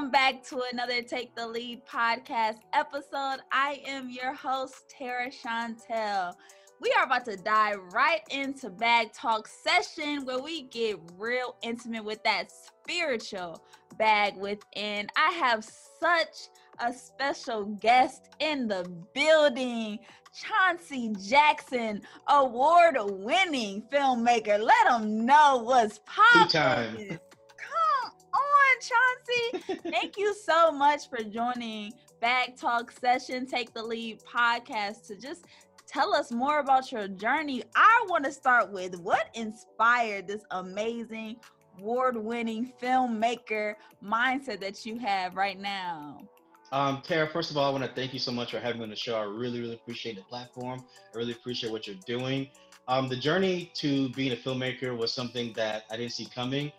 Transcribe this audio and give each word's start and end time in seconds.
Welcome 0.00 0.12
back 0.12 0.42
to 0.44 0.62
another 0.72 1.02
Take 1.02 1.36
the 1.36 1.46
Lead 1.46 1.84
podcast 1.84 2.56
episode. 2.72 3.40
I 3.52 3.82
am 3.86 4.08
your 4.08 4.32
host, 4.32 4.88
Tara 4.88 5.28
Chantel. 5.30 6.32
We 6.80 6.90
are 6.96 7.04
about 7.04 7.26
to 7.26 7.36
dive 7.36 7.80
right 7.92 8.22
into 8.30 8.70
Bag 8.70 9.12
Talk 9.12 9.46
session 9.46 10.24
where 10.24 10.38
we 10.38 10.62
get 10.62 10.98
real 11.18 11.54
intimate 11.60 12.02
with 12.02 12.24
that 12.24 12.50
spiritual 12.50 13.62
bag 13.98 14.38
within. 14.38 15.06
I 15.18 15.32
have 15.32 15.62
such 16.00 16.48
a 16.78 16.94
special 16.94 17.66
guest 17.66 18.30
in 18.38 18.68
the 18.68 18.90
building. 19.12 19.98
Chauncey 20.34 21.12
Jackson, 21.28 22.00
award 22.26 22.96
winning 23.00 23.82
filmmaker. 23.92 24.58
Let 24.58 24.88
them 24.88 25.26
know 25.26 25.60
what's 25.62 26.00
popping. 26.06 27.20
Chauncey. 28.80 29.80
Thank 29.90 30.16
you 30.16 30.34
so 30.34 30.72
much 30.72 31.08
for 31.10 31.22
joining 31.22 31.92
Bag 32.20 32.56
Talk 32.56 32.90
Session, 32.90 33.46
Take 33.46 33.74
the 33.74 33.82
Lead 33.82 34.22
podcast 34.22 35.06
to 35.08 35.16
just 35.16 35.44
tell 35.86 36.14
us 36.14 36.32
more 36.32 36.60
about 36.60 36.90
your 36.90 37.08
journey. 37.08 37.62
I 37.76 38.06
want 38.08 38.24
to 38.24 38.32
start 38.32 38.72
with 38.72 38.98
what 39.00 39.28
inspired 39.34 40.26
this 40.26 40.42
amazing 40.50 41.36
award 41.78 42.16
winning 42.16 42.72
filmmaker 42.80 43.74
mindset 44.02 44.60
that 44.60 44.86
you 44.86 44.98
have 44.98 45.36
right 45.36 45.58
now. 45.58 46.22
Um, 46.72 47.02
Tara, 47.04 47.28
first 47.28 47.50
of 47.50 47.56
all, 47.56 47.68
I 47.68 47.70
want 47.70 47.84
to 47.84 47.90
thank 47.94 48.14
you 48.14 48.20
so 48.20 48.32
much 48.32 48.52
for 48.52 48.60
having 48.60 48.78
me 48.78 48.84
on 48.84 48.90
the 48.90 48.96
show. 48.96 49.16
I 49.16 49.24
really, 49.24 49.60
really 49.60 49.74
appreciate 49.74 50.16
the 50.16 50.22
platform. 50.22 50.84
I 51.14 51.18
really 51.18 51.32
appreciate 51.32 51.72
what 51.72 51.86
you're 51.86 51.96
doing. 52.06 52.48
Um, 52.88 53.08
the 53.08 53.16
journey 53.16 53.70
to 53.74 54.08
being 54.10 54.32
a 54.32 54.36
filmmaker 54.36 54.96
was 54.96 55.12
something 55.12 55.52
that 55.54 55.84
I 55.90 55.96
didn't 55.96 56.12
see 56.12 56.26
coming 56.26 56.72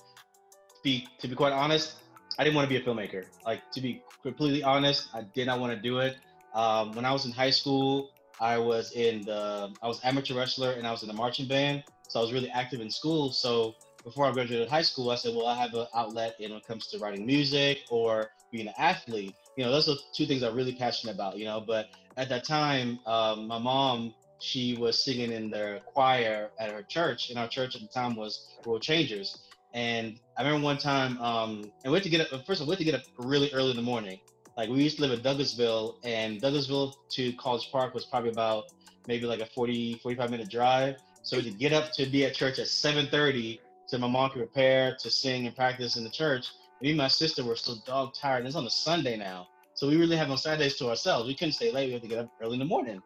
be 0.84 1.08
to 1.20 1.28
be 1.28 1.36
quite 1.36 1.54
honest, 1.54 1.98
I 2.38 2.44
didn't 2.44 2.56
want 2.56 2.70
to 2.70 2.70
be 2.70 2.82
a 2.82 2.86
filmmaker. 2.86 3.26
Like 3.46 3.62
to 3.72 3.82
be 3.82 4.04
completely 4.24 4.64
honest, 4.64 5.08
I 5.14 5.24
did 5.34 5.48
not 5.48 5.60
want 5.60 5.74
to 5.74 5.80
do 5.80 6.00
it. 6.00 6.18
Um, 6.54 6.92
when 6.94 7.06
I 7.06 7.12
was 7.12 7.26
in 7.26 7.32
high 7.32 7.50
school, 7.50 8.12
I 8.40 8.58
was 8.58 8.92
in 8.94 9.24
the 9.26 9.74
I 9.82 9.88
was 9.88 10.00
amateur 10.04 10.36
wrestler 10.36 10.72
and 10.72 10.86
I 10.86 10.92
was 10.92 11.04
in 11.04 11.08
the 11.08 11.14
marching 11.14 11.48
band, 11.48 11.84
so 12.08 12.20
I 12.20 12.24
was 12.24 12.34
really 12.34 12.50
active 12.50 12.82
in 12.82 12.90
school. 12.90 13.32
So 13.32 13.76
before 14.04 14.26
I 14.26 14.32
graduated 14.32 14.68
high 14.68 14.82
school, 14.82 15.12
I 15.12 15.16
said, 15.16 15.36
well, 15.36 15.46
I 15.46 15.56
have 15.56 15.74
an 15.76 15.86
outlet 15.96 16.36
in 16.40 16.50
when 16.50 16.60
it 16.60 16.68
comes 16.68 16.88
to 16.88 17.00
writing 17.00 17.26
music 17.26 17.80
or 17.90 18.32
being 18.52 18.68
an 18.68 18.74
athlete. 18.78 19.36
You 19.56 19.66
know, 19.66 19.72
those 19.72 19.88
are 19.88 19.96
two 20.14 20.26
things 20.26 20.42
I'm 20.42 20.56
really 20.56 20.74
passionate 20.74 21.14
about. 21.14 21.38
You 21.38 21.46
know, 21.46 21.62
but 21.62 21.90
at 22.18 22.30
that 22.30 22.44
time, 22.44 23.00
um, 23.06 23.48
my 23.48 23.60
mom 23.60 24.14
she 24.42 24.76
was 24.76 25.04
singing 25.04 25.32
in 25.32 25.52
the 25.52 25.82
choir 25.86 26.50
at 26.60 26.72
her 26.72 26.82
church, 26.82 27.30
and 27.30 27.38
our 27.38 27.48
church 27.48 27.76
at 27.76 27.82
the 27.82 27.88
time 27.88 28.16
was 28.16 28.50
World 28.66 28.82
Changers. 28.82 29.38
And 29.74 30.20
I 30.42 30.44
remember 30.44 30.66
one 30.66 30.80
time, 30.80 31.22
um, 31.22 31.72
and 31.84 31.94
we 31.94 31.98
had 31.98 32.04
to 32.04 32.10
get 32.10 32.34
up. 32.34 32.46
First 32.48 32.62
of 32.62 32.68
all, 32.68 32.70
we 32.70 32.72
had 32.72 32.80
to 32.80 32.84
get 32.84 32.96
up 32.96 33.04
really 33.20 33.54
early 33.54 33.70
in 33.70 33.76
the 33.76 33.84
morning. 33.84 34.20
Like 34.58 34.70
we 34.70 34.82
used 34.82 34.96
to 34.96 35.04
live 35.04 35.12
in 35.12 35.20
Douglasville, 35.20 35.98
and 36.04 36.42
Douglasville 36.42 36.96
to 37.12 37.34
College 37.34 37.70
Park 37.72 37.94
was 37.94 38.06
probably 38.06 38.32
about 38.32 38.64
maybe 39.06 39.28
like 39.28 39.40
a 39.40 39.46
40, 39.46 40.00
45 40.02 40.32
minute 40.32 40.50
drive. 40.50 40.96
So 41.22 41.42
to 41.42 41.52
get 41.52 41.74
up 41.74 41.92
to 41.94 42.08
be 42.08 42.26
at 42.26 42.34
church 42.34 42.58
at 42.58 42.66
7:30, 42.66 43.60
so 43.86 44.00
my 44.00 44.08
mom 44.08 44.32
could 44.32 44.40
prepare 44.40 44.98
to 45.00 45.12
sing 45.12 45.46
and 45.46 45.56
practice 45.56 45.96
in 45.96 46.04
the 46.04 46.10
church. 46.10 46.48
Me 46.82 46.90
and 46.90 46.98
my 46.98 47.08
sister 47.08 47.44
were 47.44 47.56
so 47.56 47.76
dog 47.86 48.16
tired. 48.16 48.40
And 48.40 48.48
it's 48.48 48.56
on 48.56 48.66
a 48.66 48.70
Sunday 48.72 49.18
now, 49.18 49.48
so 49.76 49.88
we 49.88 49.96
really 49.96 50.18
have 50.18 50.32
on 50.32 50.40
Saturdays 50.40 50.76
to 50.78 50.90
ourselves. 50.90 51.28
We 51.28 51.36
couldn't 51.36 51.54
stay 51.54 51.72
late. 51.72 51.86
We 51.86 51.94
had 51.94 52.02
to 52.02 52.08
get 52.08 52.18
up 52.18 52.30
early 52.42 52.54
in 52.54 52.60
the 52.60 52.66
morning. 52.66 53.00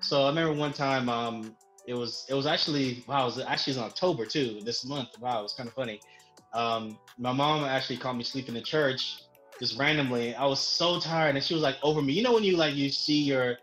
So 0.00 0.24
I 0.24 0.28
remember 0.28 0.52
one 0.52 0.74
time, 0.74 1.08
um, 1.08 1.56
it 1.86 1.94
was 1.94 2.26
it 2.28 2.34
was 2.34 2.44
actually 2.44 3.02
wow, 3.08 3.22
it 3.22 3.36
was 3.36 3.38
actually 3.38 3.78
in 3.78 3.82
October 3.82 4.26
too, 4.26 4.60
this 4.62 4.84
month. 4.84 5.08
Wow, 5.20 5.40
it 5.40 5.44
was 5.44 5.54
kind 5.54 5.70
of 5.70 5.74
funny. 5.74 5.98
Um, 6.54 6.98
my 7.18 7.32
mom 7.32 7.64
actually 7.64 7.96
caught 7.98 8.16
me 8.16 8.24
sleeping 8.24 8.56
in 8.56 8.64
church 8.64 9.22
just 9.60 9.78
randomly. 9.78 10.34
I 10.34 10.44
was 10.46 10.60
so 10.60 10.98
tired, 11.00 11.34
and 11.34 11.44
she 11.44 11.54
was 11.54 11.62
like 11.62 11.76
over 11.82 12.02
me. 12.02 12.12
You 12.12 12.22
know 12.22 12.32
when 12.32 12.44
you 12.44 12.56
like 12.56 12.74
you 12.74 12.88
see 12.88 13.22
your 13.22 13.56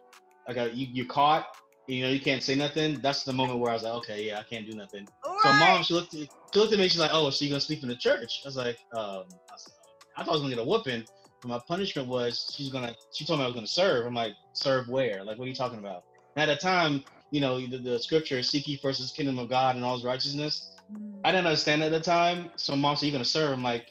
like 0.47 0.58
a, 0.58 0.74
you 0.74 0.88
you 0.91 1.06
caught, 1.06 1.46
you 1.88 2.03
know 2.03 2.09
you 2.09 2.19
can't 2.19 2.41
say 2.41 2.56
nothing. 2.56 3.00
That's 3.02 3.24
the 3.24 3.34
moment 3.34 3.59
where 3.59 3.72
I 3.72 3.74
was 3.74 3.84
like, 3.84 3.94
okay, 3.94 4.25
yeah, 4.25 4.40
I 4.40 4.44
can't 4.44 4.66
do 4.66 4.75
nothing. 4.75 5.08
So 5.24 5.53
mom, 5.53 5.84
she 5.84 5.94
looked 5.94 6.14
at, 6.14 6.28
she 6.53 6.59
looked 6.59 6.74
at 6.74 6.80
me. 6.80 6.88
She's 6.88 7.00
like, 7.00 7.12
oh, 7.14 7.30
so 7.30 7.46
you 7.46 7.52
gonna 7.52 7.62
sleep 7.62 7.84
in 7.84 7.90
the 7.90 7.96
church? 7.96 8.41
I 8.46 8.47
was 8.47 8.58
like, 8.58 8.78
um, 8.96 9.24
I, 9.50 9.53
was, 9.53 9.74
I 10.18 10.24
thought 10.24 10.30
I 10.30 10.34
was 10.34 10.41
gonna 10.41 10.56
get 10.56 10.64
a 10.64 10.68
whooping. 10.68 11.06
But 11.41 11.47
my 11.50 11.59
punishment 11.68 12.08
was 12.08 12.53
she's 12.56 12.72
gonna. 12.72 12.96
She 13.12 13.25
told 13.25 13.40
me 13.40 13.44
I 13.44 13.47
was 13.47 13.56
gonna 13.56 13.68
serve. 13.68 14.06
I'm 14.06 14.14
like, 14.14 14.34
serve 14.53 14.88
where? 14.88 15.24
Like, 15.24 15.38
what 15.38 15.46
are 15.46 15.50
you 15.50 15.56
talking 15.56 15.80
about? 15.80 16.03
And 16.35 16.50
at 16.50 16.53
the 16.53 16.62
time, 16.62 17.03
you 17.31 17.41
know, 17.41 17.59
the, 17.59 17.78
the 17.78 18.00
scripture, 18.00 18.41
seek 18.44 18.68
ye 18.68 18.78
first 18.78 19.02
the 19.02 19.14
kingdom 19.16 19.40
of 19.40 19.50
God 19.50 19.75
and 19.75 19.85
all 19.85 19.96
his 19.96 20.06
righteousness. 20.06 20.75
I 21.24 21.32
didn't 21.32 21.48
understand 21.48 21.84
at 21.84 21.92
the 21.92 22.00
time. 22.00 22.52
So 22.56 22.76
mom's 22.76 23.02
going 23.02 23.14
to 23.14 23.26
serve. 23.26 23.52
I'm 23.54 23.64
like, 23.64 23.88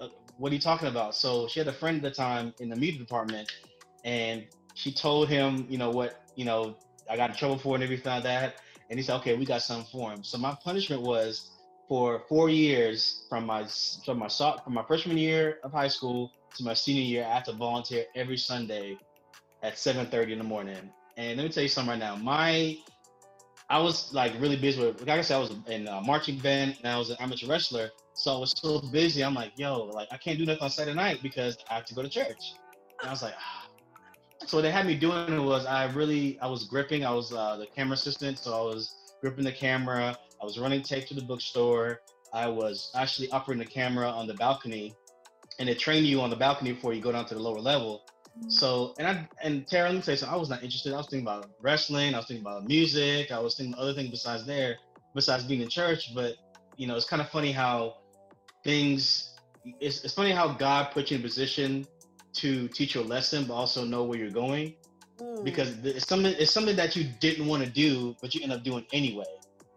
uh, 0.00 0.08
what 0.38 0.50
are 0.52 0.54
you 0.54 0.60
talking 0.60 0.88
about? 0.88 1.14
So 1.14 1.48
she 1.48 1.60
had 1.60 1.68
a 1.68 1.72
friend 1.72 1.98
at 1.98 2.02
the 2.02 2.10
time 2.10 2.54
in 2.60 2.68
the 2.68 2.76
media 2.76 2.98
department 3.00 3.50
and 4.04 4.46
she 4.74 4.92
told 4.92 5.28
him, 5.28 5.66
you 5.68 5.78
know, 5.78 5.90
what, 5.90 6.16
you 6.36 6.44
know, 6.44 6.76
I 7.08 7.16
got 7.16 7.30
in 7.30 7.36
trouble 7.36 7.58
for 7.58 7.74
and 7.74 7.84
everything 7.84 8.12
like 8.12 8.24
that. 8.24 8.56
And 8.90 8.98
he 8.98 9.04
said, 9.04 9.16
okay, 9.16 9.36
we 9.36 9.46
got 9.46 9.62
something 9.62 9.86
for 9.92 10.12
him. 10.12 10.24
So 10.24 10.38
my 10.38 10.56
punishment 10.64 11.02
was 11.02 11.50
for 11.88 12.24
four 12.28 12.48
years 12.48 13.24
from 13.28 13.46
my 13.46 13.66
from 14.04 14.18
my 14.18 14.28
from 14.28 14.74
my 14.74 14.84
freshman 14.86 15.18
year 15.18 15.58
of 15.64 15.72
high 15.72 15.88
school 15.88 16.32
to 16.56 16.64
my 16.64 16.74
senior 16.74 17.02
year, 17.02 17.24
I 17.24 17.34
had 17.34 17.44
to 17.46 17.52
volunteer 17.52 18.04
every 18.14 18.36
Sunday 18.36 18.98
at 19.62 19.74
7:30 19.74 20.32
in 20.32 20.38
the 20.38 20.44
morning. 20.44 20.90
And 21.16 21.36
let 21.36 21.44
me 21.44 21.50
tell 21.50 21.62
you 21.62 21.68
something 21.68 21.90
right 21.90 21.98
now. 21.98 22.16
My, 22.16 22.76
I 23.70 23.78
was 23.78 24.12
like 24.12 24.32
really 24.40 24.56
busy 24.56 24.80
with, 24.80 25.00
like 25.00 25.18
I 25.18 25.22
said, 25.22 25.36
I 25.36 25.40
was 25.40 25.52
in 25.68 25.88
a 25.88 26.00
marching 26.02 26.38
band 26.38 26.76
and 26.82 26.92
I 26.92 26.98
was 26.98 27.10
an 27.10 27.16
amateur 27.20 27.46
wrestler. 27.46 27.90
So 28.12 28.36
I 28.36 28.38
was 28.38 28.54
so 28.56 28.80
busy. 28.80 29.24
I'm 29.24 29.34
like, 29.34 29.52
yo, 29.56 29.84
like 29.84 30.08
I 30.12 30.16
can't 30.16 30.38
do 30.38 30.44
nothing 30.44 30.62
on 30.62 30.70
Saturday 30.70 30.94
night 30.96 31.20
because 31.22 31.56
I 31.70 31.74
have 31.74 31.84
to 31.86 31.94
go 31.94 32.02
to 32.02 32.08
church. 32.08 32.54
And 33.00 33.08
I 33.08 33.10
was 33.10 33.22
like, 33.22 33.34
ah. 33.38 33.68
So 34.46 34.58
what 34.58 34.62
they 34.62 34.70
had 34.70 34.84
me 34.84 34.94
doing 34.94 35.42
was 35.46 35.64
I 35.64 35.90
really, 35.92 36.38
I 36.40 36.48
was 36.48 36.64
gripping. 36.64 37.02
I 37.06 37.10
was 37.10 37.32
uh, 37.32 37.56
the 37.56 37.66
camera 37.66 37.94
assistant. 37.94 38.38
So 38.38 38.52
I 38.52 38.60
was 38.60 38.94
gripping 39.22 39.44
the 39.44 39.52
camera. 39.52 40.18
I 40.42 40.44
was 40.44 40.58
running 40.58 40.82
tape 40.82 41.06
to 41.06 41.14
the 41.14 41.22
bookstore. 41.22 42.02
I 42.34 42.48
was 42.48 42.90
actually 42.94 43.30
operating 43.30 43.64
the 43.64 43.70
camera 43.70 44.06
on 44.06 44.26
the 44.26 44.34
balcony 44.34 44.94
and 45.58 45.68
they 45.68 45.74
train 45.74 46.04
you 46.04 46.20
on 46.20 46.30
the 46.30 46.36
balcony 46.36 46.72
before 46.72 46.92
you 46.92 47.00
go 47.00 47.12
down 47.12 47.26
to 47.26 47.34
the 47.34 47.40
lower 47.40 47.60
level. 47.60 48.02
So 48.48 48.94
and 48.98 49.06
I 49.06 49.28
and 49.42 49.66
Tara, 49.66 49.88
let 49.88 49.94
me 49.96 50.02
say 50.02 50.16
so 50.16 50.26
I 50.26 50.36
was 50.36 50.50
not 50.50 50.62
interested. 50.62 50.92
I 50.92 50.96
was 50.96 51.06
thinking 51.06 51.26
about 51.26 51.50
wrestling. 51.60 52.14
I 52.14 52.18
was 52.18 52.26
thinking 52.26 52.44
about 52.44 52.66
music. 52.66 53.30
I 53.30 53.38
was 53.38 53.56
thinking 53.56 53.74
other 53.76 53.94
things 53.94 54.10
besides 54.10 54.44
there, 54.44 54.76
besides 55.14 55.44
being 55.44 55.60
in 55.60 55.68
church. 55.68 56.14
But 56.14 56.34
you 56.76 56.86
know, 56.86 56.96
it's 56.96 57.06
kind 57.06 57.22
of 57.22 57.28
funny 57.30 57.52
how 57.52 57.98
things. 58.64 59.30
It's, 59.80 60.04
it's 60.04 60.12
funny 60.12 60.32
how 60.32 60.48
God 60.48 60.90
put 60.92 61.10
you 61.10 61.16
in 61.16 61.22
a 61.22 61.24
position 61.24 61.86
to 62.34 62.68
teach 62.68 62.94
you 62.94 63.00
a 63.00 63.04
lesson, 63.04 63.44
but 63.44 63.54
also 63.54 63.84
know 63.84 64.04
where 64.04 64.18
you're 64.18 64.30
going. 64.30 64.74
Mm. 65.18 65.44
Because 65.44 65.78
it's 65.84 66.06
something 66.06 66.34
it's 66.38 66.50
something 66.50 66.76
that 66.76 66.96
you 66.96 67.04
didn't 67.20 67.46
want 67.46 67.64
to 67.64 67.70
do, 67.70 68.16
but 68.20 68.34
you 68.34 68.42
end 68.42 68.52
up 68.52 68.64
doing 68.64 68.84
anyway. 68.92 69.24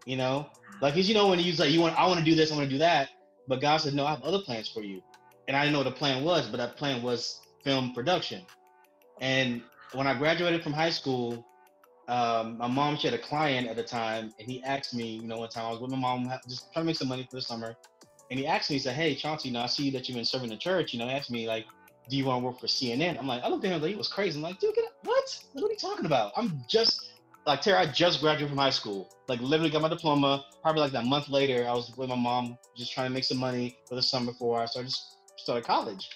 You 0.04 0.16
know, 0.16 0.50
like 0.82 0.94
because 0.94 1.08
you 1.08 1.14
know 1.14 1.28
when 1.28 1.38
you 1.38 1.52
like 1.52 1.70
you 1.70 1.80
want 1.80 1.98
I 1.98 2.06
want 2.06 2.18
to 2.18 2.24
do 2.24 2.34
this, 2.34 2.50
I 2.50 2.56
want 2.56 2.68
to 2.68 2.74
do 2.74 2.78
that, 2.78 3.10
but 3.46 3.60
God 3.60 3.76
said 3.78 3.94
no, 3.94 4.04
I 4.04 4.10
have 4.10 4.22
other 4.22 4.40
plans 4.40 4.68
for 4.68 4.82
you, 4.82 5.00
and 5.46 5.56
I 5.56 5.62
didn't 5.62 5.74
know 5.74 5.80
what 5.80 5.90
the 5.90 5.96
plan 5.96 6.24
was, 6.24 6.48
but 6.48 6.56
that 6.56 6.76
plan 6.76 7.02
was 7.02 7.40
film 7.64 7.92
production. 7.92 8.42
And 9.20 9.62
when 9.92 10.06
I 10.06 10.16
graduated 10.16 10.62
from 10.62 10.72
high 10.72 10.90
school, 10.90 11.44
um, 12.08 12.56
my 12.56 12.66
mom 12.66 12.96
she 12.96 13.06
had 13.06 13.18
a 13.18 13.22
client 13.22 13.68
at 13.68 13.76
the 13.76 13.82
time, 13.82 14.32
and 14.38 14.48
he 14.48 14.62
asked 14.62 14.94
me, 14.94 15.06
you 15.06 15.28
know, 15.28 15.38
one 15.38 15.48
time 15.48 15.66
I 15.66 15.70
was 15.70 15.80
with 15.80 15.90
my 15.90 15.98
mom, 15.98 16.30
just 16.48 16.72
trying 16.72 16.84
to 16.84 16.86
make 16.86 16.96
some 16.96 17.08
money 17.08 17.26
for 17.30 17.36
the 17.36 17.42
summer, 17.42 17.76
and 18.30 18.38
he 18.38 18.46
asked 18.46 18.70
me, 18.70 18.76
he 18.76 18.80
said, 18.80 18.94
"Hey, 18.94 19.14
Chauncey, 19.14 19.48
you 19.48 19.54
know, 19.54 19.60
I 19.60 19.66
see 19.66 19.90
that 19.90 20.08
you've 20.08 20.16
been 20.16 20.24
serving 20.24 20.50
the 20.50 20.56
church. 20.56 20.92
You 20.92 20.98
know, 20.98 21.08
asked 21.08 21.30
me 21.30 21.46
like, 21.46 21.66
do 22.08 22.16
you 22.16 22.24
want 22.24 22.42
to 22.42 22.46
work 22.46 22.60
for 22.60 22.66
CNN?" 22.66 23.18
I'm 23.18 23.26
like, 23.26 23.42
I 23.42 23.48
looked 23.48 23.64
at 23.64 23.72
him 23.72 23.80
like 23.80 23.90
he 23.90 23.96
was 23.96 24.08
crazy. 24.08 24.38
I'm 24.38 24.42
like, 24.42 24.58
dude, 24.58 24.74
what? 25.02 25.44
What 25.52 25.64
are 25.64 25.72
you 25.72 25.76
talking 25.76 26.06
about? 26.06 26.32
I'm 26.36 26.62
just 26.66 27.10
like 27.46 27.60
Tara. 27.60 27.80
I 27.80 27.86
just 27.86 28.20
graduated 28.20 28.48
from 28.48 28.58
high 28.58 28.70
school, 28.70 29.08
like 29.28 29.40
literally 29.40 29.70
got 29.70 29.82
my 29.82 29.88
diploma. 29.88 30.44
Probably 30.62 30.82
like 30.82 30.92
that 30.92 31.04
month 31.06 31.28
later, 31.28 31.66
I 31.66 31.72
was 31.72 31.94
with 31.96 32.08
my 32.08 32.16
mom, 32.16 32.58
just 32.76 32.92
trying 32.92 33.08
to 33.08 33.14
make 33.14 33.24
some 33.24 33.38
money 33.38 33.78
for 33.88 33.94
the 33.94 34.02
summer 34.02 34.32
before 34.32 34.60
I 34.60 34.66
started 34.66 34.94
started 35.36 35.64
college. 35.64 36.08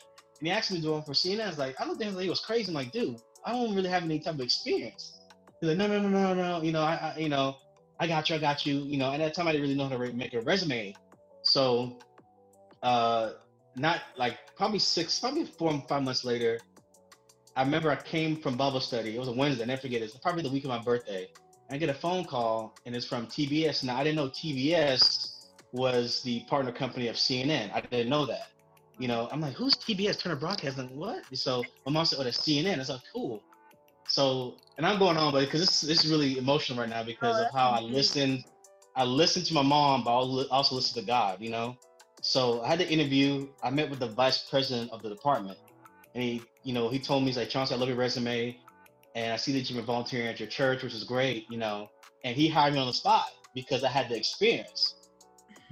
And 0.42 0.48
he 0.48 0.52
asked 0.52 0.72
me 0.72 0.80
do 0.80 0.96
it 0.96 1.06
for 1.06 1.12
CNN. 1.12 1.44
I 1.44 1.48
was 1.50 1.58
like, 1.58 1.80
I 1.80 1.84
don't 1.84 1.96
think 1.96 2.18
he 2.18 2.28
was 2.28 2.40
crazy. 2.40 2.66
I'm 2.66 2.74
like, 2.74 2.90
dude, 2.90 3.16
I 3.44 3.52
don't 3.52 3.76
really 3.76 3.88
have 3.88 4.02
any 4.02 4.18
type 4.18 4.34
of 4.34 4.40
experience. 4.40 5.20
He's 5.60 5.68
like, 5.68 5.78
no, 5.78 5.86
no, 5.86 6.00
no, 6.00 6.08
no, 6.08 6.34
no. 6.34 6.62
You 6.64 6.72
know, 6.72 6.82
I, 6.82 6.94
I, 7.14 7.16
you 7.16 7.28
know, 7.28 7.54
I 8.00 8.08
got 8.08 8.28
you, 8.28 8.34
I 8.34 8.38
got 8.40 8.66
you. 8.66 8.80
You 8.80 8.98
know, 8.98 9.12
at 9.12 9.18
that 9.18 9.34
time 9.34 9.46
I 9.46 9.52
didn't 9.52 9.62
really 9.62 9.76
know 9.76 9.86
how 9.86 9.96
to 9.96 10.12
make 10.12 10.34
a 10.34 10.40
resume. 10.40 10.96
So, 11.42 12.00
uh, 12.82 13.34
not 13.76 14.00
like 14.16 14.36
probably 14.56 14.80
six, 14.80 15.20
probably 15.20 15.44
four, 15.44 15.80
five 15.88 16.02
months 16.02 16.24
later, 16.24 16.58
I 17.54 17.62
remember 17.62 17.92
I 17.92 17.96
came 18.02 18.34
from 18.34 18.56
Bible 18.56 18.80
study. 18.80 19.14
It 19.14 19.20
was 19.20 19.28
a 19.28 19.32
Wednesday. 19.32 19.62
I 19.62 19.66
never 19.66 19.82
forget 19.82 20.02
it. 20.02 20.06
It's 20.06 20.16
probably 20.16 20.42
the 20.42 20.50
week 20.50 20.64
of 20.64 20.70
my 20.70 20.82
birthday. 20.82 21.28
And 21.68 21.76
I 21.76 21.78
get 21.78 21.88
a 21.88 21.94
phone 21.94 22.24
call, 22.24 22.74
and 22.84 22.96
it's 22.96 23.06
from 23.06 23.28
TBS. 23.28 23.84
Now 23.84 23.96
I 23.96 24.02
didn't 24.02 24.16
know 24.16 24.28
TBS 24.28 25.50
was 25.70 26.20
the 26.24 26.40
partner 26.48 26.72
company 26.72 27.06
of 27.06 27.14
CNN. 27.14 27.72
I 27.72 27.80
didn't 27.80 28.08
know 28.08 28.26
that 28.26 28.51
you 28.98 29.08
know, 29.08 29.28
I'm 29.32 29.40
like, 29.40 29.54
who's 29.54 29.74
TBS 29.74 30.18
Turner 30.18 30.36
Broadcasting? 30.36 30.96
What? 30.96 31.24
So 31.34 31.64
my 31.86 31.92
mom 31.92 32.04
said, 32.04 32.18
oh, 32.20 32.24
that's 32.24 32.38
CNN. 32.38 32.78
It's 32.78 32.88
like, 32.88 33.00
cool. 33.12 33.42
So, 34.08 34.56
and 34.76 34.86
I'm 34.86 34.98
going 34.98 35.16
on, 35.16 35.32
but 35.32 35.40
because 35.40 35.60
this, 35.60 35.80
this 35.80 36.04
is 36.04 36.10
really 36.10 36.38
emotional 36.38 36.78
right 36.78 36.88
now 36.88 37.02
because 37.02 37.36
oh, 37.38 37.46
of 37.46 37.52
how 37.52 37.70
I 37.70 37.80
oh, 37.80 37.84
listened. 37.84 38.44
I 38.94 39.04
listened 39.04 39.46
to 39.46 39.54
my 39.54 39.62
mom, 39.62 40.04
but 40.04 40.10
I 40.10 40.46
also 40.50 40.74
listened 40.74 41.02
to 41.02 41.06
God, 41.06 41.40
you 41.40 41.48
know? 41.48 41.76
So 42.20 42.62
I 42.62 42.68
had 42.68 42.78
the 42.78 42.88
interview. 42.88 43.48
I 43.62 43.70
met 43.70 43.88
with 43.88 44.00
the 44.00 44.08
vice 44.08 44.42
president 44.50 44.90
of 44.90 45.02
the 45.02 45.08
department, 45.08 45.58
and 46.14 46.22
he, 46.22 46.42
you 46.62 46.74
know, 46.74 46.90
he 46.90 46.98
told 46.98 47.22
me 47.22 47.28
he's 47.28 47.38
like, 47.38 47.48
Chauncey, 47.48 47.74
I 47.74 47.78
love 47.78 47.88
your 47.88 47.96
resume, 47.96 48.56
and 49.14 49.32
I 49.32 49.36
see 49.36 49.52
that 49.52 49.70
you've 49.70 49.78
been 49.78 49.86
volunteering 49.86 50.28
at 50.28 50.38
your 50.38 50.48
church, 50.48 50.82
which 50.82 50.94
is 50.94 51.04
great, 51.04 51.50
you 51.50 51.56
know. 51.56 51.88
And 52.24 52.36
he 52.36 52.48
hired 52.48 52.74
me 52.74 52.80
on 52.80 52.86
the 52.86 52.92
spot 52.92 53.26
because 53.54 53.82
I 53.82 53.88
had 53.88 54.08
the 54.08 54.16
experience. 54.16 54.94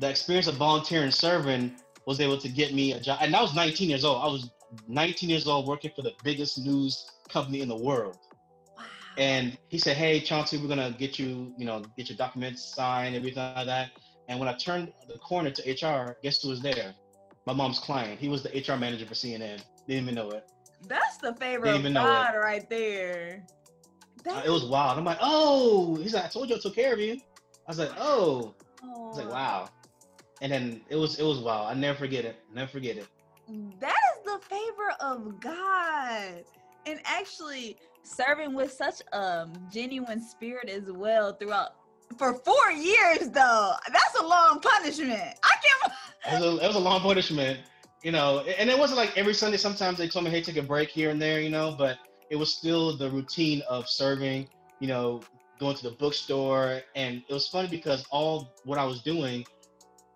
The 0.01 0.09
experience 0.09 0.47
of 0.47 0.55
volunteering, 0.57 1.11
serving, 1.11 1.77
was 2.07 2.21
able 2.21 2.39
to 2.39 2.49
get 2.49 2.75
me 2.75 2.93
a 2.93 3.01
job. 3.01 3.19
And 3.21 3.35
I 3.35 3.43
was 3.43 3.55
19 3.55 3.89
years 3.89 4.05
old. 4.05 4.23
I 4.23 4.27
was 4.27 4.51
19 4.89 5.29
years 5.29 5.47
old 5.47 5.67
working 5.67 5.91
for 5.95 6.03
the 6.03 6.13
biggest 6.25 6.59
news 6.59 7.11
company 7.29 7.61
in 7.61 7.69
the 7.69 7.77
world. 7.77 8.19
Wow. 8.77 8.85
And 9.19 9.59
he 9.69 9.79
said, 9.79 9.97
"Hey, 9.97 10.21
Chauncey, 10.21 10.59
we're 10.59 10.69
gonna 10.69 10.95
get 10.99 11.19
you, 11.19 11.53
you 11.57 11.65
know, 11.65 11.83
get 11.97 12.09
your 12.09 12.17
documents 12.17 12.75
signed, 12.75 13.15
everything 13.15 13.43
like 13.55 13.67
that." 13.67 13.91
And 14.29 14.39
when 14.39 14.49
I 14.49 14.55
turned 14.55 14.93
the 15.09 15.19
corner 15.19 15.51
to 15.51 15.71
HR, 15.71 16.17
guess 16.23 16.43
who 16.43 16.51
was 16.51 16.61
there? 16.61 16.95
My 17.47 17.53
mom's 17.53 17.81
client. 17.81 18.21
He 18.21 18.29
was 18.29 18.43
the 18.43 18.51
HR 18.51 18.77
manager 18.77 19.07
for 19.07 19.15
CNN. 19.15 19.63
Didn't 19.89 20.05
even 20.05 20.15
know 20.15 20.31
it. 20.31 20.49
That's 20.87 21.19
the 21.19 21.35
favor 21.35 21.67
of 21.67 21.83
God 21.93 22.35
right 22.37 22.69
there. 22.71 23.45
Uh, 24.29 24.43
it 24.45 24.51
was 24.51 24.65
wild. 24.65 24.99
I'm 24.99 25.05
like, 25.05 25.19
oh, 25.21 25.97
he's 25.97 26.15
like, 26.15 26.25
I 26.25 26.29
told 26.29 26.49
you 26.49 26.57
I 26.57 26.59
took 26.59 26.75
care 26.75 26.93
of 26.93 27.01
you. 27.01 27.15
I 27.15 27.71
was 27.71 27.79
like, 27.79 27.91
oh. 27.99 28.55
oh. 28.85 29.05
I 29.05 29.09
was 29.09 29.19
like, 29.19 29.31
wow. 29.31 29.69
And 30.41 30.51
then 30.51 30.81
it 30.89 30.97
was 30.97 31.19
it 31.19 31.25
was 31.25 31.39
wild. 31.39 31.69
I 31.69 31.75
never 31.75 31.99
forget 31.99 32.25
it. 32.25 32.43
Never 32.55 32.71
forget 32.71 32.97
it. 32.97 33.07
That 33.81 33.97
is 34.17 34.25
the 34.25 34.39
favor 34.49 34.91
of 35.01 35.41
God. 35.41 36.45
And 36.87 37.01
actually 37.05 37.77
serving 38.03 38.55
with 38.55 38.73
such 38.73 39.03
a 39.13 39.49
genuine 39.73 40.23
spirit 40.23 40.69
as 40.69 40.91
well 40.91 41.35
throughout 41.35 41.75
for 42.19 42.35
four 42.35 42.71
years 42.73 43.31
though. 43.31 43.73
That's 43.89 44.19
a 44.19 44.27
long 44.27 44.61
punishment. 44.61 45.39
I 45.43 45.55
can't. 45.63 45.95
It 46.27 46.41
was 46.41 46.61
a, 46.61 46.65
it 46.65 46.67
was 46.67 46.77
a 46.77 46.81
long 46.81 47.01
punishment, 47.01 47.61
you 48.03 48.13
know. 48.13 48.41
And 48.59 48.69
it 48.71 48.79
wasn't 48.79 48.99
like 48.99 49.17
every 49.17 49.35
Sunday. 49.35 49.57
Sometimes 49.57 49.99
they 49.99 50.09
told 50.09 50.25
me, 50.25 50.31
"Hey, 50.31 50.43
take 50.43 50.57
a 50.57 50.63
break 50.63 50.89
here 50.89 51.11
and 51.11 51.21
there," 51.21 51.41
you 51.41 51.51
know. 51.51 51.75
But 51.77 51.99
it 52.31 52.37
was 52.37 52.53
still 52.55 52.97
the 52.97 53.11
routine 53.11 53.63
of 53.69 53.89
serving, 53.89 54.49
you 54.79 54.89
know, 54.89 55.21
going 55.59 55.77
to 55.77 55.83
the 55.83 55.97
bookstore, 55.97 56.81
and 56.95 57.23
it 57.29 57.33
was 57.33 57.49
funny 57.49 57.69
because 57.69 58.05
all 58.11 58.53
what 58.65 58.79
I 58.79 58.85
was 58.85 59.03
doing, 59.03 59.45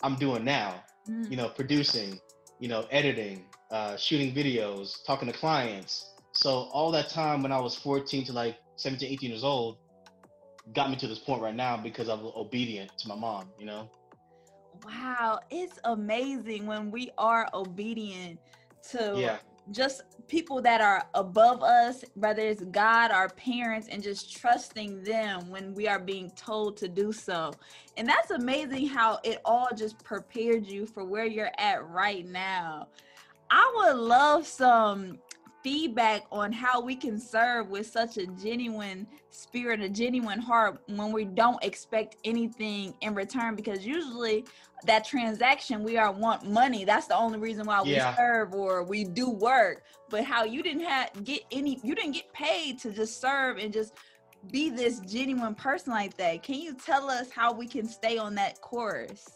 I'm 0.04 0.16
doing 0.16 0.44
now. 0.44 0.84
Mm. 1.08 1.30
You 1.30 1.36
know, 1.36 1.48
producing, 1.48 2.20
you 2.60 2.68
know, 2.68 2.86
editing, 2.90 3.46
uh, 3.70 3.96
shooting 3.96 4.34
videos, 4.34 5.04
talking 5.04 5.26
to 5.26 5.36
clients. 5.36 6.12
So 6.32 6.68
all 6.72 6.90
that 6.92 7.08
time 7.08 7.42
when 7.42 7.52
I 7.52 7.60
was 7.60 7.74
14 7.74 8.24
to 8.26 8.32
like 8.32 8.56
17, 8.76 9.10
18 9.10 9.30
years 9.30 9.44
old, 9.44 9.78
got 10.74 10.90
me 10.90 10.96
to 10.96 11.06
this 11.06 11.18
point 11.18 11.40
right 11.40 11.54
now 11.54 11.76
because 11.76 12.08
I'm 12.08 12.20
obedient 12.36 12.96
to 12.98 13.08
my 13.08 13.14
mom, 13.14 13.48
you 13.58 13.66
know? 13.66 13.90
Wow, 14.84 15.40
it's 15.50 15.78
amazing 15.84 16.66
when 16.66 16.90
we 16.90 17.10
are 17.16 17.48
obedient 17.54 18.38
to 18.90 19.14
yeah. 19.16 19.38
Just 19.70 20.02
people 20.28 20.60
that 20.62 20.80
are 20.80 21.06
above 21.14 21.62
us, 21.62 22.04
whether 22.14 22.42
it's 22.42 22.64
God, 22.64 23.10
our 23.10 23.28
parents, 23.30 23.88
and 23.88 24.02
just 24.02 24.36
trusting 24.36 25.02
them 25.04 25.48
when 25.50 25.74
we 25.74 25.88
are 25.88 25.98
being 25.98 26.30
told 26.30 26.76
to 26.78 26.88
do 26.88 27.12
so. 27.12 27.52
And 27.96 28.08
that's 28.08 28.30
amazing 28.30 28.86
how 28.86 29.20
it 29.24 29.40
all 29.44 29.68
just 29.76 30.02
prepared 30.02 30.66
you 30.66 30.86
for 30.86 31.04
where 31.04 31.26
you're 31.26 31.52
at 31.58 31.86
right 31.88 32.26
now. 32.26 32.88
I 33.50 33.72
would 33.76 33.96
love 34.00 34.46
some 34.46 35.18
feedback 35.62 36.24
on 36.30 36.52
how 36.52 36.80
we 36.80 36.94
can 36.94 37.18
serve 37.18 37.70
with 37.70 37.86
such 37.86 38.18
a 38.18 38.26
genuine 38.26 39.06
spirit, 39.30 39.80
a 39.80 39.88
genuine 39.88 40.38
heart 40.38 40.78
when 40.88 41.10
we 41.10 41.24
don't 41.24 41.62
expect 41.64 42.16
anything 42.24 42.94
in 43.00 43.14
return 43.14 43.54
because 43.54 43.84
usually 43.86 44.44
that 44.86 45.04
transaction 45.04 45.82
we 45.82 45.96
are 45.96 46.12
want 46.12 46.48
money. 46.48 46.84
That's 46.84 47.06
the 47.06 47.16
only 47.16 47.38
reason 47.38 47.66
why 47.66 47.82
yeah. 47.84 48.10
we 48.10 48.16
serve 48.16 48.54
or 48.54 48.84
we 48.84 49.04
do 49.04 49.30
work. 49.30 49.82
But 50.10 50.24
how 50.24 50.44
you 50.44 50.62
didn't 50.62 50.84
have 50.84 51.24
get 51.24 51.42
any 51.50 51.80
you 51.82 51.94
didn't 51.94 52.12
get 52.12 52.32
paid 52.32 52.78
to 52.80 52.92
just 52.92 53.20
serve 53.20 53.58
and 53.58 53.72
just 53.72 53.94
be 54.50 54.70
this 54.70 55.00
genuine 55.00 55.54
person 55.54 55.92
like 55.92 56.16
that. 56.18 56.42
Can 56.42 56.56
you 56.56 56.74
tell 56.74 57.08
us 57.08 57.30
how 57.30 57.52
we 57.52 57.66
can 57.66 57.88
stay 57.88 58.18
on 58.18 58.34
that 58.34 58.60
course? 58.60 59.26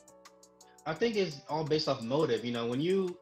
I 0.87 0.95
think 0.95 1.17
it's 1.17 1.41
all 1.49 1.65
based 1.65 1.89
off 1.89 2.03
motive. 2.03 2.45
You 2.45 2.53
know, 2.53 2.67
when 2.67 2.81
you 2.81 3.19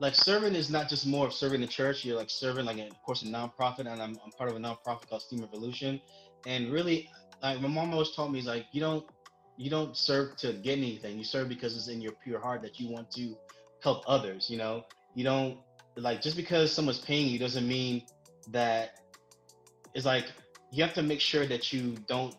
like 0.00 0.14
serving 0.14 0.54
is 0.54 0.70
not 0.70 0.88
just 0.88 1.06
more 1.06 1.26
of 1.26 1.32
serving 1.32 1.60
the 1.60 1.66
church. 1.66 2.04
You're 2.04 2.16
like 2.16 2.30
serving 2.30 2.64
like, 2.64 2.78
a, 2.78 2.86
of 2.86 3.02
course, 3.02 3.22
a 3.22 3.26
nonprofit, 3.26 3.80
and 3.80 4.00
I'm, 4.00 4.16
I'm 4.24 4.30
part 4.36 4.50
of 4.50 4.56
a 4.56 4.58
nonprofit 4.58 5.08
called 5.08 5.22
Steam 5.22 5.40
Revolution. 5.40 6.00
And 6.46 6.72
really, 6.72 7.10
like 7.42 7.60
my 7.60 7.68
mom 7.68 7.92
always 7.92 8.12
told 8.12 8.32
me, 8.32 8.38
is 8.38 8.46
like 8.46 8.66
you 8.72 8.80
don't 8.80 9.04
you 9.58 9.68
don't 9.68 9.96
serve 9.96 10.36
to 10.36 10.52
get 10.54 10.78
anything. 10.78 11.18
You 11.18 11.24
serve 11.24 11.48
because 11.48 11.76
it's 11.76 11.88
in 11.88 12.00
your 12.00 12.12
pure 12.12 12.40
heart 12.40 12.62
that 12.62 12.78
you 12.78 12.90
want 12.90 13.10
to 13.12 13.36
help 13.82 14.04
others. 14.06 14.48
You 14.48 14.56
know, 14.56 14.84
you 15.14 15.24
don't 15.24 15.58
like 15.96 16.22
just 16.22 16.36
because 16.36 16.72
someone's 16.72 17.00
paying 17.00 17.28
you 17.28 17.38
doesn't 17.38 17.66
mean 17.66 18.04
that 18.52 19.00
it's 19.94 20.06
like 20.06 20.26
you 20.70 20.82
have 20.84 20.94
to 20.94 21.02
make 21.02 21.20
sure 21.20 21.44
that 21.46 21.72
you 21.72 21.96
don't 22.06 22.36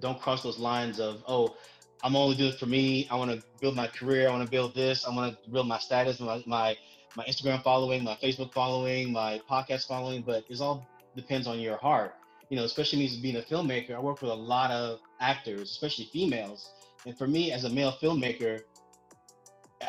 don't 0.00 0.20
cross 0.20 0.42
those 0.42 0.58
lines 0.58 0.98
of 0.98 1.22
oh 1.28 1.54
I'm 2.02 2.14
only 2.14 2.36
doing 2.36 2.52
it 2.52 2.58
for 2.58 2.66
me. 2.66 3.08
I 3.10 3.16
want 3.16 3.30
to 3.30 3.42
build 3.60 3.74
my 3.74 3.86
career. 3.86 4.28
I 4.28 4.32
want 4.32 4.44
to 4.44 4.50
build 4.50 4.74
this. 4.74 5.06
I 5.06 5.14
want 5.14 5.42
to 5.42 5.50
build 5.50 5.66
my 5.66 5.78
status, 5.78 6.20
my, 6.20 6.42
my 6.46 6.76
my 7.16 7.24
Instagram 7.24 7.62
following, 7.62 8.04
my 8.04 8.16
Facebook 8.22 8.52
following, 8.52 9.12
my 9.12 9.40
podcast 9.50 9.88
following. 9.88 10.22
But 10.22 10.44
it 10.48 10.60
all 10.60 10.86
depends 11.14 11.46
on 11.46 11.58
your 11.58 11.76
heart. 11.78 12.14
You 12.48 12.56
know, 12.56 12.64
especially 12.64 13.00
me 13.00 13.18
being 13.20 13.36
a 13.36 13.42
filmmaker. 13.42 13.94
I 13.94 14.00
work 14.00 14.22
with 14.22 14.30
a 14.30 14.34
lot 14.34 14.70
of 14.70 15.00
actors, 15.20 15.70
especially 15.70 16.04
females. 16.12 16.70
And 17.04 17.16
for 17.16 17.26
me, 17.26 17.52
as 17.52 17.64
a 17.64 17.70
male 17.70 17.92
filmmaker, 18.00 18.62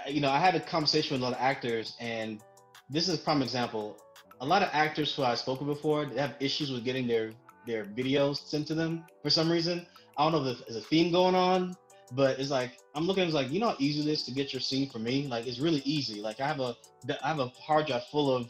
you 0.07 0.21
know, 0.21 0.29
I 0.29 0.39
had 0.39 0.55
a 0.55 0.59
conversation 0.59 1.13
with 1.15 1.21
a 1.21 1.25
lot 1.25 1.33
of 1.33 1.39
actors, 1.41 1.95
and 1.99 2.41
this 2.89 3.07
is 3.07 3.15
a 3.15 3.17
prime 3.17 3.41
example. 3.41 3.97
A 4.41 4.45
lot 4.45 4.61
of 4.61 4.69
actors 4.71 5.15
who 5.15 5.23
I've 5.23 5.39
spoken 5.39 5.65
before, 5.65 6.05
they 6.05 6.19
have 6.19 6.35
issues 6.39 6.71
with 6.71 6.83
getting 6.83 7.07
their 7.07 7.31
their 7.65 7.85
videos 7.85 8.37
sent 8.37 8.65
to 8.67 8.75
them 8.75 9.05
for 9.21 9.29
some 9.29 9.51
reason. 9.51 9.85
I 10.17 10.23
don't 10.23 10.31
know 10.31 10.49
if 10.49 10.65
there's 10.65 10.77
a 10.77 10.87
theme 10.87 11.11
going 11.11 11.35
on, 11.35 11.75
but 12.13 12.39
it's 12.39 12.49
like 12.49 12.79
I'm 12.95 13.05
looking 13.05 13.23
at 13.23 13.29
it 13.29 13.33
like 13.33 13.51
you 13.51 13.59
know 13.59 13.69
how 13.69 13.75
easy 13.79 14.01
it 14.01 14.11
is 14.11 14.23
to 14.23 14.31
get 14.31 14.53
your 14.53 14.61
scene 14.61 14.89
for 14.89 14.99
me. 14.99 15.27
Like 15.27 15.47
it's 15.47 15.59
really 15.59 15.81
easy. 15.83 16.21
Like 16.21 16.39
I 16.39 16.47
have 16.47 16.59
a 16.59 16.75
I 17.23 17.27
have 17.27 17.39
a 17.39 17.47
hard 17.47 17.87
drive 17.87 18.05
full 18.11 18.33
of 18.33 18.49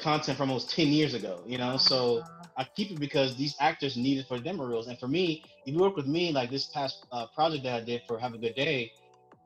content 0.00 0.36
from 0.36 0.50
almost 0.50 0.70
10 0.70 0.88
years 0.88 1.14
ago, 1.14 1.42
you 1.46 1.58
know. 1.58 1.76
So 1.76 2.22
I 2.56 2.64
keep 2.76 2.90
it 2.90 3.00
because 3.00 3.36
these 3.36 3.54
actors 3.60 3.96
need 3.96 4.18
it 4.18 4.26
for 4.26 4.38
demo 4.38 4.64
reels. 4.64 4.88
And 4.88 4.98
for 4.98 5.08
me, 5.08 5.44
if 5.66 5.74
you 5.74 5.78
work 5.78 5.96
with 5.96 6.06
me, 6.06 6.32
like 6.32 6.50
this 6.50 6.66
past 6.66 7.06
uh, 7.12 7.26
project 7.34 7.64
that 7.64 7.82
I 7.82 7.84
did 7.84 8.02
for 8.06 8.18
Have 8.18 8.34
a 8.34 8.38
Good 8.38 8.54
Day, 8.54 8.92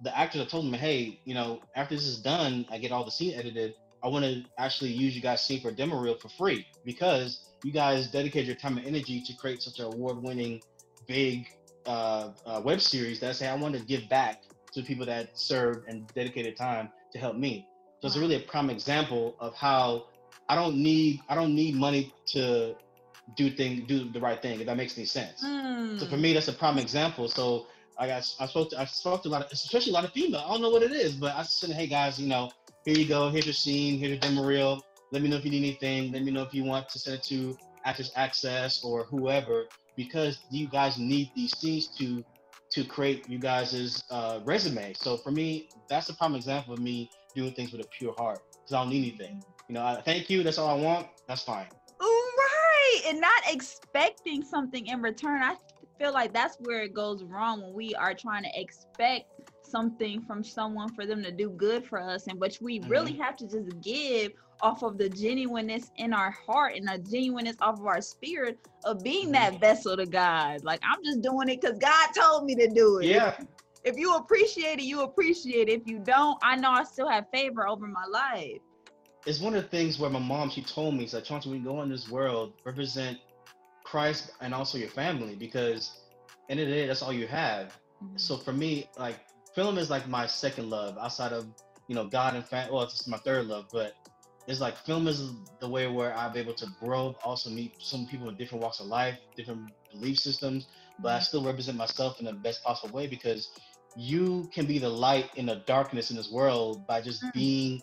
the 0.02 0.16
actors 0.16 0.40
I 0.40 0.44
told 0.44 0.66
them, 0.66 0.72
hey, 0.72 1.20
you 1.24 1.34
know, 1.34 1.60
after 1.76 1.94
this 1.94 2.06
is 2.06 2.20
done, 2.20 2.66
I 2.70 2.78
get 2.78 2.92
all 2.92 3.04
the 3.04 3.10
scene 3.10 3.34
edited. 3.34 3.74
I 4.02 4.08
want 4.08 4.24
to 4.24 4.44
actually 4.58 4.90
use 4.90 5.16
you 5.16 5.22
guys' 5.22 5.42
scene 5.42 5.60
for 5.60 5.70
demo 5.70 5.98
reel 5.98 6.16
for 6.18 6.28
free 6.28 6.66
because 6.84 7.48
you 7.62 7.72
guys 7.72 8.08
dedicated 8.08 8.46
your 8.46 8.56
time 8.56 8.76
and 8.76 8.86
energy 8.86 9.22
to 9.22 9.32
create 9.34 9.62
such 9.62 9.78
an 9.78 9.86
award-winning, 9.86 10.60
big 11.06 11.46
uh, 11.86 12.30
uh, 12.44 12.60
web 12.62 12.80
series 12.80 13.20
that 13.20 13.30
I 13.30 13.32
say 13.32 13.48
I 13.48 13.54
want 13.54 13.74
to 13.76 13.84
give 13.84 14.08
back 14.08 14.42
to 14.74 14.82
people 14.82 15.06
that 15.06 15.38
served 15.38 15.88
and 15.88 16.06
dedicated 16.14 16.56
time 16.56 16.90
to 17.12 17.18
help 17.18 17.36
me. 17.36 17.66
So 18.00 18.08
it's 18.08 18.16
really 18.18 18.34
a 18.34 18.40
prime 18.40 18.68
example 18.68 19.36
of 19.40 19.54
how 19.54 20.06
I 20.48 20.54
don't 20.54 20.76
need 20.76 21.20
I 21.28 21.34
don't 21.34 21.54
need 21.54 21.74
money 21.74 22.12
to 22.26 22.74
do 23.36 23.50
thing 23.50 23.84
do 23.86 24.10
the 24.10 24.20
right 24.20 24.40
thing 24.40 24.60
if 24.60 24.66
that 24.66 24.76
makes 24.76 24.96
any 24.98 25.06
sense. 25.06 25.42
Mm. 25.44 25.98
So 25.98 26.06
for 26.06 26.16
me 26.16 26.32
that's 26.32 26.48
a 26.48 26.52
prime 26.52 26.78
example. 26.78 27.28
So 27.28 27.66
I 27.98 28.06
got 28.06 28.34
I 28.40 28.46
spoke 28.46 28.70
to 28.70 28.80
I 28.80 28.84
spoke 28.84 29.22
to 29.22 29.28
a 29.28 29.30
lot 29.30 29.42
of 29.42 29.52
especially 29.52 29.92
a 29.92 29.94
lot 29.94 30.04
of 30.04 30.12
female. 30.12 30.42
I 30.44 30.50
don't 30.50 30.62
know 30.62 30.70
what 30.70 30.82
it 30.82 30.92
is, 30.92 31.14
but 31.14 31.34
I 31.34 31.42
said, 31.42 31.70
hey 31.70 31.86
guys, 31.86 32.18
you 32.18 32.28
know, 32.28 32.50
here 32.84 32.96
you 32.96 33.06
go, 33.06 33.30
here's 33.30 33.46
your 33.46 33.54
scene, 33.54 33.98
here's 33.98 34.10
your 34.10 34.20
demo 34.20 34.44
reel. 34.44 34.84
Let 35.12 35.22
me 35.22 35.28
know 35.28 35.36
if 35.36 35.44
you 35.44 35.50
need 35.50 35.64
anything. 35.64 36.12
Let 36.12 36.24
me 36.24 36.32
know 36.32 36.42
if 36.42 36.52
you 36.52 36.64
want 36.64 36.88
to 36.90 36.98
send 36.98 37.16
it 37.16 37.22
to 37.24 37.56
Actors 37.84 38.10
Access 38.16 38.82
or 38.82 39.04
whoever 39.04 39.66
because 39.96 40.40
you 40.50 40.68
guys 40.68 40.98
need 40.98 41.30
these 41.36 41.54
things 41.58 41.88
to 41.98 42.24
to 42.70 42.84
create 42.84 43.28
you 43.28 43.38
guys' 43.38 44.02
uh, 44.10 44.40
resume. 44.44 44.92
So 44.94 45.16
for 45.16 45.30
me, 45.30 45.68
that's 45.88 46.08
a 46.08 46.14
prime 46.14 46.34
example 46.34 46.74
of 46.74 46.80
me 46.80 47.08
doing 47.34 47.52
things 47.52 47.70
with 47.70 47.80
a 47.82 47.88
pure 47.96 48.14
heart 48.18 48.40
because 48.50 48.72
I 48.72 48.82
don't 48.82 48.90
need 48.90 49.08
anything. 49.08 49.44
You 49.68 49.74
know, 49.74 49.84
I, 49.84 50.00
thank 50.02 50.28
you. 50.28 50.42
That's 50.42 50.58
all 50.58 50.68
I 50.68 50.80
want. 50.80 51.06
That's 51.26 51.42
fine. 51.42 51.66
Right, 52.00 53.00
and 53.08 53.20
not 53.20 53.42
expecting 53.48 54.44
something 54.44 54.86
in 54.86 55.00
return. 55.00 55.42
I 55.42 55.56
feel 55.98 56.12
like 56.12 56.32
that's 56.32 56.56
where 56.60 56.82
it 56.82 56.92
goes 56.92 57.24
wrong 57.24 57.62
when 57.62 57.72
we 57.72 57.94
are 57.94 58.14
trying 58.14 58.42
to 58.42 58.60
expect 58.60 59.30
something 59.62 60.20
from 60.22 60.44
someone 60.44 60.92
for 60.94 61.06
them 61.06 61.22
to 61.22 61.32
do 61.32 61.50
good 61.50 61.84
for 61.84 62.00
us 62.00 62.26
and 62.26 62.38
which 62.38 62.60
we 62.60 62.78
mm-hmm. 62.78 62.90
really 62.90 63.12
have 63.14 63.36
to 63.36 63.48
just 63.48 63.80
give 63.80 64.32
off 64.60 64.82
of 64.82 64.98
the 64.98 65.08
genuineness 65.08 65.90
in 65.96 66.12
our 66.12 66.30
heart 66.30 66.74
and 66.76 66.86
the 66.86 66.98
genuineness 67.10 67.56
off 67.60 67.80
of 67.80 67.86
our 67.86 68.00
spirit 68.00 68.58
of 68.84 69.02
being 69.02 69.32
that 69.32 69.52
mm-hmm. 69.52 69.60
vessel 69.60 69.96
to 69.96 70.06
God. 70.06 70.62
Like 70.62 70.80
I'm 70.84 71.02
just 71.04 71.22
doing 71.22 71.48
it 71.48 71.60
because 71.60 71.78
God 71.78 72.08
told 72.14 72.44
me 72.44 72.54
to 72.56 72.68
do 72.68 72.98
it. 72.98 73.06
Yeah. 73.06 73.36
If 73.82 73.96
you 73.98 74.14
appreciate 74.14 74.78
it, 74.78 74.84
you 74.84 75.02
appreciate 75.02 75.68
it. 75.68 75.82
If 75.82 75.86
you 75.86 75.98
don't, 75.98 76.38
I 76.42 76.56
know 76.56 76.70
I 76.70 76.84
still 76.84 77.08
have 77.08 77.26
favor 77.32 77.68
over 77.68 77.86
my 77.86 78.04
life. 78.10 78.60
It's 79.26 79.40
one 79.40 79.54
of 79.54 79.62
the 79.62 79.68
things 79.68 79.98
where 79.98 80.10
my 80.10 80.18
mom 80.18 80.50
she 80.50 80.62
told 80.62 80.94
me, 80.94 81.08
like, 81.12 81.24
Chauncey, 81.24 81.48
when 81.48 81.60
you 81.60 81.64
go 81.64 81.80
in 81.82 81.88
this 81.88 82.10
world, 82.10 82.52
represent 82.64 83.18
Christ 83.84 84.32
and 84.40 84.52
also 84.52 84.76
your 84.78 84.88
family 84.88 85.36
because 85.36 85.92
in 86.48 86.58
the, 86.58 86.64
the 86.64 86.70
day, 86.70 86.86
that's 86.86 87.02
all 87.02 87.12
you 87.12 87.26
have. 87.26 87.78
Mm-hmm. 88.02 88.16
So 88.16 88.36
for 88.36 88.52
me, 88.52 88.88
like 88.98 89.16
film 89.54 89.78
is 89.78 89.90
like 89.90 90.08
my 90.08 90.26
second 90.26 90.70
love 90.70 90.98
outside 90.98 91.32
of 91.32 91.46
you 91.88 91.94
know 91.94 92.06
God 92.06 92.34
and 92.34 92.44
family. 92.44 92.72
Well, 92.72 92.82
it's 92.82 93.06
my 93.06 93.18
third 93.18 93.46
love, 93.46 93.66
but 93.72 93.94
it's 94.46 94.60
like 94.60 94.76
film 94.76 95.06
is 95.06 95.30
the 95.60 95.68
way 95.68 95.86
where 95.86 96.14
I'm 96.16 96.36
able 96.36 96.54
to 96.54 96.66
grow, 96.80 97.16
also 97.24 97.50
meet 97.50 97.74
some 97.78 98.06
people 98.06 98.28
in 98.28 98.36
different 98.36 98.62
walks 98.62 98.80
of 98.80 98.86
life, 98.86 99.18
different 99.36 99.70
belief 99.92 100.18
systems, 100.18 100.66
but 100.98 101.08
I 101.08 101.12
mm-hmm. 101.16 101.24
still 101.24 101.44
represent 101.44 101.78
myself 101.78 102.18
in 102.20 102.26
the 102.26 102.32
best 102.32 102.62
possible 102.62 102.94
way 102.94 103.06
because 103.06 103.50
you 103.96 104.50
can 104.52 104.66
be 104.66 104.78
the 104.78 104.88
light 104.88 105.30
in 105.36 105.46
the 105.46 105.62
darkness 105.66 106.10
in 106.10 106.16
this 106.16 106.30
world 106.30 106.86
by 106.86 107.00
just 107.00 107.22
mm. 107.22 107.32
being 107.32 107.82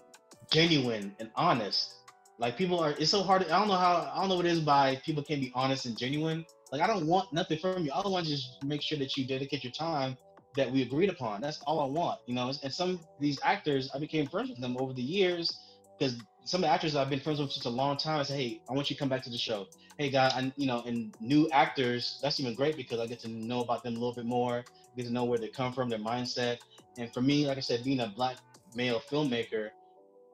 genuine 0.52 1.16
and 1.20 1.32
honest. 1.36 1.96
Like 2.38 2.58
people 2.58 2.80
are, 2.80 2.92
it's 2.92 3.12
so 3.12 3.22
hard. 3.24 3.44
I 3.44 3.60
don't 3.60 3.68
know 3.68 3.76
how. 3.76 4.12
I 4.14 4.20
don't 4.20 4.30
know 4.30 4.36
what 4.36 4.46
it 4.46 4.52
is 4.52 4.62
by 4.62 4.96
people 5.06 5.24
can 5.24 5.40
be 5.40 5.52
honest 5.54 5.86
and 5.86 5.98
genuine. 5.98 6.46
Like 6.72 6.82
I 6.82 6.88
don't 6.88 7.06
want 7.06 7.32
nothing 7.34 7.60
from 7.60 7.86
you. 7.86 7.92
All 7.92 8.06
I 8.06 8.10
want 8.10 8.26
to 8.26 8.32
just 8.32 8.64
make 8.64 8.82
sure 8.82 8.98
that 8.98 9.16
you 9.16 9.26
dedicate 9.26 9.64
your 9.64 9.74
time 9.74 10.18
that 10.56 10.70
we 10.70 10.82
agreed 10.82 11.10
upon. 11.10 11.42
That's 11.42 11.60
all 11.66 11.80
I 11.80 11.86
want, 11.86 12.20
you 12.26 12.36
know. 12.36 12.52
And 12.64 12.74
some 12.74 12.92
of 12.92 13.00
these 13.20 13.40
actors, 13.44 13.90
I 13.94 14.00
became 14.00 14.28
friends 14.28 14.50
with 14.50 14.60
them 14.60 14.76
over 14.80 14.94
the 14.94 15.02
years 15.02 15.60
because 15.98 16.18
some 16.44 16.64
of 16.64 16.68
the 16.68 16.74
actors 16.74 16.96
I've 16.96 17.10
been 17.10 17.20
friends 17.20 17.40
with 17.40 17.50
for 17.50 17.54
such 17.54 17.66
a 17.66 17.70
long 17.70 17.96
time. 17.98 18.20
I 18.20 18.24
say, 18.24 18.36
hey, 18.36 18.62
I 18.70 18.74
want 18.74 18.90
you 18.90 18.96
to 18.96 19.00
come 19.00 19.10
back 19.10 19.24
to 19.24 19.30
the 19.30 19.38
show. 19.38 19.68
Hey, 19.98 20.10
guy, 20.10 20.32
and 20.36 20.52
you 20.58 20.66
know, 20.66 20.82
and 20.86 21.14
new 21.22 21.48
actors, 21.52 22.20
that's 22.22 22.40
even 22.40 22.56
great 22.56 22.76
because 22.76 23.00
I 23.00 23.08
get 23.08 23.20
to 23.20 23.28
know 23.28 23.62
about 23.62 23.84
them 23.84 23.94
a 23.94 24.00
little 24.00 24.16
bit 24.16 24.26
more, 24.26 24.64
get 24.98 25.06
to 25.06 25.14
know 25.14 25.26
where 25.26 25.38
they 25.38 25.50
come 25.50 25.74
from, 25.74 25.90
their 25.90 26.00
mindset. 26.00 26.58
And 26.98 27.14
for 27.14 27.22
me, 27.22 27.46
like 27.46 27.58
I 27.58 27.62
said, 27.62 27.84
being 27.84 28.00
a 28.00 28.08
black 28.08 28.38
male 28.76 29.00
filmmaker, 29.12 29.70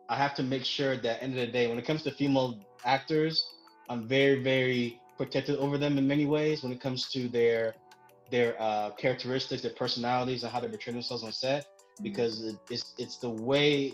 I 0.10 0.16
have 0.16 0.34
to 0.36 0.44
make 0.44 0.64
sure 0.64 0.98
that 0.98 1.22
end 1.22 1.38
of 1.38 1.46
the 1.46 1.52
day, 1.52 1.68
when 1.68 1.78
it 1.78 1.86
comes 1.86 2.04
to 2.04 2.12
female 2.12 2.60
actors, 2.86 3.54
I'm 3.90 4.08
very, 4.08 4.42
very 4.42 5.02
protected 5.18 5.58
over 5.58 5.78
them 5.78 5.98
in 5.98 6.08
many 6.08 6.26
ways 6.26 6.64
when 6.64 6.72
it 6.72 6.80
comes 6.82 7.10
to 7.12 7.28
their 7.28 7.76
their 8.30 8.62
uh, 8.62 8.92
characteristics, 8.92 9.62
their 9.62 9.72
personalities, 9.72 10.44
and 10.44 10.52
how 10.52 10.60
they 10.60 10.68
portray 10.68 10.92
themselves 10.94 11.24
on 11.24 11.32
set. 11.32 11.66
Mm-hmm. 11.66 12.04
Because 12.04 12.56
it's 12.70 12.94
it's 12.98 13.18
the 13.18 13.30
way 13.30 13.94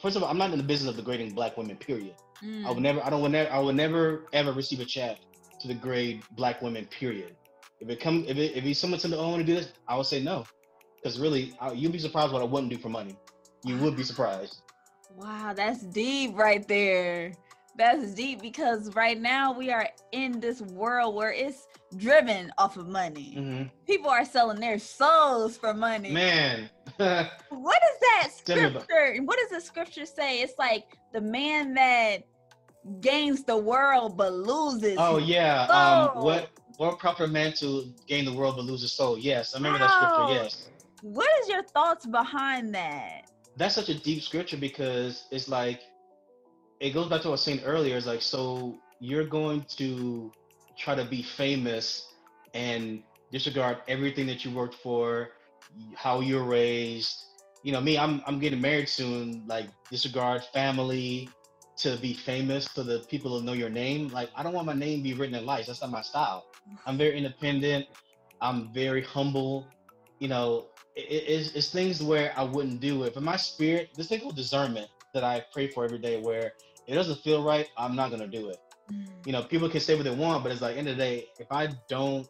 first 0.00 0.16
of 0.16 0.22
all, 0.22 0.28
I'm 0.30 0.38
not 0.38 0.50
in 0.52 0.58
the 0.58 0.64
business 0.64 0.90
of 0.90 0.96
degrading 0.96 1.34
black 1.34 1.56
women. 1.56 1.76
Period. 1.76 2.14
Mm. 2.42 2.66
I 2.66 2.70
would 2.70 2.82
never. 2.82 3.04
I 3.04 3.10
don't. 3.10 3.22
Would 3.22 3.32
never. 3.32 3.50
I 3.50 3.58
would 3.58 3.76
never 3.76 4.26
ever 4.32 4.52
receive 4.52 4.80
a 4.80 4.84
check 4.84 5.18
to 5.60 5.68
degrade 5.68 6.22
black 6.32 6.62
women. 6.62 6.86
Period. 6.86 7.36
If 7.80 7.88
it 7.88 8.00
comes, 8.00 8.28
if 8.28 8.36
it, 8.36 8.56
if 8.56 8.64
it's 8.64 8.78
someone 8.78 9.00
to 9.00 9.16
oh, 9.16 9.26
I 9.26 9.30
want 9.30 9.40
to 9.40 9.46
do 9.46 9.54
this, 9.54 9.72
I 9.88 9.96
would 9.96 10.06
say 10.06 10.22
no, 10.22 10.44
because 10.96 11.18
really, 11.18 11.52
I, 11.60 11.72
you'd 11.72 11.92
be 11.92 11.98
surprised 11.98 12.32
what 12.32 12.42
I 12.42 12.44
wouldn't 12.44 12.70
do 12.70 12.78
for 12.78 12.88
money. 12.88 13.16
You 13.64 13.76
would 13.78 13.96
be 13.96 14.02
surprised. 14.04 14.62
Wow, 15.16 15.52
that's 15.54 15.82
deep 15.82 16.36
right 16.36 16.66
there. 16.66 17.32
That's 17.76 18.12
deep 18.12 18.42
because 18.42 18.94
right 18.94 19.18
now 19.18 19.52
we 19.52 19.70
are 19.70 19.88
in 20.12 20.40
this 20.40 20.60
world 20.60 21.14
where 21.14 21.32
it's 21.32 21.66
driven 21.96 22.52
off 22.58 22.76
of 22.76 22.88
money. 22.88 23.34
Mm-hmm. 23.36 23.62
People 23.86 24.10
are 24.10 24.24
selling 24.24 24.60
their 24.60 24.78
souls 24.78 25.56
for 25.56 25.72
money. 25.72 26.10
Man. 26.10 26.68
what 26.96 27.80
is 27.82 28.00
that 28.00 28.28
scripture? 28.34 29.16
What 29.24 29.38
does 29.38 29.50
the 29.50 29.60
scripture 29.60 30.04
say? 30.04 30.42
It's 30.42 30.58
like 30.58 30.84
the 31.12 31.20
man 31.20 31.74
that 31.74 32.26
gains 33.00 33.44
the 33.44 33.56
world 33.56 34.16
but 34.16 34.34
loses. 34.34 34.96
Oh 34.98 35.18
yeah. 35.18 35.62
Um 35.64 36.22
what 36.22 36.50
what 36.76 36.98
proper 36.98 37.26
man 37.26 37.52
to 37.54 37.92
gain 38.06 38.24
the 38.24 38.32
world 38.32 38.56
but 38.56 38.64
lose 38.64 38.82
his 38.82 38.92
soul? 38.92 39.16
Yes, 39.16 39.54
I 39.54 39.58
remember 39.58 39.78
wow. 39.78 39.86
that 39.86 40.14
scripture, 40.14 40.44
yes. 40.44 40.68
What 41.02 41.28
is 41.40 41.48
your 41.48 41.62
thoughts 41.62 42.06
behind 42.06 42.74
that? 42.74 43.31
That's 43.56 43.74
such 43.74 43.88
a 43.88 43.94
deep 43.94 44.22
scripture 44.22 44.56
because 44.56 45.26
it's 45.30 45.48
like 45.48 45.82
it 46.80 46.90
goes 46.90 47.08
back 47.08 47.22
to 47.22 47.28
what 47.28 47.32
I 47.32 47.38
was 47.38 47.42
saying 47.42 47.60
earlier. 47.64 47.96
It's 47.96 48.06
like 48.06 48.22
so 48.22 48.78
you're 49.00 49.26
going 49.26 49.64
to 49.76 50.32
try 50.76 50.94
to 50.94 51.04
be 51.04 51.22
famous 51.22 52.06
and 52.54 53.02
disregard 53.30 53.78
everything 53.88 54.26
that 54.26 54.44
you 54.44 54.50
worked 54.50 54.74
for, 54.76 55.30
how 55.94 56.20
you're 56.20 56.44
raised. 56.44 57.24
You 57.62 57.72
know, 57.72 57.80
me, 57.80 57.98
I'm 57.98 58.22
I'm 58.26 58.38
getting 58.38 58.60
married 58.60 58.88
soon. 58.88 59.44
Like 59.46 59.66
disregard 59.90 60.42
family 60.52 61.28
to 61.78 61.96
be 61.96 62.14
famous 62.14 62.66
so 62.66 62.82
the 62.82 63.00
people 63.08 63.30
will 63.30 63.40
know 63.40 63.54
your 63.54 63.70
name. 63.70 64.08
Like 64.08 64.30
I 64.36 64.42
don't 64.42 64.52
want 64.52 64.66
my 64.66 64.74
name 64.74 64.98
to 64.98 65.02
be 65.02 65.14
written 65.14 65.34
in 65.34 65.46
lights. 65.46 65.66
That's 65.68 65.80
not 65.80 65.90
my 65.90 66.02
style. 66.02 66.46
I'm 66.86 66.98
very 66.98 67.16
independent. 67.16 67.86
I'm 68.40 68.72
very 68.72 69.02
humble. 69.02 69.66
You 70.18 70.28
know, 70.28 70.66
it, 70.96 71.00
it's, 71.00 71.52
it's 71.54 71.70
things 71.70 72.02
where 72.02 72.32
I 72.36 72.42
wouldn't 72.42 72.80
do 72.80 73.04
it. 73.04 73.14
But 73.14 73.22
my 73.22 73.36
spirit, 73.36 73.90
this 73.96 74.08
thing 74.08 74.20
called 74.20 74.36
discernment 74.36 74.88
that 75.14 75.24
I 75.24 75.44
pray 75.52 75.68
for 75.68 75.84
every 75.84 75.98
day, 75.98 76.20
where 76.20 76.52
it 76.86 76.94
doesn't 76.94 77.20
feel 77.20 77.42
right, 77.42 77.68
I'm 77.76 77.94
not 77.94 78.10
gonna 78.10 78.26
do 78.26 78.48
it. 78.48 78.58
Mm. 78.90 79.06
You 79.26 79.32
know, 79.32 79.42
people 79.42 79.68
can 79.68 79.80
say 79.80 79.94
what 79.94 80.04
they 80.04 80.10
want, 80.10 80.42
but 80.42 80.52
it's 80.52 80.60
like 80.60 80.76
end 80.76 80.88
of 80.88 80.96
the 80.96 81.02
day, 81.02 81.26
if 81.38 81.50
I 81.50 81.68
don't 81.88 82.26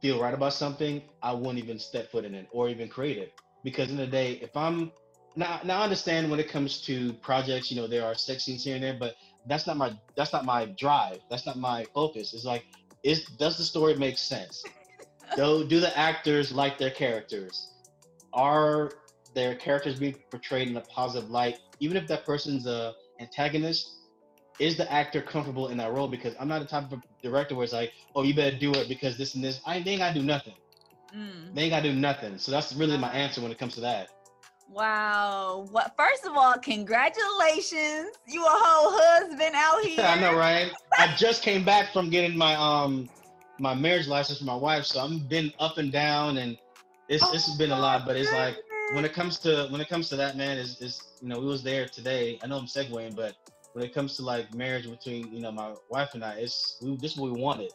feel 0.00 0.20
right 0.20 0.34
about 0.34 0.54
something, 0.54 1.02
I 1.22 1.32
won't 1.32 1.58
even 1.58 1.78
step 1.78 2.10
foot 2.10 2.24
in 2.24 2.34
it 2.34 2.48
or 2.52 2.68
even 2.68 2.88
create 2.88 3.18
it. 3.18 3.40
Because 3.62 3.90
in 3.90 3.96
the 3.96 4.06
day, 4.06 4.34
if 4.42 4.56
I'm 4.56 4.92
now 5.36 5.60
now 5.64 5.80
I 5.80 5.84
understand 5.84 6.30
when 6.30 6.40
it 6.40 6.48
comes 6.48 6.80
to 6.82 7.12
projects, 7.14 7.70
you 7.70 7.80
know, 7.80 7.86
there 7.86 8.04
are 8.04 8.14
sex 8.14 8.44
scenes 8.44 8.64
here 8.64 8.74
and 8.74 8.84
there, 8.84 8.96
but 8.98 9.14
that's 9.46 9.66
not 9.66 9.76
my 9.76 9.92
that's 10.16 10.32
not 10.32 10.44
my 10.44 10.66
drive. 10.78 11.18
That's 11.28 11.46
not 11.46 11.58
my 11.58 11.84
focus. 11.94 12.32
It's 12.32 12.44
like, 12.44 12.64
is 13.02 13.26
does 13.38 13.58
the 13.58 13.64
story 13.64 13.94
make 13.96 14.16
sense? 14.16 14.64
do 15.36 15.66
do 15.66 15.80
the 15.80 15.96
actors 15.96 16.52
like 16.52 16.78
their 16.78 16.90
characters? 16.90 17.69
Are 18.32 18.90
their 19.34 19.54
characters 19.54 19.98
being 19.98 20.16
portrayed 20.30 20.68
in 20.68 20.76
a 20.76 20.80
positive 20.82 21.30
light? 21.30 21.58
Even 21.80 21.96
if 21.96 22.06
that 22.08 22.24
person's 22.24 22.66
a 22.66 22.94
antagonist, 23.20 23.96
is 24.58 24.76
the 24.76 24.90
actor 24.92 25.22
comfortable 25.22 25.68
in 25.68 25.78
that 25.78 25.92
role? 25.92 26.08
Because 26.08 26.34
I'm 26.38 26.48
not 26.48 26.60
the 26.60 26.66
type 26.66 26.92
of 26.92 27.00
director 27.22 27.54
where 27.54 27.64
it's 27.64 27.72
like, 27.72 27.92
oh, 28.14 28.22
you 28.22 28.34
better 28.34 28.56
do 28.56 28.72
it 28.72 28.88
because 28.88 29.16
this 29.16 29.34
and 29.34 29.42
this. 29.42 29.60
I 29.66 29.80
they 29.80 29.92
ain't 29.92 30.00
gotta 30.00 30.18
do 30.18 30.24
nothing. 30.24 30.54
Mm. 31.16 31.54
They 31.54 31.62
ain't 31.62 31.70
gotta 31.70 31.90
do 31.90 31.98
nothing. 31.98 32.38
So 32.38 32.52
that's 32.52 32.72
really 32.74 32.96
my 32.98 33.10
answer 33.12 33.40
when 33.40 33.50
it 33.50 33.58
comes 33.58 33.74
to 33.74 33.80
that. 33.80 34.10
Wow. 34.70 35.66
What 35.72 35.94
first 35.96 36.26
of 36.26 36.36
all, 36.36 36.54
congratulations. 36.58 38.10
You 38.28 38.44
a 38.44 38.48
whole 38.48 38.92
husband 39.00 39.54
out 39.54 39.82
here. 39.84 40.04
I 40.06 40.20
know, 40.20 40.36
right? 40.36 40.70
I 40.98 41.14
just 41.16 41.42
came 41.42 41.64
back 41.64 41.92
from 41.92 42.10
getting 42.10 42.36
my 42.36 42.54
um 42.54 43.08
my 43.58 43.74
marriage 43.74 44.06
license 44.06 44.38
for 44.38 44.44
my 44.44 44.54
wife, 44.54 44.84
so 44.84 45.00
I'm 45.00 45.18
been 45.26 45.52
up 45.58 45.78
and 45.78 45.90
down 45.90 46.38
and 46.38 46.56
it's 47.10 47.24
oh, 47.24 47.32
it's 47.34 47.54
been 47.56 47.72
a 47.72 47.78
lot, 47.78 48.06
but 48.06 48.16
it's 48.16 48.32
like 48.32 48.56
when 48.94 49.04
it 49.04 49.12
comes 49.12 49.38
to 49.40 49.66
when 49.70 49.80
it 49.80 49.88
comes 49.88 50.08
to 50.10 50.16
that 50.16 50.36
man 50.36 50.56
is 50.56 50.80
is 50.80 51.02
you 51.20 51.28
know, 51.28 51.40
we 51.40 51.46
was 51.46 51.62
there 51.62 51.86
today. 51.86 52.38
I 52.42 52.46
know 52.46 52.56
I'm 52.56 52.66
segueing, 52.66 53.14
but 53.14 53.34
when 53.72 53.84
it 53.84 53.92
comes 53.92 54.16
to 54.16 54.22
like 54.22 54.54
marriage 54.54 54.88
between 54.88 55.32
you 55.34 55.40
know 55.40 55.50
my 55.50 55.74
wife 55.90 56.14
and 56.14 56.24
I, 56.24 56.34
it's 56.34 56.78
we, 56.80 56.96
this 56.96 57.12
is 57.12 57.18
what 57.18 57.32
we 57.32 57.40
wanted. 57.40 57.72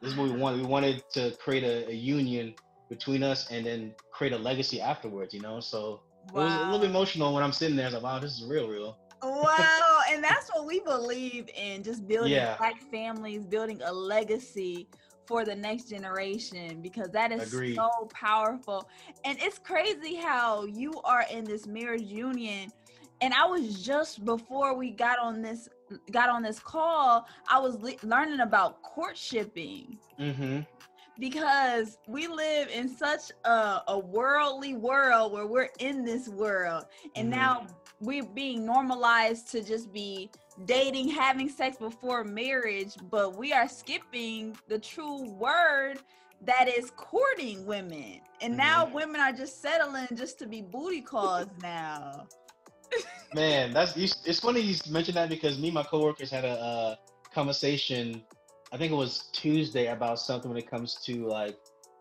This 0.00 0.12
is 0.12 0.16
what 0.16 0.30
we 0.30 0.36
wanted. 0.36 0.62
We 0.62 0.66
wanted 0.66 1.04
to 1.12 1.32
create 1.32 1.62
a, 1.62 1.90
a 1.90 1.92
union 1.92 2.54
between 2.88 3.22
us 3.22 3.50
and 3.50 3.66
then 3.66 3.94
create 4.12 4.32
a 4.32 4.38
legacy 4.38 4.80
afterwards. 4.80 5.34
You 5.34 5.42
know, 5.42 5.60
so 5.60 6.00
wow. 6.32 6.40
it 6.40 6.44
was 6.44 6.54
a 6.54 6.64
little 6.64 6.78
bit 6.80 6.90
emotional 6.90 7.34
when 7.34 7.44
I'm 7.44 7.52
sitting 7.52 7.76
there. 7.76 7.84
I 7.84 7.88
was 7.88 7.94
like, 7.94 8.02
wow, 8.02 8.18
this 8.18 8.32
is 8.32 8.46
real, 8.46 8.66
real. 8.66 8.98
wow, 9.22 10.00
and 10.10 10.24
that's 10.24 10.48
what 10.54 10.64
we 10.64 10.80
believe 10.80 11.50
in: 11.54 11.82
just 11.82 12.08
building 12.08 12.32
yeah. 12.32 12.56
black 12.56 12.80
families, 12.90 13.44
building 13.44 13.82
a 13.84 13.92
legacy 13.92 14.88
for 15.30 15.44
the 15.44 15.54
next 15.54 15.88
generation 15.88 16.82
because 16.82 17.08
that 17.10 17.30
is 17.30 17.52
Agreed. 17.54 17.76
so 17.76 17.88
powerful. 18.12 18.90
And 19.24 19.38
it's 19.40 19.58
crazy 19.58 20.16
how 20.16 20.64
you 20.64 21.00
are 21.04 21.24
in 21.30 21.44
this 21.44 21.68
marriage 21.68 22.02
union 22.02 22.72
and 23.20 23.34
I 23.34 23.44
was 23.44 23.84
just 23.84 24.24
before 24.24 24.74
we 24.74 24.90
got 24.90 25.18
on 25.18 25.42
this 25.42 25.68
got 26.10 26.28
on 26.28 26.42
this 26.42 26.58
call, 26.58 27.26
I 27.48 27.58
was 27.58 27.76
le- 27.80 27.96
learning 28.02 28.40
about 28.40 28.78
courtshipping. 28.82 29.98
Mm-hmm. 30.18 30.60
Because 31.18 31.98
we 32.06 32.28
live 32.28 32.68
in 32.68 32.88
such 32.88 33.30
a, 33.44 33.82
a, 33.88 33.98
worldly 33.98 34.72
world 34.72 35.34
where 35.34 35.46
we're 35.46 35.68
in 35.78 36.02
this 36.02 36.28
world, 36.30 36.86
and 37.14 37.30
mm-hmm. 37.30 37.38
now 37.38 37.66
we're 38.00 38.24
being 38.24 38.64
normalized 38.64 39.50
to 39.52 39.62
just 39.62 39.92
be 39.92 40.30
dating, 40.64 41.08
having 41.08 41.48
sex 41.48 41.76
before 41.76 42.24
marriage, 42.24 42.94
but 43.10 43.36
we 43.36 43.52
are 43.52 43.68
skipping 43.68 44.56
the 44.68 44.78
true 44.78 45.30
word 45.32 45.98
that 46.42 46.68
is 46.68 46.90
courting 46.96 47.66
women. 47.66 48.20
And 48.40 48.56
now 48.56 48.84
mm-hmm. 48.84 48.94
women 48.94 49.20
are 49.20 49.32
just 49.32 49.60
settling 49.60 50.08
just 50.14 50.38
to 50.38 50.46
be 50.46 50.62
booty 50.62 51.02
calls 51.02 51.48
now. 51.62 52.26
Man, 53.34 53.72
that's 53.72 53.96
it's 53.96 54.40
funny 54.40 54.60
you 54.60 54.76
mentioned 54.90 55.16
that 55.16 55.28
because 55.28 55.58
me 55.58 55.68
and 55.68 55.74
my 55.74 55.82
coworkers 55.82 56.30
had 56.30 56.44
a 56.44 56.60
uh, 56.60 56.94
conversation. 57.32 58.22
I 58.72 58.76
think 58.76 58.92
it 58.92 58.96
was 58.96 59.28
Tuesday 59.32 59.86
about 59.88 60.18
something 60.18 60.50
when 60.50 60.58
it 60.58 60.68
comes 60.68 60.96
to 61.04 61.26
like 61.26 61.56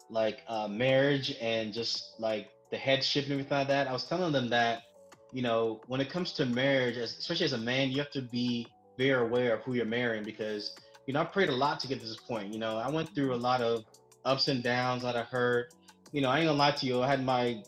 like 0.10 0.40
uh, 0.48 0.68
marriage 0.68 1.36
and 1.40 1.72
just 1.72 2.16
like 2.20 2.50
the 2.72 2.78
headship 2.78 3.26
and 3.26 3.34
everything 3.34 3.58
like 3.60 3.68
that. 3.68 3.88
I 3.88 3.94
was 3.94 4.06
telling 4.06 4.32
them 4.32 4.50
that 4.50 4.84
you 5.32 5.42
know 5.42 5.82
when 5.88 6.02
it 6.02 6.10
comes 6.10 6.34
to 6.34 6.46
marriage, 6.46 6.98
especially 6.98 7.46
as 7.46 7.54
a 7.54 7.58
man, 7.58 7.90
you 7.90 7.98
have 7.98 8.12
to 8.12 8.22
be 8.22 8.68
very 8.98 9.26
aware 9.28 9.56
of 9.56 9.62
who 9.64 9.74
you're 9.74 9.86
marrying 9.86 10.24
because 10.24 10.76
you 11.08 11.14
know 11.14 11.22
I 11.22 11.26
prayed 11.26 11.50
a 11.50 11.56
lot 11.56 11.80
to 11.82 11.88
get 11.88 12.00
to 12.02 12.06
this 12.06 12.18
point. 12.18 12.54
You 12.54 12.60
know 12.60 12.78
I 12.78 12.90
went 12.90 13.14
through 13.16 13.34
a 13.34 13.38
lot 13.38 13.62
of 13.62 13.86
ups 14.26 14.48
and 14.48 14.64
downs, 14.64 15.04
a 15.04 15.08
lot 15.08 15.16
of 15.16 15.26
hurt. 15.28 15.74
You 16.12 16.22
know 16.22 16.30
I 16.30 16.40
ain't 16.40 16.48
gonna 16.48 16.58
lie 16.58 16.72
to 16.72 16.86
you. 16.86 17.02
I 17.02 17.08
had 17.08 17.24
my 17.24 17.64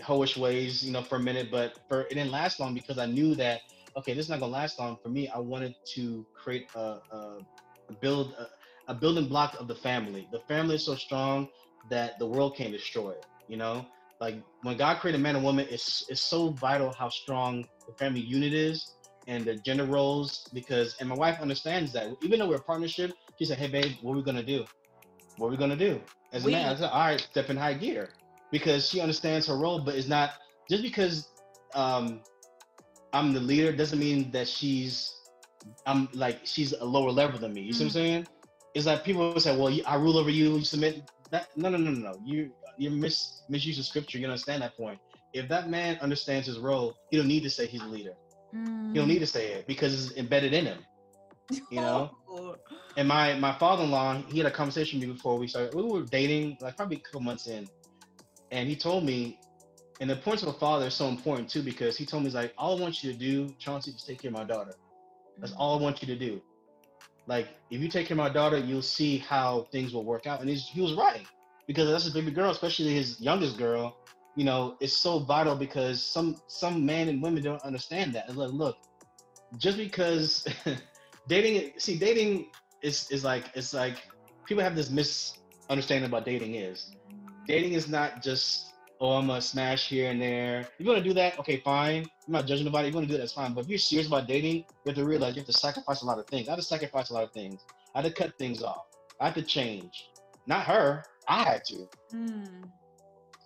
hoish 0.00 0.36
ways, 0.36 0.84
you 0.84 0.92
know, 0.92 1.02
for 1.02 1.16
a 1.16 1.20
minute, 1.20 1.50
but 1.50 1.78
for 1.88 2.02
it 2.02 2.10
didn't 2.10 2.30
last 2.30 2.60
long 2.60 2.74
because 2.74 2.98
I 2.98 3.06
knew 3.06 3.34
that 3.36 3.60
okay, 3.96 4.14
this 4.14 4.26
is 4.26 4.30
not 4.30 4.40
gonna 4.40 4.52
last 4.52 4.78
long. 4.78 4.96
For 5.02 5.08
me, 5.08 5.28
I 5.28 5.38
wanted 5.38 5.74
to 5.94 6.26
create 6.34 6.68
a, 6.74 6.98
a, 7.10 7.38
a 7.88 7.92
build 8.00 8.34
a, 8.38 8.92
a, 8.92 8.94
building 8.94 9.26
block 9.26 9.56
of 9.58 9.68
the 9.68 9.74
family. 9.74 10.28
The 10.30 10.40
family 10.40 10.76
is 10.76 10.84
so 10.84 10.94
strong 10.94 11.48
that 11.88 12.18
the 12.18 12.26
world 12.26 12.56
can't 12.56 12.72
destroy 12.72 13.10
it. 13.10 13.26
You 13.48 13.56
know, 13.56 13.86
like 14.20 14.42
when 14.62 14.76
God 14.76 14.98
created 15.00 15.20
man 15.20 15.36
and 15.36 15.44
woman, 15.44 15.66
it's 15.70 16.04
it's 16.08 16.22
so 16.22 16.50
vital 16.50 16.92
how 16.92 17.08
strong 17.08 17.64
the 17.86 17.94
family 17.94 18.20
unit 18.20 18.52
is 18.52 18.96
and 19.26 19.44
the 19.46 19.56
gender 19.56 19.84
roles 19.84 20.48
because 20.52 20.96
and 21.00 21.08
my 21.08 21.14
wife 21.16 21.40
understands 21.40 21.92
that 21.92 22.08
even 22.22 22.38
though 22.38 22.48
we're 22.48 22.56
a 22.56 22.62
partnership, 22.62 23.12
she 23.38 23.44
said, 23.44 23.58
Hey 23.58 23.68
babe, 23.68 23.92
what 24.02 24.12
are 24.12 24.16
we 24.16 24.22
gonna 24.22 24.42
do? 24.42 24.64
What 25.36 25.48
are 25.48 25.50
we 25.50 25.56
gonna 25.56 25.76
do? 25.76 26.00
As 26.32 26.44
a 26.44 26.46
We- 26.46 26.52
man, 26.52 26.68
I 26.68 26.74
said, 26.76 26.90
all 26.90 27.00
right, 27.00 27.20
step 27.20 27.50
in 27.50 27.56
high 27.56 27.74
gear. 27.74 28.10
Because 28.50 28.88
she 28.88 29.00
understands 29.00 29.46
her 29.46 29.56
role, 29.56 29.80
but 29.80 29.94
it's 29.94 30.08
not 30.08 30.30
just 30.68 30.82
because 30.82 31.28
um 31.74 32.22
I'm 33.12 33.32
the 33.32 33.40
leader 33.40 33.72
doesn't 33.72 33.98
mean 33.98 34.30
that 34.32 34.48
she's 34.48 35.12
I'm 35.86 36.08
like 36.14 36.40
she's 36.44 36.72
a 36.72 36.84
lower 36.84 37.10
level 37.10 37.38
than 37.38 37.54
me. 37.54 37.62
You 37.62 37.72
see 37.72 37.84
what 37.84 37.88
I'm 37.88 37.92
saying? 37.92 38.26
It's 38.74 38.86
like 38.86 39.04
people 39.04 39.32
say, 39.40 39.56
"Well, 39.56 39.76
I 39.86 39.96
rule 39.96 40.18
over 40.18 40.30
you. 40.30 40.56
You 40.56 40.64
submit." 40.64 41.02
That 41.30 41.48
no, 41.56 41.68
no, 41.70 41.78
no, 41.78 41.90
no, 41.90 42.12
no. 42.12 42.18
You 42.24 42.50
you 42.80 42.90
mis 42.90 43.42
misusing 43.48 43.84
scripture. 43.84 44.18
You 44.18 44.26
understand 44.26 44.62
that 44.62 44.76
point. 44.76 44.98
If 45.34 45.48
that 45.48 45.68
man 45.68 45.98
understands 46.00 46.46
his 46.46 46.58
role, 46.58 46.96
he 47.10 47.18
don't 47.18 47.28
need 47.28 47.42
to 47.42 47.50
say 47.50 47.66
he's 47.66 47.82
a 47.82 47.86
leader. 47.86 48.14
He 48.52 48.98
don't 48.98 49.06
need 49.06 49.18
to 49.20 49.26
say 49.26 49.52
it 49.52 49.66
because 49.66 49.92
it's 49.94 50.16
embedded 50.16 50.54
in 50.54 50.66
him. 50.66 50.78
You 51.70 51.80
know. 51.80 52.10
Oh, 52.32 52.54
and 52.96 53.08
my 53.08 53.34
my 53.34 53.52
father-in-law, 53.58 54.22
he 54.28 54.38
had 54.38 54.46
a 54.46 54.52
conversation 54.52 55.00
with 55.00 55.08
me 55.08 55.14
before 55.14 55.36
we 55.36 55.48
started. 55.48 55.74
We 55.74 55.82
were 55.82 56.02
dating, 56.02 56.58
like 56.60 56.76
probably 56.76 56.98
a 56.98 57.00
couple 57.00 57.22
months 57.22 57.48
in, 57.48 57.68
and 58.52 58.68
he 58.68 58.76
told 58.76 59.04
me, 59.04 59.36
and 60.00 60.08
the 60.08 60.14
point 60.14 60.42
of 60.42 60.48
a 60.48 60.52
father 60.52 60.86
is 60.86 60.94
so 60.94 61.08
important 61.08 61.50
too 61.50 61.62
because 61.62 61.96
he 61.96 62.06
told 62.06 62.22
me 62.22 62.28
he's 62.28 62.36
like, 62.36 62.54
all 62.56 62.78
I 62.78 62.80
want 62.80 63.02
you 63.02 63.12
to 63.12 63.18
do, 63.18 63.52
Chauncey, 63.58 63.90
is 63.90 64.04
take 64.04 64.22
care 64.22 64.28
of 64.28 64.36
my 64.36 64.44
daughter. 64.44 64.76
That's 65.38 65.52
all 65.54 65.76
I 65.76 65.82
want 65.82 66.02
you 66.02 66.06
to 66.06 66.16
do. 66.16 66.40
Like, 67.26 67.48
if 67.68 67.80
you 67.80 67.88
take 67.88 68.06
care 68.06 68.14
of 68.14 68.18
my 68.18 68.30
daughter, 68.30 68.58
you'll 68.58 68.80
see 68.80 69.18
how 69.18 69.66
things 69.72 69.92
will 69.92 70.04
work 70.04 70.28
out. 70.28 70.38
And 70.38 70.48
he's, 70.48 70.68
he 70.68 70.80
was 70.80 70.94
right 70.94 71.26
because 71.70 71.88
that's 71.88 72.02
his 72.02 72.12
baby 72.12 72.32
girl, 72.32 72.50
especially 72.50 72.92
his 72.92 73.20
youngest 73.20 73.56
girl. 73.56 73.96
You 74.34 74.44
know, 74.44 74.76
it's 74.80 74.96
so 74.96 75.20
vital 75.20 75.54
because 75.54 76.02
some 76.02 76.34
some 76.48 76.84
men 76.84 77.08
and 77.08 77.22
women 77.22 77.44
don't 77.44 77.62
understand 77.62 78.12
that. 78.14 78.34
Like, 78.36 78.50
look, 78.50 78.76
just 79.56 79.78
because 79.78 80.44
dating, 81.28 81.74
see, 81.78 81.96
dating 81.96 82.46
is 82.82 83.08
is 83.12 83.22
like 83.22 83.44
it's 83.54 83.72
like 83.72 84.02
people 84.46 84.64
have 84.64 84.74
this 84.74 84.90
misunderstanding 84.90 86.08
about 86.10 86.24
dating 86.24 86.56
is 86.56 86.90
dating 87.46 87.74
is 87.74 87.88
not 87.88 88.20
just 88.20 88.72
oh 89.00 89.12
I'm 89.12 89.28
gonna 89.28 89.40
smash 89.40 89.88
here 89.88 90.10
and 90.10 90.20
there. 90.20 90.66
You 90.78 90.86
want 90.86 90.98
to 90.98 91.08
do 91.08 91.14
that, 91.14 91.38
okay, 91.38 91.58
fine. 91.58 92.02
I'm 92.26 92.32
not 92.32 92.46
judging 92.46 92.64
nobody. 92.64 92.88
You 92.88 92.94
want 92.94 93.06
to 93.06 93.08
do 93.08 93.14
that, 93.14 93.20
that's 93.20 93.32
fine. 93.32 93.54
But 93.54 93.64
if 93.64 93.70
you're 93.70 93.78
serious 93.78 94.08
about 94.08 94.26
dating, 94.26 94.56
you 94.56 94.86
have 94.86 94.96
to 94.96 95.04
realize 95.04 95.36
you 95.36 95.42
have 95.42 95.46
to 95.46 95.52
sacrifice 95.52 96.02
a 96.02 96.06
lot 96.06 96.18
of 96.18 96.26
things. 96.26 96.48
I 96.48 96.52
had 96.52 96.56
to 96.56 96.62
sacrifice 96.62 97.10
a 97.10 97.14
lot 97.14 97.22
of 97.22 97.30
things. 97.30 97.60
I 97.94 98.02
had 98.02 98.08
to 98.08 98.22
cut 98.22 98.36
things 98.38 98.60
off. 98.60 98.86
I 99.20 99.26
had 99.26 99.34
to 99.36 99.42
change. 99.42 100.10
Not 100.46 100.64
her. 100.64 101.04
I 101.30 101.44
had 101.44 101.64
to. 101.66 101.88
Mm. 102.12 102.70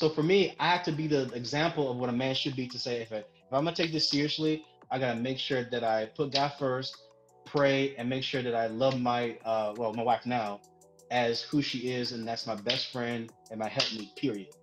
So 0.00 0.09
for 0.09 0.23
me, 0.23 0.57
I 0.59 0.69
have 0.69 0.83
to 0.85 0.93
be 0.93 1.07
the 1.07 1.31
example 1.35 1.91
of 1.91 1.99
what 1.99 2.09
a 2.09 2.12
man 2.12 2.35
should 2.35 2.57
be 2.57 2.67
to 2.69 2.79
say, 2.79 3.03
if, 3.03 3.12
I, 3.12 3.17
if 3.17 3.53
I'm 3.53 3.64
gonna 3.64 3.76
take 3.76 3.93
this 3.93 4.09
seriously, 4.09 4.64
I 4.91 4.99
gotta 4.99 5.21
make 5.21 5.38
sure 5.38 5.64
that 5.64 5.85
I 5.85 6.07
put 6.17 6.33
God 6.33 6.53
first, 6.59 6.97
pray, 7.45 7.95
and 7.97 8.09
make 8.09 8.25
sure 8.25 8.43
that 8.43 8.55
I 8.55 8.69
love 8.69 8.99
my 8.99 9.37
uh 9.45 9.75
well, 9.76 9.93
my 9.93 10.03
wife 10.03 10.25
now 10.25 10.61
as 11.11 11.43
who 11.43 11.61
she 11.61 11.93
is, 11.93 12.12
and 12.12 12.26
that's 12.26 12.47
my 12.47 12.55
best 12.55 12.91
friend 12.91 13.31
and 13.50 13.61
my 13.61 13.69
helpmeet, 13.69 14.17
period. 14.17 14.49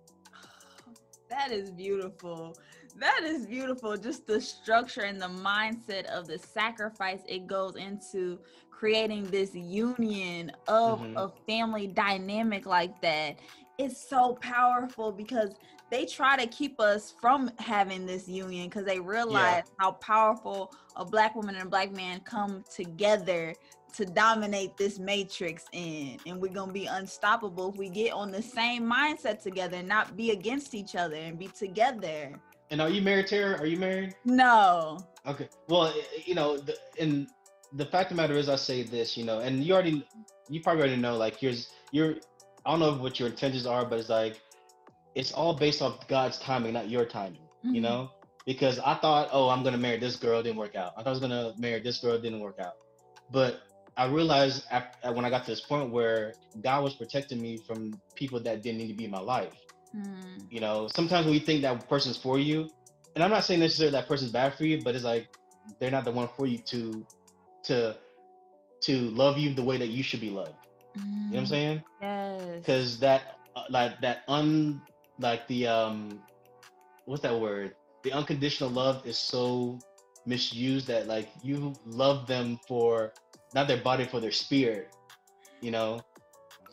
That 1.30 1.50
is 1.50 1.70
beautiful. 1.70 2.54
That 2.96 3.22
is 3.24 3.46
beautiful. 3.46 3.96
Just 3.96 4.26
the 4.26 4.38
structure 4.38 5.00
and 5.00 5.18
the 5.18 5.28
mindset 5.28 6.04
of 6.04 6.26
the 6.26 6.38
sacrifice 6.38 7.20
it 7.26 7.46
goes 7.46 7.76
into 7.76 8.38
creating 8.82 9.22
this 9.30 9.54
union 9.54 10.50
of 10.66 10.98
Mhm. 10.98 11.16
a 11.16 11.28
family 11.46 11.86
dynamic 11.86 12.66
like 12.66 13.00
that. 13.00 13.38
It's 13.78 14.08
so 14.08 14.34
powerful 14.42 15.12
because 15.12 15.54
they 15.88 16.04
try 16.04 16.36
to 16.36 16.48
keep 16.48 16.80
us 16.80 17.14
from 17.20 17.48
having 17.60 18.06
this 18.06 18.26
union 18.26 18.68
because 18.68 18.84
they 18.84 18.98
realize 18.98 19.62
how 19.78 19.92
powerful 19.92 20.72
a 20.96 21.04
black 21.04 21.36
woman 21.36 21.54
and 21.54 21.68
a 21.68 21.70
black 21.70 21.92
man 21.92 22.22
come 22.24 22.64
together 22.74 23.54
to 23.94 24.04
dominate 24.04 24.76
this 24.76 24.98
matrix 24.98 25.64
in 25.72 26.18
and 26.26 26.40
we're 26.40 26.52
gonna 26.52 26.72
be 26.72 26.86
unstoppable 26.86 27.70
if 27.70 27.76
we 27.76 27.88
get 27.88 28.12
on 28.12 28.32
the 28.32 28.42
same 28.42 28.82
mindset 28.82 29.40
together 29.40 29.76
and 29.76 29.86
not 29.86 30.16
be 30.16 30.32
against 30.32 30.74
each 30.74 30.96
other 30.96 31.14
and 31.14 31.38
be 31.38 31.46
together 31.46 32.32
And 32.70 32.80
are 32.80 32.88
you 32.88 33.02
married, 33.02 33.28
Tara? 33.28 33.60
Are 33.60 33.66
you 33.66 33.76
married? 33.76 34.16
no 34.24 34.98
Okay. 35.26 35.48
Well, 35.68 35.94
you 36.24 36.34
know, 36.34 36.56
the, 36.56 36.74
and 36.98 37.28
the 37.74 37.86
fact 37.86 38.10
of 38.10 38.16
the 38.16 38.22
matter 38.22 38.34
is, 38.34 38.48
I 38.48 38.56
say 38.56 38.82
this, 38.82 39.16
you 39.16 39.24
know, 39.24 39.40
and 39.40 39.64
you 39.64 39.72
already, 39.72 40.06
you 40.48 40.60
probably 40.60 40.82
already 40.82 41.00
know, 41.00 41.16
like, 41.16 41.36
here's 41.36 41.70
your, 41.92 42.16
I 42.64 42.70
don't 42.70 42.80
know 42.80 42.94
what 42.94 43.18
your 43.18 43.28
intentions 43.28 43.66
are, 43.66 43.84
but 43.84 43.98
it's 43.98 44.08
like, 44.08 44.40
it's 45.14 45.32
all 45.32 45.54
based 45.54 45.82
off 45.82 46.06
God's 46.08 46.38
timing, 46.38 46.72
not 46.72 46.88
your 46.88 47.04
timing, 47.04 47.42
you 47.62 47.80
Mhm. 47.80 47.82
know? 47.82 48.10
Because 48.46 48.78
I 48.80 48.94
thought, 48.94 49.28
oh, 49.32 49.48
I'm 49.48 49.62
gonna 49.62 49.78
marry 49.78 49.98
this 49.98 50.16
girl, 50.16 50.42
didn't 50.42 50.58
work 50.58 50.74
out. 50.74 50.92
I 50.96 51.02
thought 51.02 51.08
I 51.08 51.10
was 51.10 51.20
gonna 51.20 51.54
marry 51.58 51.80
this 51.80 51.98
girl, 51.98 52.18
didn't 52.18 52.40
work 52.40 52.58
out. 52.58 52.74
But 53.30 53.62
I 53.96 54.06
realized 54.06 54.64
after, 54.70 55.12
when 55.12 55.24
I 55.24 55.30
got 55.30 55.44
to 55.44 55.50
this 55.50 55.60
point 55.60 55.90
where 55.90 56.34
God 56.62 56.82
was 56.82 56.94
protecting 56.94 57.40
me 57.40 57.58
from 57.58 58.00
people 58.14 58.40
that 58.40 58.62
didn't 58.62 58.78
need 58.78 58.88
to 58.88 58.94
be 58.94 59.04
in 59.04 59.10
my 59.10 59.20
life. 59.20 59.52
Mm. 59.94 60.50
You 60.50 60.60
know, 60.60 60.88
sometimes 60.88 61.26
when 61.26 61.34
you 61.34 61.40
think 61.40 61.62
that 61.62 61.88
person's 61.88 62.16
for 62.16 62.38
you, 62.38 62.68
and 63.14 63.22
I'm 63.22 63.30
not 63.30 63.44
saying 63.44 63.60
necessarily 63.60 63.92
that 63.92 64.08
person's 64.08 64.32
bad 64.32 64.54
for 64.54 64.64
you, 64.64 64.82
but 64.82 64.94
it's 64.94 65.04
like 65.04 65.28
they're 65.78 65.90
not 65.90 66.04
the 66.04 66.10
one 66.10 66.28
for 66.36 66.46
you 66.46 66.58
to 66.58 67.06
to 67.64 67.96
to 68.82 68.98
love 69.10 69.38
you 69.38 69.54
the 69.54 69.62
way 69.62 69.78
that 69.78 69.88
you 69.88 70.02
should 70.02 70.20
be 70.20 70.30
loved. 70.30 70.56
You 71.30 71.36
know 71.36 71.40
what 71.40 71.40
I'm 71.40 71.46
Mm. 71.46 71.46
saying? 71.46 71.82
yes 72.00 72.62
Because 72.62 73.00
that 73.00 73.38
uh, 73.56 73.64
like 73.70 74.00
that 74.00 74.22
un 74.28 74.82
like 75.18 75.46
the 75.48 75.66
um 75.68 76.20
what's 77.04 77.22
that 77.22 77.38
word? 77.38 77.74
The 78.04 78.12
unconditional 78.12 78.70
love 78.70 79.06
is 79.06 79.18
so 79.18 79.82
misused 80.26 80.88
that 80.88 81.06
like 81.06 81.30
you 81.42 81.78
love 81.84 82.26
them 82.26 82.60
for 82.66 83.12
not 83.54 83.68
their 83.68 83.78
body 83.82 84.04
for 84.06 84.20
their 84.20 84.32
spirit, 84.32 84.90
you 85.60 85.70
know. 85.70 86.04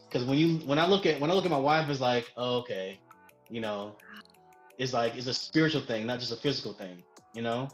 Because 0.10 0.26
when 0.28 0.38
you 0.38 0.58
when 0.68 0.80
I 0.80 0.88
look 0.88 1.06
at 1.06 1.20
when 1.20 1.32
I 1.32 1.34
look 1.34 1.46
at 1.46 1.52
my 1.52 1.58
wife, 1.60 1.90
it's 1.90 2.02
like 2.02 2.32
oh, 2.38 2.58
okay, 2.60 3.00
you 3.50 3.62
know, 3.62 3.98
it's 4.78 4.94
like 4.94 5.16
it's 5.16 5.28
a 5.28 5.34
spiritual 5.34 5.82
thing, 5.82 6.06
not 6.06 6.20
just 6.20 6.32
a 6.32 6.38
physical 6.38 6.74
thing, 6.74 7.04
you 7.34 7.42
know 7.42 7.72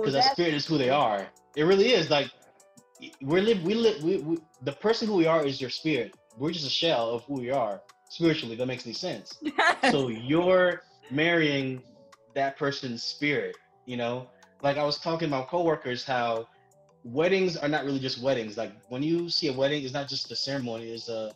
because 0.00 0.14
that 0.14 0.24
spirit 0.24 0.54
is 0.54 0.66
who 0.66 0.78
they 0.78 0.90
are. 0.90 1.28
It 1.56 1.64
really 1.64 1.92
is. 1.92 2.10
Like 2.10 2.30
we're 3.20 3.42
live, 3.42 3.62
we 3.62 3.74
live, 3.74 4.02
we, 4.02 4.18
we, 4.18 4.38
the 4.62 4.72
person 4.72 5.08
who 5.08 5.14
we 5.14 5.26
are 5.26 5.44
is 5.44 5.60
your 5.60 5.70
spirit. 5.70 6.16
We're 6.36 6.50
just 6.50 6.66
a 6.66 6.70
shell 6.70 7.10
of 7.10 7.24
who 7.24 7.34
we 7.34 7.50
are 7.50 7.82
spiritually. 8.08 8.56
That 8.56 8.66
makes 8.66 8.86
any 8.86 8.94
sense. 8.94 9.38
so 9.90 10.08
you're 10.08 10.82
marrying 11.10 11.82
that 12.34 12.56
person's 12.56 13.02
spirit. 13.02 13.56
You 13.86 13.96
know, 13.96 14.28
like 14.62 14.78
I 14.78 14.84
was 14.84 14.98
talking 14.98 15.28
about 15.28 15.48
coworkers 15.48 16.04
how 16.04 16.46
weddings 17.04 17.56
are 17.56 17.68
not 17.68 17.84
really 17.84 18.00
just 18.00 18.22
weddings. 18.22 18.56
Like 18.56 18.72
when 18.88 19.02
you 19.02 19.28
see 19.28 19.48
a 19.48 19.52
wedding, 19.52 19.84
it's 19.84 19.92
not 19.92 20.08
just 20.08 20.30
a 20.30 20.36
ceremony. 20.36 20.90
It's 20.90 21.08
a 21.08 21.32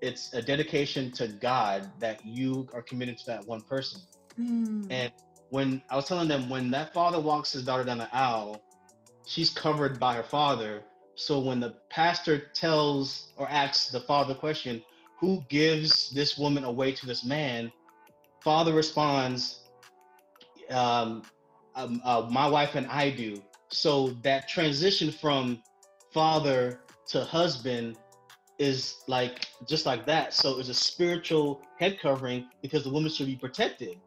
it's 0.00 0.32
a 0.32 0.40
dedication 0.40 1.10
to 1.12 1.28
God 1.28 1.90
that 1.98 2.24
you 2.24 2.68
are 2.72 2.80
committed 2.80 3.18
to 3.18 3.26
that 3.26 3.46
one 3.46 3.60
person. 3.60 4.00
Mm. 4.38 4.86
And 4.88 5.12
when 5.50 5.82
I 5.90 5.96
was 5.96 6.06
telling 6.06 6.28
them, 6.28 6.48
when 6.48 6.70
that 6.70 6.94
father 6.94 7.20
walks 7.20 7.52
his 7.52 7.64
daughter 7.64 7.84
down 7.84 7.98
the 7.98 8.14
aisle, 8.14 8.62
she's 9.30 9.50
covered 9.50 10.00
by 10.00 10.14
her 10.14 10.24
father. 10.24 10.82
So 11.14 11.38
when 11.38 11.60
the 11.60 11.76
pastor 11.88 12.50
tells 12.52 13.28
or 13.36 13.48
asks 13.48 13.90
the 13.90 14.00
father 14.00 14.34
the 14.34 14.40
question, 14.40 14.82
who 15.20 15.44
gives 15.48 16.10
this 16.10 16.36
woman 16.36 16.64
away 16.64 16.92
to 16.92 17.06
this 17.06 17.24
man? 17.24 17.70
Father 18.42 18.72
responds, 18.72 19.60
um, 20.70 21.22
um, 21.76 22.02
uh, 22.04 22.26
my 22.28 22.48
wife 22.48 22.74
and 22.74 22.88
I 22.88 23.10
do. 23.10 23.40
So 23.68 24.08
that 24.22 24.48
transition 24.48 25.12
from 25.12 25.62
father 26.12 26.80
to 27.08 27.22
husband 27.22 27.98
is 28.58 28.96
like 29.06 29.46
just 29.68 29.86
like 29.86 30.06
that. 30.06 30.34
So 30.34 30.58
it's 30.58 30.70
a 30.70 30.74
spiritual 30.74 31.62
head 31.78 32.00
covering 32.00 32.48
because 32.62 32.82
the 32.82 32.90
woman 32.90 33.12
should 33.12 33.26
be 33.26 33.36
protected 33.36 34.00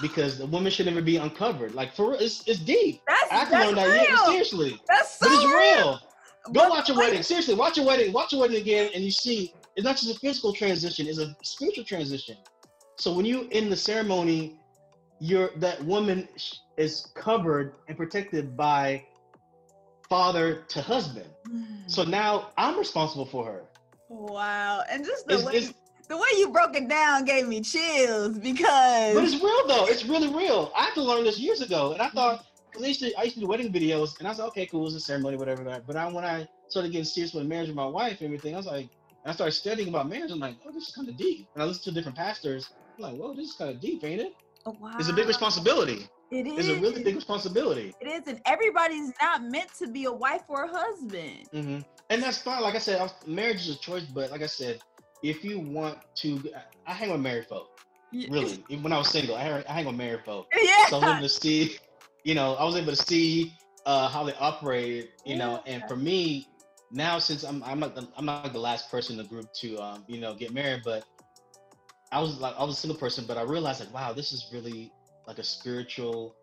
because 0.00 0.38
the 0.38 0.46
woman 0.46 0.70
should 0.70 0.86
never 0.86 1.02
be 1.02 1.16
uncovered. 1.16 1.74
Like 1.74 1.94
for 1.94 2.10
real, 2.10 2.20
it's, 2.20 2.46
it's 2.46 2.60
deep. 2.60 3.02
that's, 3.06 3.32
I 3.32 3.44
to 3.44 3.50
that's 3.50 3.66
learn 3.66 3.74
that. 3.76 3.86
real. 3.86 4.04
Yeah, 4.04 4.24
seriously. 4.26 4.80
that's 4.88 5.18
so 5.18 5.28
But 5.28 5.32
it's 5.32 5.44
real. 5.44 5.98
Go 6.52 6.52
But 6.52 6.70
watch 6.70 6.88
a 6.90 6.94
wedding. 6.94 7.22
Seriously, 7.22 7.54
watch 7.54 7.78
a 7.78 7.82
wedding. 7.82 8.12
Watch 8.12 8.32
a 8.32 8.38
wedding 8.38 8.56
again, 8.60 8.90
and 8.94 9.04
you 9.04 9.10
see 9.10 9.54
it's 9.76 9.84
not 9.84 9.96
just 9.96 10.16
a 10.16 10.18
physical 10.18 10.52
transition; 10.52 11.06
it's 11.06 11.18
a 11.18 11.36
spiritual 11.42 11.84
transition. 11.84 12.36
So 12.96 13.12
when 13.12 13.26
you 13.26 13.48
in 13.50 13.68
the 13.70 13.76
ceremony, 13.76 14.58
you're 15.20 15.50
that 15.56 15.82
woman 15.84 16.28
is 16.76 17.06
covered 17.14 17.74
and 17.88 17.96
protected 17.96 18.56
by 18.56 19.04
father 20.08 20.64
to 20.68 20.80
husband. 20.82 21.28
Mm. 21.48 21.90
So 21.90 22.04
now 22.04 22.50
I'm 22.56 22.78
responsible 22.78 23.26
for 23.26 23.44
her. 23.44 23.64
wow 24.08 24.82
and 24.90 25.04
just 25.04 25.26
the 25.26 25.34
It's, 25.34 25.44
way 25.44 25.52
it's, 25.54 25.72
the 26.10 26.16
way 26.16 26.26
you 26.36 26.50
broke 26.50 26.76
it 26.76 26.88
down 26.88 27.24
gave 27.24 27.46
me 27.46 27.60
chills 27.60 28.36
because 28.36 29.14
but 29.14 29.24
it's 29.24 29.40
real 29.40 29.66
though. 29.68 29.86
It's 29.86 30.04
really 30.04 30.28
real. 30.28 30.72
I 30.76 30.84
had 30.86 30.94
to 30.94 31.02
learn 31.02 31.22
this 31.22 31.38
years 31.38 31.60
ago, 31.60 31.92
and 31.92 32.02
I 32.02 32.08
thought 32.08 32.44
I 32.76 32.84
used 32.84 33.00
to 33.00 33.16
I 33.16 33.22
used 33.22 33.36
to 33.36 33.40
do 33.40 33.46
wedding 33.46 33.72
videos, 33.72 34.18
and 34.18 34.26
I 34.26 34.32
was 34.32 34.40
like, 34.40 34.48
okay, 34.48 34.66
cool, 34.66 34.86
it's 34.86 34.96
a 34.96 35.00
ceremony, 35.00 35.36
whatever. 35.36 35.62
that. 35.64 35.86
But 35.86 35.96
I 35.96 36.08
when 36.12 36.24
I 36.24 36.48
started 36.68 36.90
getting 36.90 37.04
serious 37.04 37.32
with 37.32 37.46
marriage 37.46 37.68
with 37.68 37.76
my 37.76 37.86
wife 37.86 38.20
and 38.20 38.26
everything, 38.26 38.54
I 38.54 38.56
was 38.56 38.66
like, 38.66 38.88
I 39.24 39.32
started 39.32 39.52
studying 39.52 39.88
about 39.88 40.08
marriage. 40.08 40.32
I'm 40.32 40.40
like, 40.40 40.56
oh, 40.66 40.72
this 40.72 40.88
is 40.88 40.94
kind 40.94 41.08
of 41.08 41.16
deep. 41.16 41.48
And 41.54 41.62
I 41.62 41.66
listened 41.66 41.84
to 41.84 41.92
different 41.92 42.18
pastors. 42.18 42.70
I'm 42.96 43.04
like, 43.04 43.14
whoa, 43.14 43.32
this 43.34 43.50
is 43.50 43.54
kind 43.54 43.70
of 43.70 43.80
deep, 43.80 44.02
ain't 44.02 44.20
it? 44.20 44.34
Oh, 44.66 44.76
wow. 44.80 44.96
It's 44.98 45.08
a 45.08 45.12
big 45.12 45.28
responsibility. 45.28 46.08
It 46.32 46.46
is. 46.46 46.68
It's 46.68 46.78
a 46.78 46.80
really 46.80 47.02
big 47.02 47.16
responsibility. 47.16 47.92
It 48.00 48.06
is, 48.06 48.22
and 48.26 48.40
everybody's 48.46 49.12
not 49.20 49.42
meant 49.42 49.70
to 49.78 49.88
be 49.88 50.04
a 50.04 50.12
wife 50.12 50.42
or 50.48 50.64
a 50.64 50.68
husband. 50.68 51.48
Mm-hmm. 51.52 51.80
And 52.10 52.22
that's 52.22 52.38
fine. 52.38 52.62
Like 52.62 52.74
I 52.74 52.78
said, 52.78 53.10
marriage 53.26 53.68
is 53.68 53.76
a 53.76 53.78
choice. 53.78 54.04
But 54.04 54.30
like 54.30 54.42
I 54.42 54.46
said, 54.46 54.80
if 55.22 55.44
you 55.44 55.58
want 55.60 55.98
to, 56.16 56.42
I 56.86 56.92
hang 56.92 57.10
with 57.10 57.20
married 57.20 57.46
folk. 57.46 57.80
Really, 58.12 58.64
even 58.68 58.82
when 58.82 58.92
I 58.92 58.98
was 58.98 59.08
single, 59.08 59.36
I 59.36 59.42
hang, 59.42 59.64
I 59.68 59.72
hang 59.72 59.86
with 59.86 59.96
married 59.96 60.24
folk. 60.24 60.48
Yeah. 60.60 60.86
So 60.88 60.96
I 60.96 61.00
was 61.00 61.08
able 61.10 61.22
to 61.22 61.28
see, 61.28 61.76
you 62.24 62.34
know, 62.34 62.54
I 62.54 62.64
was 62.64 62.76
able 62.76 62.92
to 62.92 63.02
see 63.02 63.54
uh, 63.86 64.08
how 64.08 64.24
they 64.24 64.34
operated, 64.34 65.10
you 65.24 65.36
know. 65.36 65.62
And 65.66 65.84
for 65.88 65.96
me, 65.96 66.48
now 66.90 67.18
since 67.18 67.44
I'm 67.44 67.62
I'm 67.62 67.78
not 67.78 67.94
the, 67.94 68.08
I'm 68.16 68.24
not 68.24 68.52
the 68.52 68.58
last 68.58 68.90
person 68.90 69.18
in 69.18 69.22
the 69.22 69.28
group 69.28 69.52
to 69.54 69.78
um, 69.78 70.04
you 70.08 70.20
know 70.20 70.34
get 70.34 70.52
married, 70.52 70.82
but 70.84 71.04
I 72.12 72.20
was 72.20 72.40
like 72.40 72.54
I 72.58 72.64
was 72.64 72.76
a 72.76 72.80
single 72.80 72.98
person, 72.98 73.24
but 73.26 73.38
I 73.38 73.42
realized 73.42 73.80
like 73.80 73.94
wow, 73.94 74.12
this 74.12 74.32
is 74.32 74.50
really 74.52 74.92
like 75.26 75.38
a 75.38 75.44
spiritual 75.44 76.34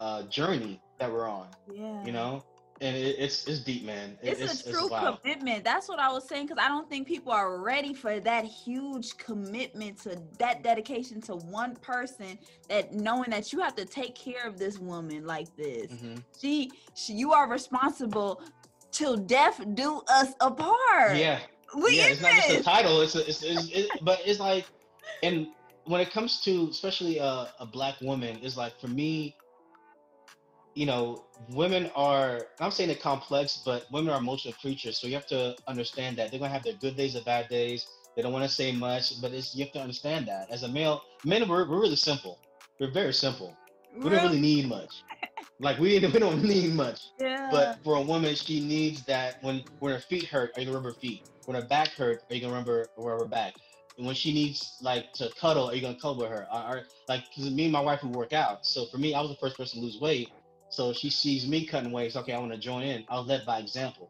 uh, 0.00 0.22
journey 0.24 0.80
that 0.98 1.12
we're 1.12 1.28
on, 1.28 1.48
yeah. 1.72 2.04
you 2.04 2.12
know. 2.12 2.42
And 2.82 2.96
it, 2.96 3.16
it's 3.18 3.46
it's 3.46 3.60
deep, 3.60 3.84
man. 3.84 4.16
It- 4.22 4.40
It's, 4.40 4.66
a 4.66 4.72
true 4.72 4.88
wild. 4.88 5.20
commitment. 5.22 5.64
That's 5.64 5.88
what 5.88 5.98
I 5.98 6.10
was 6.10 6.26
saying 6.26 6.46
because 6.46 6.62
I 6.64 6.68
don't 6.68 6.88
think 6.88 7.06
people 7.06 7.30
are 7.30 7.58
ready 7.58 7.92
for 7.92 8.20
that 8.20 8.44
huge 8.46 9.16
commitment 9.18 10.00
to 10.02 10.18
that 10.38 10.62
dedication 10.62 11.20
to 11.22 11.36
one 11.36 11.76
person. 11.76 12.38
That 12.68 12.94
knowing 12.94 13.30
that 13.30 13.52
you 13.52 13.60
have 13.60 13.74
to 13.76 13.84
take 13.84 14.14
care 14.14 14.46
of 14.46 14.58
this 14.58 14.78
woman 14.78 15.26
like 15.26 15.54
this. 15.56 15.92
Mhm. 15.92 16.22
She, 16.40 16.70
she, 16.94 17.12
you 17.12 17.32
are 17.32 17.48
responsible 17.50 18.40
till 18.92 19.16
death 19.16 19.60
do 19.74 20.00
us 20.08 20.32
apart. 20.40 21.16
Yeah, 21.16 21.40
we 21.76 21.96
yeah, 21.98 22.06
it's 22.06 22.22
not 22.22 22.32
just 22.32 22.50
a 22.50 22.62
title. 22.62 23.02
It's, 23.02 23.14
a, 23.14 23.28
it's, 23.28 23.42
it's 23.42 23.68
it, 23.70 23.90
but 24.02 24.20
it's 24.24 24.40
like, 24.40 24.66
and 25.22 25.48
when 25.84 26.00
it 26.00 26.10
comes 26.10 26.40
to 26.42 26.68
especially 26.70 27.18
a, 27.18 27.48
a 27.60 27.66
black 27.66 28.00
woman, 28.00 28.38
it's 28.42 28.56
like 28.56 28.80
for 28.80 28.88
me, 28.88 29.36
you 30.74 30.86
know, 30.86 31.24
women 31.50 31.90
are. 31.94 32.46
I'm 32.60 32.70
saying 32.70 32.90
it 32.90 33.00
complex, 33.00 33.62
but 33.64 33.86
women 33.92 34.12
are 34.12 34.18
emotional 34.18 34.54
creatures. 34.54 34.98
So 34.98 35.06
you 35.06 35.14
have 35.14 35.26
to 35.28 35.56
understand 35.66 36.16
that 36.18 36.30
they're 36.30 36.40
gonna 36.40 36.52
have 36.52 36.64
their 36.64 36.74
good 36.74 36.96
days 36.96 37.14
and 37.14 37.24
bad 37.24 37.48
days. 37.48 37.86
They 38.16 38.22
don't 38.22 38.32
want 38.32 38.44
to 38.44 38.50
say 38.50 38.72
much, 38.72 39.20
but 39.20 39.32
it's 39.32 39.54
you 39.54 39.64
have 39.64 39.72
to 39.74 39.80
understand 39.80 40.26
that 40.28 40.50
as 40.50 40.62
a 40.62 40.68
male, 40.68 41.02
men 41.24 41.48
we're, 41.48 41.68
we're 41.68 41.80
really 41.80 41.96
simple. 41.96 42.38
We're 42.78 42.90
very 42.90 43.12
simple. 43.12 43.56
We 43.96 44.10
don't 44.10 44.22
really 44.22 44.40
need 44.40 44.68
much. 44.68 45.02
Like 45.58 45.78
we 45.78 45.98
we 46.14 46.18
don't 46.18 46.42
need 46.42 46.74
much. 46.74 47.00
yeah. 47.18 47.48
But 47.50 47.78
for 47.84 47.96
a 47.96 48.02
woman, 48.02 48.34
she 48.34 48.60
needs 48.60 49.04
that 49.04 49.42
when 49.42 49.62
when 49.80 49.92
her 49.92 50.00
feet 50.00 50.24
hurt, 50.24 50.52
are 50.56 50.60
you 50.60 50.66
gonna 50.66 50.78
rub 50.78 50.84
her 50.94 51.00
feet? 51.00 51.28
When 51.46 51.60
her 51.60 51.66
back 51.66 51.88
hurt, 51.88 52.22
are 52.30 52.34
you 52.34 52.40
gonna 52.40 52.54
rub 52.54 52.66
her, 52.66 52.86
rub 52.96 53.20
her 53.20 53.26
back? 53.26 53.54
And 53.96 54.06
when 54.06 54.14
she 54.14 54.32
needs 54.32 54.78
like 54.80 55.12
to 55.14 55.30
cuddle, 55.38 55.68
are 55.68 55.74
you 55.74 55.82
gonna 55.82 55.94
cuddle 55.94 56.18
with 56.18 56.30
her? 56.30 56.46
Or, 56.52 56.60
or 56.60 56.82
like, 57.08 57.24
cause 57.34 57.50
me 57.50 57.64
and 57.64 57.72
my 57.72 57.80
wife 57.80 58.02
we 58.02 58.10
work 58.10 58.32
out. 58.32 58.64
So 58.64 58.86
for 58.86 58.98
me, 58.98 59.14
I 59.14 59.20
was 59.20 59.30
the 59.30 59.36
first 59.36 59.56
person 59.56 59.80
to 59.80 59.84
lose 59.84 59.98
weight. 60.00 60.30
So 60.70 60.92
she 60.92 61.10
sees 61.10 61.46
me 61.46 61.66
cutting 61.66 61.92
weight. 61.92 62.06
It's 62.06 62.16
okay. 62.16 62.32
I 62.32 62.38
want 62.38 62.52
to 62.52 62.58
join 62.58 62.82
in. 62.82 63.04
I 63.08 63.18
was 63.18 63.26
led 63.26 63.44
by 63.44 63.58
example. 63.58 64.08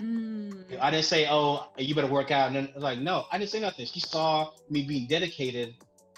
Mm. 0.00 0.78
I 0.80 0.90
didn't 0.90 1.04
say, 1.04 1.28
"Oh, 1.30 1.66
you 1.78 1.94
better 1.94 2.08
work 2.08 2.30
out." 2.30 2.48
And 2.48 2.56
then 2.56 2.68
like, 2.76 2.98
no, 2.98 3.26
I 3.30 3.38
didn't 3.38 3.50
say 3.50 3.60
nothing. 3.60 3.86
She 3.86 4.00
saw 4.00 4.50
me 4.68 4.82
being 4.82 5.06
dedicated. 5.06 5.74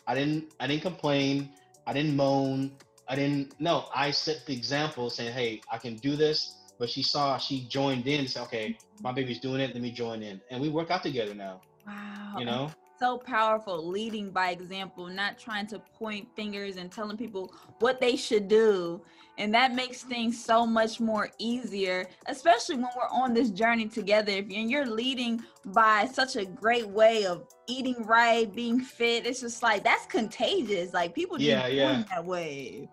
I 0.07 0.15
didn't. 0.15 0.55
I 0.59 0.67
didn't 0.67 0.83
complain. 0.83 1.51
I 1.87 1.93
didn't 1.93 2.17
moan. 2.17 2.73
I 3.09 3.15
didn't. 3.17 3.61
No, 3.61 3.87
I 3.95 4.11
set 4.11 4.47
the 4.47 4.55
example, 4.55 5.11
saying, 5.11 5.33
"Hey, 5.33 5.61
I 5.71 5.79
can 5.79 5.97
do 5.97 6.17
this." 6.17 6.57
But 6.79 6.89
she 6.89 7.03
saw. 7.03 7.37
She 7.37 7.67
joined 7.69 8.07
in. 8.07 8.21
and 8.21 8.31
Said, 8.31 8.43
"Okay, 8.45 8.79
my 9.03 9.13
baby's 9.13 9.41
doing 9.41 9.61
it. 9.61 9.75
Let 9.75 9.83
me 9.83 9.93
join 9.93 10.23
in." 10.23 10.41
And 10.51 10.63
we 10.63 10.71
work 10.71 10.91
out 10.91 11.03
together 11.03 11.35
now. 11.35 11.61
Wow. 11.87 12.37
You 12.39 12.47
know. 12.47 12.71
So 12.99 13.19
powerful 13.19 13.89
leading 13.89 14.31
by 14.31 14.51
example 14.51 15.07
not 15.09 15.39
trying 15.39 15.67
to 15.67 15.79
point 15.79 16.29
fingers 16.37 16.77
and 16.77 16.91
telling 16.93 17.17
people 17.17 17.53
what 17.81 18.01
they 18.01 18.17
should 18.17 18.49
do 18.49 19.03
and 19.39 19.53
that 19.53 19.75
makes 19.75 20.03
things 20.03 20.43
so 20.43 20.65
much 20.65 21.01
more 21.01 21.31
easier 21.39 22.07
especially 22.27 22.77
when 22.77 22.89
we're 22.97 23.09
on 23.11 23.35
this 23.35 23.51
journey 23.51 23.87
together 23.89 24.33
if 24.33 24.45
and 24.45 24.71
you're 24.71 24.87
leading 24.87 25.43
by 25.67 26.07
such 26.13 26.37
a 26.37 26.45
great 26.45 26.89
way 26.89 27.27
of 27.27 27.47
eating 27.67 28.03
right 28.05 28.55
being 28.55 28.81
fit 28.81 29.27
it's 29.27 29.41
just 29.41 29.63
like 29.63 29.83
that's 29.83 30.07
contagious 30.07 30.93
like 30.93 31.15
people 31.15 31.37
just 31.37 31.49
Yeah, 31.49 31.67
yeah. 31.67 32.05
that 32.11 32.25
way 32.25 32.89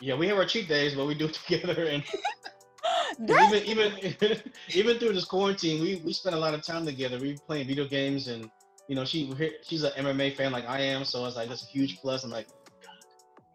Yeah, 0.00 0.16
we 0.16 0.26
have 0.26 0.36
our 0.36 0.44
cheat 0.44 0.68
days, 0.68 0.94
but 0.94 1.06
we 1.06 1.14
do 1.14 1.26
it 1.26 1.34
together. 1.46 1.84
And 1.84 2.02
even 3.28 3.62
even 3.64 4.42
even 4.74 4.98
through 4.98 5.12
this 5.12 5.24
quarantine, 5.24 5.80
we 5.80 6.02
we 6.04 6.12
spent 6.12 6.34
a 6.34 6.38
lot 6.38 6.54
of 6.54 6.62
time 6.62 6.84
together. 6.84 7.18
We 7.18 7.36
playing 7.46 7.68
video 7.68 7.86
games, 7.86 8.26
and 8.26 8.50
you 8.88 8.96
know, 8.96 9.04
she 9.04 9.32
she's 9.62 9.82
an 9.84 9.92
MMA 9.96 10.36
fan 10.36 10.52
like 10.52 10.68
I 10.68 10.80
am, 10.80 11.04
so 11.04 11.24
it's 11.26 11.36
like 11.36 11.48
that's 11.48 11.64
a 11.64 11.66
huge 11.66 12.00
plus. 12.00 12.24
I'm 12.24 12.30
like, 12.30 12.48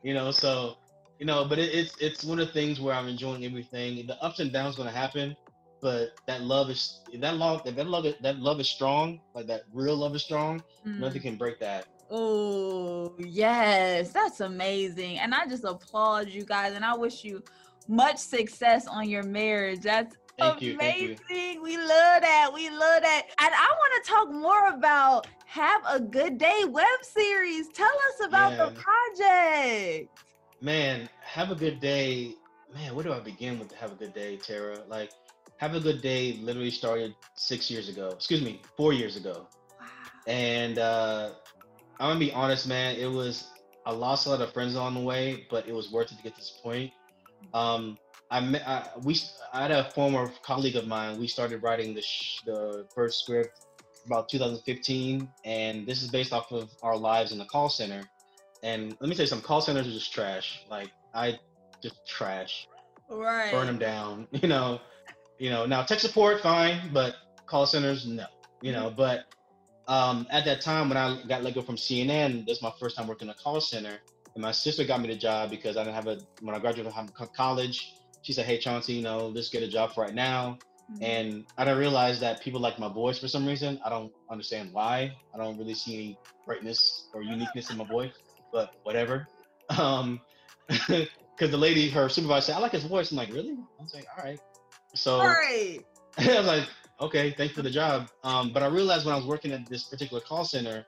you 0.04 0.14
know, 0.14 0.32
so 0.32 0.78
you 1.20 1.26
know, 1.26 1.46
but 1.46 1.60
it, 1.60 1.74
it's 1.74 1.98
it's 2.00 2.24
one 2.24 2.40
of 2.40 2.48
the 2.48 2.54
things 2.54 2.80
where 2.80 2.94
I'm 2.94 3.08
enjoying 3.08 3.46
everything. 3.46 4.06
The 4.08 4.22
ups 4.24 4.40
and 4.40 4.52
downs 4.52 4.76
going 4.76 4.90
to 4.90 4.96
happen, 4.96 5.36
but 5.82 6.10
that 6.28 6.42
love 6.42 6.70
is 6.70 7.02
that 7.20 7.36
love 7.36 7.64
that 7.66 7.88
love 7.88 8.06
that 8.22 8.40
love 8.40 8.60
is 8.60 8.70
strong. 8.70 9.20
Like 9.34 9.48
that 9.48 9.64
real 9.74 9.98
love 9.98 10.16
is 10.16 10.24
strong. 10.24 10.64
Mm. 10.86 11.00
Nothing 11.00 11.22
can 11.22 11.36
break 11.36 11.60
that. 11.60 11.88
Oh, 12.10 13.14
yes, 13.18 14.12
that's 14.14 14.40
amazing. 14.40 15.20
And 15.20 15.36
I 15.36 15.46
just 15.46 15.66
applaud 15.66 16.30
you 16.30 16.46
guys 16.46 16.74
and 16.74 16.86
I 16.86 16.96
wish 16.96 17.24
you 17.24 17.44
much 17.88 18.18
success 18.18 18.88
on 18.88 19.10
your 19.10 19.24
marriage. 19.24 19.82
That's 19.82 20.16
Thank 20.38 20.62
you, 20.62 20.74
amazing. 20.76 21.18
thank 21.30 21.56
you. 21.56 21.64
We 21.64 21.78
love 21.78 22.22
that. 22.22 22.52
We 22.54 22.70
love 22.70 23.02
that. 23.02 23.24
And 23.40 23.54
I 23.54 23.68
want 23.80 24.04
to 24.04 24.12
talk 24.12 24.32
more 24.32 24.68
about 24.68 25.28
Have 25.46 25.82
a 25.90 26.00
Good 26.00 26.38
Day 26.38 26.64
web 26.68 26.86
series. 27.02 27.70
Tell 27.70 27.88
us 27.88 28.28
about 28.28 28.52
the 28.52 28.80
project. 28.80 30.10
Man, 30.62 31.10
have 31.22 31.50
a 31.50 31.56
good 31.56 31.80
day. 31.80 32.36
Man, 32.74 32.94
where 32.94 33.04
do 33.04 33.14
I 33.14 33.20
begin 33.20 33.58
with 33.58 33.72
have 33.74 33.92
a 33.92 33.96
good 33.96 34.14
day, 34.14 34.38
Tara? 34.38 34.80
Like, 34.88 35.12
have 35.58 35.74
a 35.74 35.80
good 35.80 36.02
day 36.02 36.34
literally 36.42 36.70
started 36.70 37.16
six 37.36 37.72
years 37.72 37.90
ago. 37.90 38.10
Excuse 38.10 38.44
me, 38.44 38.62
four 38.76 38.94
years 38.94 39.16
ago. 39.16 39.48
Wow. 39.80 39.88
And 40.28 40.78
uh, 40.78 41.32
I'm 42.00 42.10
gonna 42.10 42.20
be 42.20 42.32
honest, 42.32 42.68
man. 42.68 42.96
It 42.96 43.10
was 43.10 43.48
I 43.88 43.92
lost 43.92 44.28
a 44.28 44.30
lot 44.30 44.42
of 44.42 44.54
friends 44.54 44.76
along 44.76 44.96
the 44.96 45.00
way, 45.00 45.48
but 45.50 45.68
it 45.68 45.74
was 45.74 45.92
worth 45.92 46.12
it 46.12 46.18
to 46.18 46.24
get 46.24 46.34
to 46.34 46.42
this 46.42 46.60
point. 46.62 46.92
Um, 47.54 47.98
I, 48.30 48.40
I 48.40 48.90
we 49.04 49.16
I 49.54 49.62
had 49.62 49.72
a 49.72 49.90
former 49.92 50.32
colleague 50.44 50.76
of 50.76 50.88
mine. 50.88 51.20
We 51.20 51.28
started 51.28 51.64
writing 51.64 51.94
the 51.94 52.02
sh- 52.02 52.42
the 52.46 52.86
first 52.94 53.20
script 53.24 53.66
about 54.06 54.30
2015, 54.30 55.30
and 55.46 55.86
this 55.86 56.02
is 56.02 56.10
based 56.10 56.34
off 56.34 56.52
of 56.52 56.70
our 56.82 56.98
lives 56.98 57.32
in 57.32 57.38
the 57.38 57.46
call 57.46 57.70
center. 57.70 58.04
And 58.64 58.98
let 59.00 59.10
me 59.10 59.16
tell 59.16 59.24
you, 59.24 59.28
some 59.28 59.42
call 59.42 59.62
centers 59.62 59.88
are 59.88 59.92
just 59.92 60.14
trash. 60.14 60.66
Like 60.70 60.92
I 61.14 61.40
just 61.82 62.06
trash, 62.08 62.68
Right. 63.10 63.52
burn 63.52 63.68
them 63.68 63.78
down. 63.78 64.28
You 64.42 64.48
know, 64.48 64.80
you 65.40 65.50
know. 65.50 65.66
Now 65.66 65.84
tech 65.84 66.00
support, 66.00 66.42
fine, 66.42 66.90
but 66.94 67.16
call 67.46 67.66
centers, 67.66 68.06
no. 68.06 68.26
You 68.62 68.72
know, 68.72 68.92
but 68.96 69.26
um, 69.88 70.28
at 70.32 70.44
that 70.46 70.62
time 70.62 70.90
when 70.90 70.98
I 70.98 71.22
got 71.28 71.44
let 71.44 71.56
go 71.56 71.62
from 71.62 71.78
CNN, 71.78 72.46
this 72.46 72.58
is 72.58 72.64
my 72.64 72.74
first 72.80 72.98
time 72.98 73.08
working 73.08 73.28
in 73.28 73.32
a 73.32 73.36
call 73.36 73.62
center. 73.62 73.98
And 74.36 74.42
my 74.42 74.52
sister 74.52 74.84
got 74.84 75.02
me 75.02 75.08
the 75.08 75.16
job 75.16 75.50
because 75.50 75.78
I 75.78 75.84
didn't 75.84 75.96
have 75.96 76.08
a 76.08 76.18
when 76.42 76.56
I 76.56 76.60
graduated 76.60 76.94
from 76.94 77.10
college. 77.36 77.94
She 78.28 78.34
said, 78.34 78.46
"Hey, 78.46 78.58
Chauncey, 78.58 78.92
you 78.92 79.02
know, 79.02 79.30
let's 79.30 79.48
get 79.48 79.64
a 79.64 79.70
job 79.70 79.94
for 79.94 80.04
right 80.04 80.14
now." 80.14 80.60
Mhm. 80.92 81.02
And 81.02 81.46
I 81.58 81.64
didn't 81.64 81.80
realize 81.80 82.20
that 82.20 82.42
people 82.42 82.60
like 82.60 82.78
my 82.78 82.90
voice 82.90 83.18
for 83.18 83.30
some 83.30 83.46
reason. 83.46 83.80
I 83.86 83.90
don't 83.90 84.12
understand 84.30 84.74
why. 84.74 85.16
I 85.34 85.38
don't 85.38 85.58
really 85.58 85.74
see 85.74 85.94
any 85.96 86.18
brightness 86.46 87.08
or 87.14 87.22
uniqueness 87.22 87.72
in 87.72 87.78
my 87.78 87.86
voice, 87.86 88.12
but 88.52 88.76
whatever. 88.84 89.28
Um, 89.78 90.22
because 90.70 91.52
the 91.52 91.58
lady, 91.58 91.90
her 91.90 92.10
supervisor, 92.10 92.48
said, 92.48 92.56
"I 92.56 92.60
like 92.60 92.74
his 92.74 92.84
voice." 92.84 93.12
I'm 93.12 93.18
like, 93.18 93.30
"Really?" 93.30 93.58
I 93.80 93.82
was 93.82 93.94
like, 93.94 94.08
"All 94.18 94.24
right." 94.26 94.40
So 94.94 95.20
All 95.20 95.28
right. 95.28 95.86
I 96.18 96.38
was 96.38 96.48
like, 96.48 96.70
okay, 97.00 97.32
thanks 97.32 97.54
for 97.54 97.62
the 97.62 97.70
job. 97.70 98.08
Um, 98.24 98.52
but 98.54 98.62
I 98.62 98.68
realized 98.68 99.06
when 99.06 99.14
I 99.14 99.18
was 99.18 99.26
working 99.26 99.52
at 99.54 99.70
this 99.70 99.84
particular 99.84 100.22
call 100.22 100.44
center, 100.44 100.86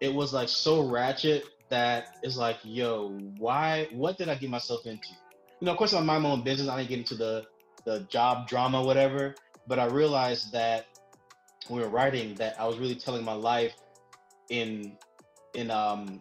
it 0.00 0.12
was 0.12 0.32
like 0.32 0.48
so 0.48 0.86
ratchet 0.86 1.44
that 1.70 2.16
it's 2.22 2.36
like, 2.36 2.58
yo, 2.64 3.08
why? 3.38 3.88
What 3.92 4.18
did 4.18 4.28
I 4.28 4.36
get 4.36 4.50
myself 4.50 4.86
into? 4.86 5.08
You 5.60 5.66
know, 5.66 5.72
of 5.72 5.78
course, 5.78 5.92
I 5.92 6.00
mind 6.00 6.22
my 6.22 6.30
own 6.30 6.42
business. 6.42 6.68
I 6.68 6.76
didn't 6.76 6.88
get 6.88 6.98
into 6.98 7.14
the 7.14 7.46
the 7.84 8.00
job 8.10 8.48
drama, 8.48 8.82
whatever. 8.82 9.34
But 9.66 9.78
I 9.78 9.86
realized 9.86 10.52
that 10.52 10.86
when 11.68 11.80
we 11.80 11.84
were 11.84 11.90
writing, 11.90 12.34
that 12.36 12.58
I 12.60 12.66
was 12.66 12.78
really 12.78 12.94
telling 12.94 13.24
my 13.24 13.34
life 13.34 13.74
in 14.50 14.96
in 15.54 15.70
um 15.70 16.20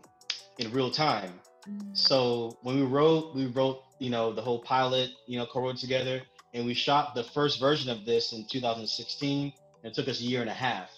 in 0.57 0.71
real 0.71 0.91
time. 0.91 1.39
Mm. 1.69 1.97
So 1.97 2.57
when 2.61 2.75
we 2.75 2.83
wrote, 2.83 3.35
we 3.35 3.45
wrote, 3.47 3.83
you 3.99 4.09
know, 4.09 4.33
the 4.33 4.41
whole 4.41 4.59
pilot, 4.59 5.09
you 5.27 5.37
know, 5.37 5.45
co-wrote 5.45 5.77
together, 5.77 6.21
and 6.53 6.65
we 6.65 6.73
shot 6.73 7.15
the 7.15 7.23
first 7.23 7.59
version 7.59 7.89
of 7.89 8.05
this 8.05 8.33
in 8.33 8.45
2016. 8.45 9.53
And 9.83 9.91
it 9.91 9.93
took 9.93 10.07
us 10.07 10.19
a 10.19 10.23
year 10.23 10.41
and 10.41 10.49
a 10.49 10.53
half. 10.53 10.89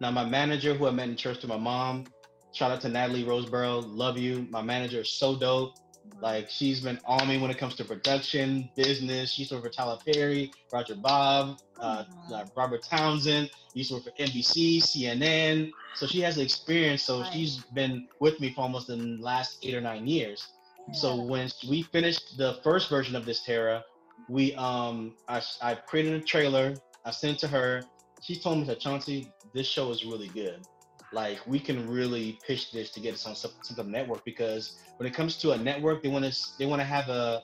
Now, 0.00 0.10
my 0.12 0.24
manager, 0.24 0.74
who 0.74 0.86
I 0.86 0.92
met 0.92 1.08
in 1.08 1.16
church 1.16 1.40
through 1.40 1.48
my 1.48 1.56
mom, 1.56 2.04
shout 2.52 2.70
out 2.70 2.80
to 2.82 2.88
Natalie 2.88 3.24
Roseborough, 3.24 3.82
love 3.84 4.16
you. 4.16 4.46
My 4.50 4.62
manager 4.62 5.00
is 5.00 5.10
so 5.10 5.36
dope. 5.36 5.74
Like 6.20 6.50
she's 6.50 6.80
been 6.80 6.98
on 7.04 7.28
me 7.28 7.38
when 7.38 7.50
it 7.50 7.58
comes 7.58 7.74
to 7.76 7.84
production, 7.84 8.68
business. 8.76 9.32
She's 9.32 9.50
worked 9.52 9.64
for 9.64 9.70
Tyler 9.70 9.98
Perry, 10.04 10.50
Roger 10.72 10.96
Bobb, 10.96 11.58
uh, 11.80 12.04
uh, 12.32 12.44
Robert 12.56 12.82
Townsend. 12.82 13.50
Used 13.74 13.90
to 13.90 13.96
work 13.96 14.04
for 14.04 14.10
NBC, 14.18 14.78
CNN. 14.78 15.70
So 15.94 16.06
she 16.06 16.20
has 16.20 16.36
the 16.36 16.42
experience. 16.42 17.02
So 17.02 17.20
Right. 17.20 17.32
she's 17.32 17.58
been 17.74 18.08
with 18.20 18.40
me 18.40 18.52
for 18.52 18.62
almost 18.62 18.88
the 18.88 18.96
last 18.96 19.58
eight 19.62 19.74
or 19.74 19.80
nine 19.80 20.06
years. 20.06 20.44
So 20.92 21.22
when 21.22 21.50
we 21.68 21.82
finished 21.82 22.38
the 22.38 22.58
first 22.64 22.88
version 22.88 23.14
of 23.14 23.26
this 23.26 23.44
Tara, 23.44 23.84
we 24.28 24.54
um 24.54 25.14
I, 25.28 25.42
I 25.62 25.74
created 25.74 26.14
a 26.14 26.20
trailer. 26.20 26.74
I 27.04 27.10
sent 27.10 27.36
it 27.36 27.40
to 27.40 27.48
her. 27.48 27.82
She 28.22 28.40
told 28.40 28.58
me 28.58 28.64
that 28.64 28.80
Chauncey, 28.80 29.30
this 29.54 29.66
show 29.66 29.90
is 29.90 30.04
really 30.04 30.28
good. 30.28 30.66
Like 31.12 31.38
we 31.46 31.58
can 31.58 31.88
really 31.88 32.38
pitch 32.46 32.70
this 32.72 32.90
to 32.90 33.00
get 33.00 33.14
us 33.14 33.26
on 33.26 33.34
some, 33.34 33.52
some 33.62 33.76
type 33.76 33.86
of 33.86 33.90
network 33.90 34.24
because 34.24 34.78
when 34.98 35.06
it 35.06 35.14
comes 35.14 35.36
to 35.38 35.52
a 35.52 35.58
network, 35.58 36.02
they 36.02 36.08
want 36.08 36.24
to 36.24 36.36
they 36.58 36.66
want 36.66 36.80
to 36.80 36.84
have 36.84 37.08
a, 37.08 37.42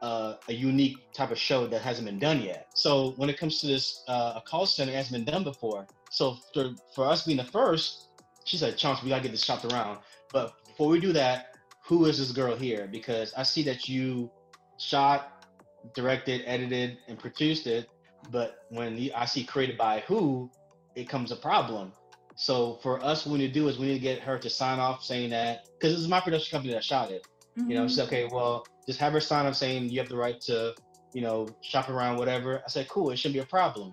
a 0.00 0.36
a 0.48 0.52
unique 0.52 1.12
type 1.12 1.30
of 1.30 1.38
show 1.38 1.66
that 1.66 1.82
hasn't 1.82 2.06
been 2.06 2.18
done 2.18 2.40
yet. 2.40 2.68
So 2.74 3.12
when 3.16 3.28
it 3.28 3.38
comes 3.38 3.60
to 3.60 3.66
this 3.66 4.02
uh, 4.08 4.34
a 4.36 4.42
call 4.46 4.66
center, 4.66 4.92
hasn't 4.92 5.24
been 5.24 5.32
done 5.32 5.44
before. 5.44 5.86
So 6.10 6.36
for 6.54 6.70
for 6.94 7.06
us 7.06 7.26
being 7.26 7.38
the 7.38 7.44
first, 7.44 8.08
she 8.44 8.56
said, 8.56 8.76
Chauncey, 8.76 9.04
we 9.04 9.10
gotta 9.10 9.22
get 9.22 9.32
this 9.32 9.44
shopped 9.44 9.64
around. 9.66 9.98
But 10.32 10.54
before 10.66 10.88
we 10.88 11.00
do 11.00 11.12
that, 11.12 11.56
who 11.84 12.06
is 12.06 12.18
this 12.18 12.32
girl 12.32 12.56
here? 12.56 12.88
Because 12.90 13.34
I 13.34 13.42
see 13.42 13.62
that 13.64 13.88
you 13.88 14.30
shot, 14.78 15.46
directed, 15.94 16.42
edited, 16.46 16.98
and 17.08 17.18
produced 17.18 17.66
it. 17.66 17.88
But 18.30 18.66
when 18.70 19.10
I 19.14 19.24
see 19.26 19.44
created 19.44 19.76
by 19.76 20.00
who, 20.06 20.50
it 20.94 21.08
comes 21.08 21.32
a 21.32 21.36
problem. 21.36 21.92
So 22.34 22.78
for 22.82 23.02
us, 23.04 23.26
what 23.26 23.32
we 23.32 23.38
need 23.38 23.48
to 23.48 23.52
do 23.52 23.68
is 23.68 23.78
we 23.78 23.86
need 23.86 23.94
to 23.94 24.00
get 24.00 24.20
her 24.20 24.38
to 24.38 24.50
sign 24.50 24.78
off 24.78 25.04
saying 25.04 25.30
that 25.30 25.66
because 25.78 25.94
this 25.94 26.00
is 26.00 26.08
my 26.08 26.20
production 26.20 26.50
company 26.50 26.72
that 26.74 26.84
shot 26.84 27.10
it. 27.10 27.26
You 27.56 27.74
know, 27.74 27.86
she 27.86 27.96
said, 27.96 28.06
okay, 28.06 28.24
mm-hmm. 28.24 28.34
well, 28.34 28.66
just 28.86 28.98
have 28.98 29.12
her 29.12 29.20
sign 29.20 29.46
up 29.46 29.54
saying 29.54 29.90
you 29.90 30.00
have 30.00 30.08
the 30.08 30.16
right 30.16 30.40
to, 30.42 30.74
you 31.12 31.20
know, 31.20 31.46
shop 31.60 31.90
around, 31.90 32.16
whatever. 32.16 32.62
I 32.64 32.68
said, 32.68 32.88
cool, 32.88 33.10
it 33.10 33.18
shouldn't 33.18 33.34
be 33.34 33.40
a 33.40 33.46
problem. 33.46 33.92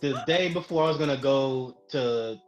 The 0.00 0.22
day 0.26 0.52
before 0.52 0.84
I 0.84 0.88
was 0.88 0.96
gonna 0.96 1.16
go 1.16 1.76
to 1.90 2.38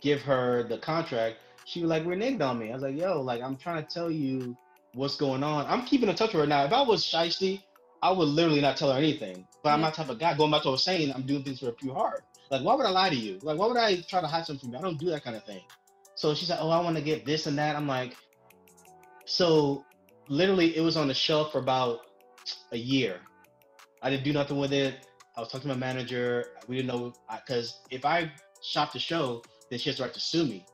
give 0.00 0.20
her 0.22 0.64
the 0.64 0.78
contract, 0.78 1.36
she 1.64 1.80
was 1.80 1.88
like 1.88 2.04
reneged 2.04 2.42
on 2.42 2.58
me. 2.58 2.70
I 2.70 2.74
was 2.74 2.82
like, 2.82 2.96
yo, 2.96 3.22
like 3.22 3.40
I'm 3.40 3.56
trying 3.56 3.84
to 3.84 3.88
tell 3.88 4.10
you 4.10 4.56
what's 4.94 5.16
going 5.16 5.42
on. 5.42 5.66
I'm 5.66 5.84
keeping 5.86 6.08
in 6.08 6.14
touch 6.14 6.34
with 6.34 6.42
her 6.42 6.46
now. 6.46 6.64
If 6.64 6.72
I 6.72 6.82
was 6.82 7.04
shisty, 7.04 7.62
I 8.02 8.10
would 8.10 8.28
literally 8.28 8.60
not 8.60 8.76
tell 8.76 8.92
her 8.92 8.98
anything. 8.98 9.46
But 9.62 9.70
I'm 9.70 9.80
not 9.80 9.94
type 9.94 10.08
of 10.08 10.18
guy. 10.18 10.36
Going 10.36 10.50
back 10.50 10.62
to 10.62 10.68
what 10.68 10.72
I 10.72 10.74
was 10.74 10.84
saying, 10.84 11.12
I'm 11.12 11.22
doing 11.22 11.42
things 11.42 11.60
for 11.60 11.68
a 11.68 11.72
pure 11.72 11.94
heart. 11.94 12.24
Like, 12.50 12.62
why 12.62 12.74
would 12.74 12.86
I 12.86 12.90
lie 12.90 13.10
to 13.10 13.16
you? 13.16 13.38
Like, 13.42 13.58
why 13.58 13.66
would 13.66 13.76
I 13.76 14.00
try 14.02 14.20
to 14.20 14.26
hide 14.26 14.46
something 14.46 14.68
from 14.68 14.72
you? 14.72 14.78
I 14.78 14.82
don't 14.82 14.98
do 14.98 15.10
that 15.10 15.24
kind 15.24 15.36
of 15.36 15.44
thing. 15.44 15.62
So 16.14 16.34
she's 16.34 16.50
like, 16.50 16.60
oh, 16.62 16.70
I 16.70 16.80
want 16.80 16.96
to 16.96 17.02
get 17.02 17.26
this 17.26 17.46
and 17.46 17.58
that. 17.58 17.76
I'm 17.76 17.86
like, 17.86 18.16
so 19.26 19.84
literally, 20.28 20.76
it 20.76 20.80
was 20.80 20.96
on 20.96 21.08
the 21.08 21.14
shelf 21.14 21.52
for 21.52 21.58
about 21.58 22.00
a 22.72 22.76
year. 22.76 23.20
I 24.02 24.10
didn't 24.10 24.24
do 24.24 24.32
nothing 24.32 24.58
with 24.58 24.72
it. 24.72 25.08
I 25.36 25.40
was 25.40 25.50
talking 25.50 25.68
to 25.68 25.76
my 25.76 25.80
manager. 25.80 26.46
We 26.68 26.76
didn't 26.76 26.88
know 26.88 27.12
because 27.46 27.80
if 27.90 28.04
I 28.04 28.32
shot 28.62 28.92
the 28.92 28.98
show, 28.98 29.42
then 29.70 29.78
she 29.78 29.90
has 29.90 29.98
the 29.98 30.04
right 30.04 30.14
to 30.14 30.20
sue 30.20 30.44
me. 30.44 30.64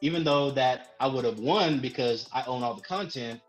Even 0.00 0.24
though 0.24 0.50
that 0.50 0.94
I 1.00 1.06
would 1.06 1.24
have 1.24 1.38
won 1.38 1.80
because 1.80 2.28
I 2.32 2.42
own 2.44 2.62
all 2.62 2.74
the 2.74 2.82
content, 2.82 3.40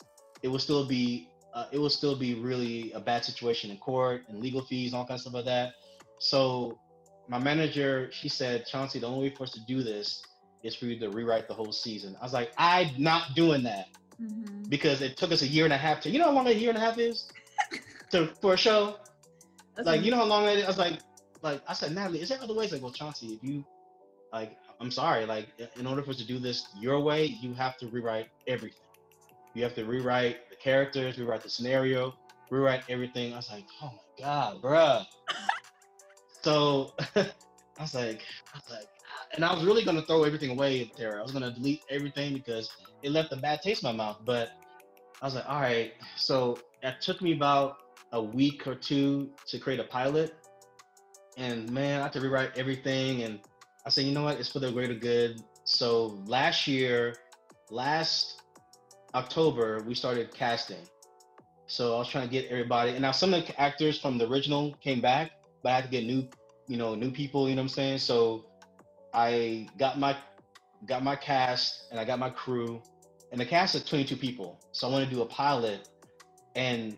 it 0.44 0.48
would 0.48 0.62
still 0.62 0.86
be 0.86 1.30
uh, 1.54 1.66
it 1.72 1.80
would 1.80 1.92
still 1.92 2.16
be 2.16 2.36
really 2.36 2.92
a 2.94 3.00
bad 3.00 3.24
situation 3.26 3.70
in 3.72 3.78
court 3.78 4.24
and 4.28 4.40
legal 4.40 4.64
fees 4.66 4.94
all 4.94 5.06
kinds 5.06 5.22
of 5.26 5.32
stuff 5.32 5.34
like 5.34 5.46
that. 5.46 5.74
So 6.20 6.80
my 7.28 7.40
manager, 7.40 8.10
she 8.12 8.30
said, 8.30 8.66
Chauncey, 8.66 9.00
the 9.00 9.08
only 9.08 9.30
way 9.30 9.36
for 9.36 9.44
us 9.44 9.52
to 9.52 9.62
do 9.66 9.82
this 9.84 10.22
is 10.64 10.76
for 10.76 10.86
you 10.86 11.00
to 11.00 11.10
rewrite 11.10 11.48
the 11.48 11.54
whole 11.54 11.72
season. 11.72 12.16
I 12.20 12.24
was 12.24 12.34
like, 12.34 12.52
I'm 12.58 12.90
not 12.98 13.36
doing 13.36 13.64
that 13.64 13.88
Mhm. 14.22 14.70
because 14.70 15.02
it 15.02 15.18
took 15.18 15.32
us 15.32 15.42
a 15.42 15.48
year 15.48 15.66
and 15.66 15.74
a 15.74 15.78
half 15.78 16.02
to. 16.02 16.10
You 16.10 16.20
know 16.20 16.26
how 16.26 16.32
long 16.32 16.48
a 16.48 16.52
year 16.52 16.70
and 16.70 16.78
a 16.78 16.82
half 16.82 16.98
is 16.98 17.28
to 18.12 18.28
for 18.42 18.54
a 18.54 18.58
show? 18.58 18.98
That's 19.76 19.88
like 19.88 20.04
you 20.04 20.12
know 20.12 20.18
how 20.18 20.26
long 20.26 20.46
it 20.46 20.60
is? 20.60 20.66
I 20.66 20.68
was 20.68 20.78
like, 20.78 21.00
like 21.42 21.62
I 21.68 21.74
said, 21.74 21.94
Natalie, 21.94 22.22
is 22.22 22.30
there 22.30 22.42
other 22.42 22.54
ways? 22.54 22.72
Like, 22.72 22.82
well, 22.82 22.92
Chauncey, 22.92 23.34
if 23.34 23.44
you 23.44 23.64
like, 24.32 24.56
I'm 24.80 24.92
sorry, 24.92 25.26
like 25.26 25.48
in 25.78 25.86
order 25.88 26.04
for 26.04 26.12
us 26.12 26.18
to 26.18 26.26
do 26.26 26.40
this 26.40 26.68
your 26.76 27.00
way, 27.00 27.26
you 27.26 27.54
have 27.56 27.78
to 27.80 27.88
rewrite 27.88 28.28
everything. 28.48 28.78
You 29.54 29.64
have 29.64 29.76
to 29.76 29.86
rewrite 29.86 30.50
the 30.50 30.56
characters, 30.56 31.18
rewrite 31.18 31.42
the 31.44 31.50
scenario, 31.50 32.14
rewrite 32.50 32.84
everything. 32.90 33.34
I 33.34 33.38
was 33.38 33.50
like, 33.52 33.66
oh 33.82 33.92
my 33.92 34.24
god, 34.24 34.62
bruh. 34.62 35.06
So 36.44 36.94
I 37.16 37.32
was 37.80 37.96
like, 37.96 38.22
I 38.54 38.58
was 38.58 38.70
like, 38.70 38.88
and 39.36 39.44
I 39.44 39.54
was 39.54 39.64
really 39.64 39.84
gonna 39.84 40.04
throw 40.04 40.24
everything 40.24 40.52
away 40.52 40.92
there. 40.98 41.20
I 41.20 41.24
was 41.24 41.32
gonna 41.32 41.52
delete 41.52 41.84
everything 41.90 42.34
because 42.34 42.70
it 43.02 43.12
left 43.12 43.32
a 43.32 43.38
bad 43.38 43.62
taste 43.62 43.84
in 43.84 43.88
my 43.88 43.96
mouth. 43.96 44.18
But 44.24 44.52
I 45.22 45.26
was 45.26 45.36
like, 45.36 45.48
all 45.48 45.62
right. 45.62 45.94
So 46.16 46.58
it 46.82 47.02
took 47.02 47.22
me 47.22 47.34
about 47.34 47.78
a 48.12 48.22
week 48.22 48.68
or 48.68 48.76
two 48.76 49.32
to 49.48 49.58
create 49.58 49.80
a 49.80 49.86
pilot. 49.86 50.36
And 51.38 51.70
man, 51.72 52.00
I 52.00 52.04
had 52.04 52.14
to 52.14 52.22
rewrite 52.22 52.58
everything. 52.58 53.24
And 53.24 53.40
I 53.86 53.90
said, 53.90 54.06
you 54.06 54.12
know 54.12 54.24
what? 54.24 54.40
It's 54.40 54.52
for 54.52 54.60
the 54.60 54.72
greater 54.72 54.94
good. 54.94 55.42
So 55.64 56.20
last 56.26 56.68
year, 56.68 57.16
last 57.72 58.42
October, 59.16 59.82
we 59.88 59.96
started 59.96 60.34
casting. 60.34 60.86
So 61.68 61.96
I 61.96 62.00
was 62.00 62.10
trying 62.10 62.28
to 62.28 62.32
get 62.32 62.52
everybody. 62.52 62.92
And 62.92 63.02
now 63.02 63.12
some 63.12 63.34
of 63.34 63.46
the 63.46 63.60
actors 63.60 64.00
from 64.00 64.18
the 64.18 64.28
original 64.30 64.74
came 64.82 65.02
back, 65.02 65.32
but 65.64 65.72
I 65.72 65.76
had 65.76 65.86
to 65.86 65.90
get 65.90 66.04
new, 66.06 66.28
you 66.68 66.78
know, 66.78 66.94
new 66.94 67.10
people. 67.10 67.50
You 67.50 67.56
know 67.56 67.62
what 67.62 67.66
I'm 67.66 67.70
saying? 67.70 67.98
So 68.00 68.46
I 69.14 69.68
got 69.78 69.98
my 69.98 70.16
got 70.86 71.04
my 71.04 71.16
cast 71.16 71.86
and 71.90 72.00
I 72.00 72.06
got 72.06 72.20
my 72.20 72.30
crew, 72.30 72.82
and 73.32 73.40
the 73.40 73.46
cast 73.46 73.74
is 73.74 73.84
22 73.86 74.18
people. 74.18 74.60
So 74.74 74.88
I 74.88 74.92
want 74.92 75.10
to 75.10 75.16
do 75.16 75.22
a 75.22 75.26
pilot, 75.26 75.90
and 76.56 76.98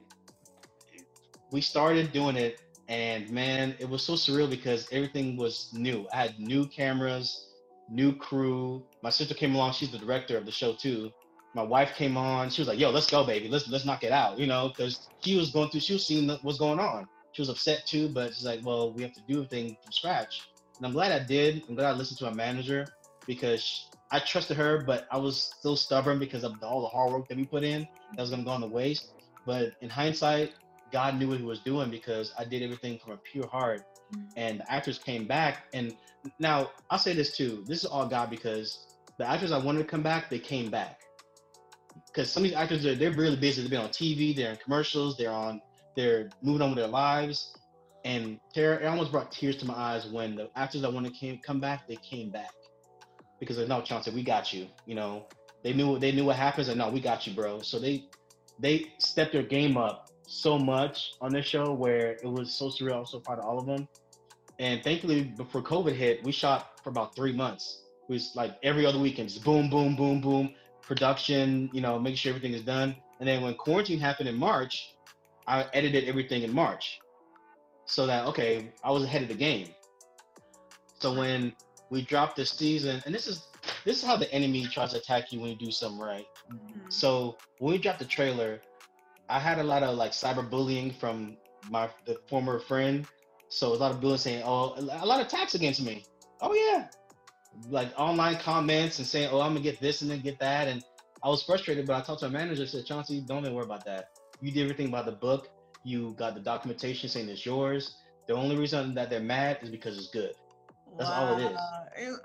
we 1.52 1.62
started 1.62 2.12
doing 2.12 2.36
it, 2.36 2.60
and 2.90 3.30
man, 3.30 3.76
it 3.80 3.88
was 3.88 4.04
so 4.04 4.14
surreal 4.14 4.50
because 4.50 4.88
everything 4.92 5.38
was 5.38 5.70
new. 5.74 6.08
I 6.12 6.18
had 6.18 6.40
new 6.40 6.66
cameras, 6.68 7.50
new 7.90 8.16
crew. 8.16 8.84
My 9.04 9.12
sister 9.12 9.36
came 9.36 9.54
along; 9.54 9.74
she's 9.74 9.92
the 9.92 10.00
director 10.00 10.38
of 10.38 10.46
the 10.46 10.52
show 10.52 10.74
too. 10.74 11.12
My 11.54 11.64
wife 11.64 11.96
came 11.96 12.18
on; 12.18 12.50
she 12.50 12.62
was 12.62 12.68
like, 12.68 12.80
"Yo, 12.80 12.90
let's 12.90 13.10
go, 13.10 13.24
baby. 13.24 13.48
Let's 13.48 13.68
let's 13.70 13.86
knock 13.86 14.04
it 14.04 14.12
out," 14.12 14.40
you 14.40 14.48
know, 14.48 14.70
because 14.70 15.08
she 15.22 15.38
was 15.38 15.52
going 15.52 15.70
through, 15.70 15.82
she 15.82 15.94
was 15.94 16.06
seeing 16.06 16.28
what's 16.42 16.58
going 16.58 16.80
on. 16.80 17.08
She 17.36 17.42
was 17.42 17.50
upset 17.50 17.86
too, 17.86 18.08
but 18.08 18.34
she's 18.34 18.46
like, 18.46 18.62
"Well, 18.64 18.94
we 18.94 19.02
have 19.02 19.12
to 19.14 19.22
do 19.28 19.36
everything 19.44 19.76
from 19.84 19.92
scratch." 19.92 20.42
And 20.78 20.88
I'm 20.88 20.94
glad 20.94 21.12
I 21.12 21.20
did. 21.20 21.64
I'm 21.68 21.76
glad 21.76 21.88
I 21.88 21.92
listened 21.92 22.18
to 22.20 22.26
my 22.26 22.32
manager 22.34 22.88
because 23.28 23.90
I 24.10 24.20
trusted 24.20 24.56
her, 24.56 24.84
but 24.86 25.06
I 25.12 25.18
was 25.18 25.52
still 25.60 25.76
stubborn 25.76 26.18
because 26.18 26.46
of 26.46 26.54
all 26.64 26.82
the 26.82 26.88
hard 26.88 27.12
work 27.12 27.28
that 27.28 27.38
we 27.38 27.46
put 27.46 27.66
in. 27.66 27.86
That 28.16 28.22
was 28.22 28.30
gonna 28.30 28.46
go 28.46 28.52
on 28.52 28.62
the 28.62 28.70
waste. 28.70 29.12
But 29.46 29.74
in 29.82 29.90
hindsight, 29.90 30.54
God 30.94 31.20
knew 31.20 31.28
what 31.28 31.40
He 31.40 31.44
was 31.44 31.60
doing 31.60 31.90
because 31.92 32.34
I 32.40 32.46
did 32.46 32.64
everything 32.64 33.00
from 33.00 33.12
a 33.12 33.18
pure 33.18 33.48
heart. 33.48 33.84
Mhm. 34.14 34.28
And 34.38 34.60
the 34.62 34.72
actors 34.72 34.98
came 34.98 35.28
back. 35.28 35.66
And 35.74 35.98
now 36.40 36.72
I'll 36.90 37.00
say 37.00 37.12
this 37.12 37.36
too: 37.36 37.66
this 37.68 37.80
is 37.80 37.86
all 37.86 38.08
God 38.08 38.30
because 38.30 38.88
the 39.18 39.28
actors 39.28 39.52
I 39.52 39.58
wanted 39.58 39.80
to 39.80 39.86
come 39.86 40.04
back, 40.04 40.30
they 40.30 40.40
came 40.40 40.72
back. 40.72 41.00
Because 42.08 42.32
some 42.32 42.44
of 42.44 42.50
these 42.50 42.58
actors, 42.58 42.84
they're, 42.84 42.96
they're 42.96 43.12
really 43.12 43.36
busy. 43.36 43.62
They've 43.62 43.72
been 43.72 43.82
on 43.82 43.90
TV, 43.90 44.34
they're 44.34 44.52
in 44.52 44.58
commercials, 44.58 45.18
they're 45.18 45.34
on, 45.34 45.62
they're 45.96 46.30
moving 46.42 46.62
on 46.62 46.70
with 46.70 46.78
their 46.78 46.88
lives. 46.88 47.56
And 48.04 48.40
it 48.54 48.86
almost 48.86 49.12
brought 49.12 49.32
tears 49.32 49.58
to 49.58 49.66
my 49.66 49.74
eyes 49.74 50.06
when 50.08 50.36
the 50.36 50.50
actors 50.56 50.82
that 50.82 50.94
wanted 50.94 51.14
to 51.14 51.20
came 51.20 51.40
come 51.40 51.60
back, 51.60 51.88
they 51.88 51.96
came 51.98 52.30
back 52.30 52.54
because 53.40 53.58
no 53.68 53.82
chance 53.82 54.06
that 54.06 54.14
we 54.14 54.24
got 54.24 54.54
you. 54.54 54.68
You 54.86 54.96
know, 54.96 55.26
they 55.64 55.74
knew 55.74 55.98
they 55.98 56.12
knew 56.12 56.26
what 56.26 56.36
happens, 56.36 56.68
and 56.68 56.78
no, 56.78 56.90
we 56.90 57.00
got 57.00 57.26
you, 57.26 57.34
bro. 57.34 57.62
So 57.62 57.80
they 57.80 58.06
they 58.60 58.94
stepped 59.00 59.34
their 59.34 59.44
game 59.44 59.78
up 59.78 60.12
so 60.28 60.58
much 60.58 61.14
on 61.22 61.32
this 61.32 61.46
show 61.46 61.74
where 61.74 62.12
it 62.12 62.28
was 62.28 62.54
so 62.54 62.70
surreal. 62.70 63.08
So 63.08 63.20
proud 63.20 63.40
of 63.40 63.46
all 63.46 63.58
of 63.58 63.66
them. 63.66 63.88
And 64.60 64.84
thankfully, 64.84 65.24
before 65.24 65.62
COVID 65.62 65.94
hit, 65.94 66.24
we 66.24 66.32
shot 66.32 66.80
for 66.84 66.90
about 66.90 67.16
three 67.16 67.34
months. 67.34 67.82
It 68.08 68.14
was 68.14 68.34
like 68.36 68.56
every 68.64 68.86
other 68.86 69.00
weekend, 69.00 69.30
just 69.30 69.44
boom, 69.44 69.70
boom, 69.70 69.96
boom, 69.96 70.22
boom, 70.22 70.54
production. 70.82 71.70
You 71.74 71.82
know, 71.82 72.00
making 72.00 72.18
sure 72.18 72.30
everything 72.30 72.54
is 72.54 72.62
done. 72.62 72.96
And 73.20 73.28
then 73.28 73.42
when 73.42 73.56
quarantine 73.56 74.00
happened 74.00 74.30
in 74.30 74.36
March, 74.36 74.95
I 75.48 75.66
edited 75.74 76.06
everything 76.06 76.44
in 76.44 76.54
March, 76.54 77.00
so 77.86 78.06
that 78.08 78.26
okay, 78.28 78.72
I 78.84 78.92
was 78.92 79.04
ahead 79.04 79.24
of 79.24 79.28
the 79.28 79.36
game. 79.36 79.68
So 81.00 81.14
when 81.14 81.54
we 81.90 82.02
dropped 82.02 82.36
this 82.36 82.52
season, 82.52 83.02
and 83.06 83.14
this 83.14 83.28
is 83.28 83.48
this 83.84 83.98
is 83.98 84.04
how 84.04 84.18
the 84.18 84.32
enemy 84.34 84.66
tries 84.66 84.92
to 84.92 84.98
attack 84.98 85.32
you 85.32 85.40
when 85.40 85.52
you 85.52 85.56
do 85.58 85.72
something 85.72 86.00
right. 86.00 86.26
Mhm. 86.52 86.92
So 86.92 87.38
when 87.60 87.74
we 87.74 87.78
dropped 87.78 88.00
the 88.00 88.06
trailer, 88.06 88.62
I 89.30 89.40
had 89.40 89.60
a 89.60 89.64
lot 89.64 89.84
of 89.84 89.96
like 89.98 90.12
cyberbullying 90.12 90.96
from 90.96 91.38
my 91.70 91.90
the 92.06 92.20
former 92.28 92.60
friend. 92.60 93.08
So 93.50 93.74
a 93.74 93.76
lot 93.76 93.92
of 93.92 94.02
bullying 94.02 94.18
saying, 94.18 94.44
"Oh, 94.46 94.76
a 94.78 95.06
lot 95.06 95.22
of 95.22 95.28
attacks 95.28 95.56
against 95.56 95.82
me." 95.82 96.06
Oh 96.42 96.54
yeah, 96.54 96.88
like 97.70 97.94
online 97.98 98.38
comments 98.38 99.00
and 99.00 99.08
saying, 99.08 99.30
"Oh, 99.32 99.42
I'm 99.42 99.54
gonna 99.54 99.62
get 99.62 99.80
this 99.80 100.02
and 100.02 100.10
then 100.10 100.22
get 100.22 100.40
that." 100.40 100.68
And 100.68 100.84
I 101.24 101.30
was 101.30 101.44
frustrated, 101.44 101.86
but 101.86 101.96
I 101.96 102.02
talked 102.02 102.22
to 102.22 102.30
my 102.30 102.40
manager. 102.40 102.66
Said, 102.66 102.86
"Chauncey, 102.86 103.22
don't 103.22 103.44
even 103.46 103.54
worry 103.54 103.66
about 103.66 103.86
that. 103.86 104.15
You 104.42 104.52
did 104.52 104.64
everything 104.64 104.92
by 104.92 105.02
the 105.02 105.12
book. 105.12 105.50
You 105.84 106.16
got 106.18 106.34
the 106.34 106.40
documentation 106.40 107.10
saying 107.10 107.30
it's 107.30 107.46
yours. 107.46 107.96
The 108.28 108.34
only 108.34 108.58
reason 108.58 108.96
that 108.96 109.10
they're 109.10 109.20
mad 109.20 109.60
is 109.62 109.70
because 109.70 109.98
it's 109.98 110.08
good. 110.08 110.34
That's 110.98 111.10
all 111.10 111.38
it 111.38 111.52
is. 111.52 111.58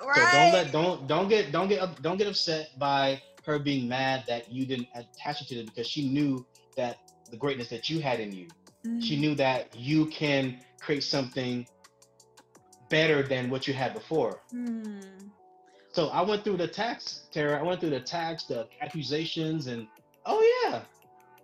Wow. 0.01 0.15
So 0.15 0.21
don't 0.21 0.53
let 0.53 0.73
don't 0.73 1.07
don't 1.07 1.29
get 1.29 1.53
don't 1.53 1.69
get 1.69 2.03
don't 2.03 2.17
get 2.17 2.27
upset 2.27 2.71
by 2.79 3.21
her 3.45 3.59
being 3.59 3.89
mad 3.89 4.25
that 4.29 4.53
you 4.53 4.65
didn't 4.65 4.89
attach 4.95 5.43
it 5.43 5.49
to 5.49 5.57
it 5.57 5.67
because 5.67 5.87
she 5.87 6.09
knew 6.09 6.47
that 6.77 7.13
the 7.31 7.37
greatness 7.37 7.69
that 7.69 7.89
you 7.91 8.01
had 8.01 8.21
in 8.21 8.33
you. 8.33 8.47
Mm-hmm. 8.87 9.01
She 9.01 9.17
knew 9.17 9.35
that 9.37 9.75
you 9.77 10.07
can 10.07 10.61
create 10.81 11.03
something 11.03 11.67
better 12.89 13.23
than 13.23 13.51
what 13.51 13.67
you 13.67 13.75
had 13.75 13.95
before. 13.95 14.41
Mm. 14.55 15.31
So 15.93 16.09
I 16.09 16.23
went 16.23 16.45
through 16.45 16.59
the 16.59 16.69
tax, 16.69 17.23
Tara. 17.33 17.59
I 17.59 17.63
went 17.63 17.81
through 17.81 17.91
the 17.91 18.01
tax, 18.01 18.45
the 18.45 18.69
accusations, 18.81 19.67
and 19.67 19.87
oh 20.27 20.41
yeah. 20.65 20.83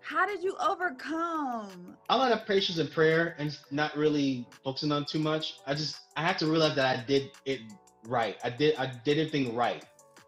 How 0.06 0.24
did 0.24 0.40
you 0.40 0.54
overcome? 0.64 1.96
A 2.10 2.16
lot 2.16 2.30
of 2.30 2.46
patience 2.46 2.78
and 2.78 2.88
prayer, 2.88 3.34
and 3.38 3.58
not 3.72 3.96
really 3.96 4.46
focusing 4.62 4.92
on 4.92 5.04
too 5.04 5.18
much. 5.18 5.58
I 5.66 5.74
just 5.74 5.98
I 6.16 6.22
had 6.22 6.38
to 6.38 6.46
realize 6.46 6.76
that 6.76 6.96
I 6.96 7.02
did 7.02 7.32
it 7.44 7.62
right. 8.06 8.36
I 8.44 8.50
did 8.50 8.76
I 8.76 8.86
did 9.04 9.18
everything 9.18 9.56
right 9.56 9.84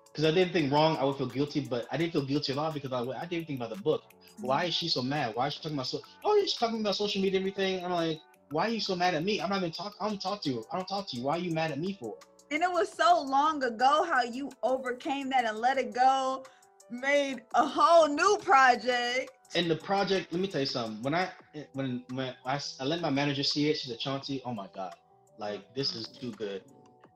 because 0.07 0.25
I 0.25 0.33
did 0.33 0.41
anything 0.41 0.69
wrong, 0.69 0.97
I 0.97 1.05
would 1.05 1.17
feel 1.17 1.29
guilty. 1.29 1.61
But 1.61 1.87
I 1.93 1.97
didn't 1.97 2.13
feel 2.13 2.27
guilty 2.27 2.51
at 2.51 2.59
all 2.59 2.73
because 2.73 2.93
I, 2.93 3.03
I 3.03 3.21
did 3.27 3.37
everything 3.37 3.55
about 3.55 3.71
the 3.71 3.81
book. 3.81 4.03
Mm-hmm. 4.03 4.47
Why 4.49 4.65
is 4.65 4.75
she 4.75 4.89
so 4.89 5.01
mad? 5.01 5.37
Why 5.37 5.47
is 5.47 5.55
she 5.55 5.61
talking 5.61 5.77
about 5.77 5.87
so? 5.87 6.01
Oh, 6.25 6.37
she's 6.41 6.55
talking 6.55 6.81
about 6.81 6.97
social 6.97 7.23
media, 7.23 7.39
and 7.39 7.49
everything. 7.49 7.85
I'm 7.85 7.93
like, 7.93 8.19
why 8.51 8.67
are 8.67 8.71
you 8.71 8.81
so 8.81 8.97
mad 8.97 9.15
at 9.15 9.23
me? 9.23 9.41
I'm 9.41 9.49
not 9.49 9.59
even 9.59 9.71
talk. 9.71 9.95
I 10.01 10.09
don't 10.09 10.21
talk 10.21 10.43
to 10.43 10.51
you. 10.51 10.65
I 10.73 10.77
don't 10.79 10.89
talk 10.89 11.09
to 11.11 11.17
you. 11.17 11.23
Why 11.23 11.37
are 11.37 11.41
you 11.41 11.53
mad 11.53 11.71
at 11.71 11.79
me 11.79 11.97
for? 12.01 12.17
And 12.51 12.65
it 12.65 12.71
was 12.71 12.93
so 12.93 13.23
long 13.23 13.63
ago 13.63 14.05
how 14.11 14.23
you 14.23 14.51
overcame 14.65 15.29
that 15.29 15.45
and 15.45 15.59
let 15.59 15.79
it 15.79 15.95
go, 15.95 16.45
made 16.91 17.43
a 17.55 17.67
whole 17.67 18.09
new 18.09 18.39
project. 18.43 19.31
And 19.55 19.71
the 19.71 19.77
project, 19.77 20.33
let 20.33 20.41
me 20.41 20.49
tell 20.49 20.61
you 20.61 20.67
something. 20.67 21.03
When 21.03 21.15
I 21.15 21.31
when 21.73 22.05
when 22.13 22.35
I, 22.45 22.61
I 22.81 22.85
let 22.85 23.01
my 23.01 23.11
manager 23.11 23.43
see 23.43 23.71
it, 23.71 23.79
she's 23.79 23.91
a 23.91 23.97
Chauncey, 23.97 24.43
oh 24.45 24.53
my 24.53 24.69
god, 24.75 24.95
like 25.39 25.75
this 25.75 25.95
is 25.95 26.09
too 26.09 26.33
good. 26.33 26.63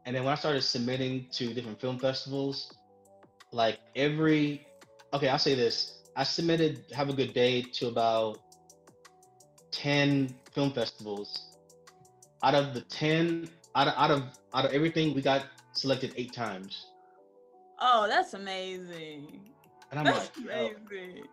And 0.06 0.16
then 0.16 0.24
when 0.24 0.32
I 0.32 0.36
started 0.36 0.62
submitting 0.62 1.28
to 1.32 1.52
different 1.54 1.80
film 1.80 1.98
festivals, 1.98 2.72
like 3.52 3.78
every 3.96 4.66
okay, 5.12 5.28
I'll 5.28 5.38
say 5.38 5.54
this. 5.54 5.98
I 6.16 6.24
submitted 6.24 6.84
Have 6.92 7.08
a 7.08 7.14
Good 7.14 7.32
Day 7.32 7.62
to 7.62 7.88
about 7.88 8.38
10 9.70 10.34
film 10.52 10.72
festivals. 10.72 11.56
Out 12.42 12.54
of 12.54 12.74
the 12.74 12.82
10, 12.82 13.48
out 13.74 13.88
of 13.88 13.94
out 13.96 14.10
of 14.10 14.22
out 14.54 14.64
of 14.64 14.72
everything, 14.72 15.14
we 15.14 15.22
got 15.22 15.46
selected 15.72 16.12
eight 16.16 16.32
times. 16.32 16.86
Oh, 17.80 18.06
that's 18.08 18.34
amazing. 18.34 19.52
And 19.92 20.00
I'm 20.00 20.06
that's 20.06 20.30
like, 20.34 20.46
amazing. 20.46 21.24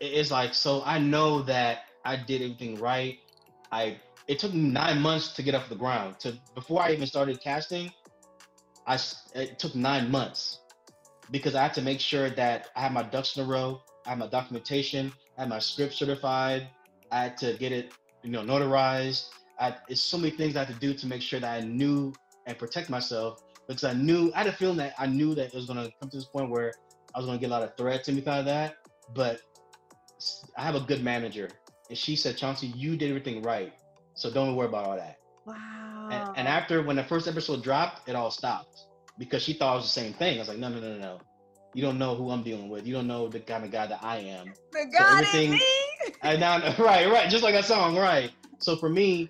it's 0.00 0.30
like 0.32 0.52
so 0.52 0.82
I 0.84 0.98
know 0.98 1.42
that 1.42 1.84
I 2.04 2.16
did 2.16 2.42
everything 2.42 2.78
right. 2.80 3.18
I 3.70 3.98
it 4.26 4.38
took 4.40 4.52
me 4.52 4.60
nine 4.62 5.00
months 5.00 5.32
to 5.34 5.42
get 5.42 5.54
off 5.54 5.68
the 5.68 5.76
ground. 5.76 6.18
To 6.20 6.36
before 6.56 6.82
I 6.82 6.90
even 6.90 7.06
started 7.06 7.40
casting, 7.40 7.90
I 8.86 8.98
it 9.34 9.60
took 9.60 9.76
nine 9.76 10.10
months 10.10 10.58
because 11.30 11.54
I 11.54 11.62
had 11.62 11.74
to 11.74 11.82
make 11.82 12.00
sure 12.00 12.30
that 12.30 12.68
I 12.74 12.80
had 12.80 12.92
my 12.92 13.04
ducks 13.04 13.36
in 13.36 13.44
a 13.44 13.46
row. 13.46 13.80
I 14.06 14.10
had 14.10 14.18
my 14.18 14.26
documentation. 14.26 15.12
I 15.38 15.42
had 15.42 15.48
my 15.48 15.60
script 15.60 15.94
certified. 15.94 16.68
I 17.12 17.22
had 17.22 17.36
to 17.38 17.54
get 17.58 17.70
it, 17.70 17.92
you 18.24 18.30
know, 18.30 18.42
notarized. 18.42 19.28
I, 19.60 19.76
it's 19.88 20.00
so 20.00 20.18
many 20.18 20.34
things 20.36 20.56
I 20.56 20.64
had 20.64 20.74
to 20.74 20.80
do 20.80 20.94
to 20.94 21.06
make 21.06 21.22
sure 21.22 21.38
that 21.38 21.62
I 21.62 21.64
knew 21.64 22.12
and 22.46 22.58
protect 22.58 22.90
myself 22.90 23.42
because 23.68 23.84
I 23.84 23.92
knew 23.92 24.32
I 24.34 24.38
had 24.38 24.46
a 24.48 24.52
feeling 24.52 24.78
that 24.78 24.94
I 24.98 25.06
knew 25.06 25.34
that 25.36 25.46
it 25.48 25.54
was 25.54 25.66
gonna 25.66 25.88
come 26.00 26.10
to 26.10 26.16
this 26.16 26.26
point 26.26 26.50
where 26.50 26.72
I 27.14 27.18
was 27.18 27.26
gonna 27.26 27.38
get 27.38 27.46
a 27.46 27.50
lot 27.50 27.62
of 27.62 27.76
threats 27.76 28.08
and 28.08 28.18
everything 28.18 28.32
like 28.32 28.46
that. 28.46 28.76
But 29.14 29.40
I 30.56 30.62
have 30.62 30.74
a 30.74 30.80
good 30.80 31.02
manager, 31.02 31.48
and 31.88 31.98
she 31.98 32.16
said, 32.16 32.36
Chauncey, 32.36 32.68
you 32.68 32.96
did 32.96 33.08
everything 33.08 33.42
right, 33.42 33.72
so 34.14 34.30
don't 34.30 34.54
worry 34.54 34.68
about 34.68 34.86
all 34.86 34.96
that. 34.96 35.18
Wow. 35.46 36.08
And, 36.10 36.38
and 36.38 36.48
after 36.48 36.82
when 36.82 36.96
the 36.96 37.04
first 37.04 37.26
episode 37.26 37.62
dropped, 37.62 38.08
it 38.08 38.14
all 38.14 38.30
stopped 38.30 38.86
because 39.18 39.42
she 39.42 39.52
thought 39.52 39.74
it 39.74 39.76
was 39.76 39.84
the 39.84 40.00
same 40.00 40.12
thing. 40.12 40.36
I 40.36 40.40
was 40.40 40.48
like, 40.48 40.58
no, 40.58 40.68
no, 40.68 40.80
no, 40.80 40.96
no. 40.98 41.20
You 41.74 41.82
don't 41.82 41.98
know 41.98 42.16
who 42.16 42.30
I'm 42.30 42.42
dealing 42.42 42.68
with. 42.68 42.86
You 42.86 42.94
don't 42.94 43.06
know 43.06 43.28
the 43.28 43.38
kind 43.38 43.64
of 43.64 43.70
guy 43.70 43.86
that 43.86 44.02
I 44.02 44.18
am. 44.18 44.52
The 44.72 44.86
God 44.96 45.24
so 45.26 45.38
in 45.38 45.50
me. 45.52 45.62
I 46.22 46.36
now, 46.36 46.58
right, 46.78 47.08
right, 47.10 47.30
just 47.30 47.44
like 47.44 47.54
that 47.54 47.64
song, 47.64 47.96
right. 47.96 48.30
So 48.58 48.76
for 48.76 48.88
me, 48.88 49.28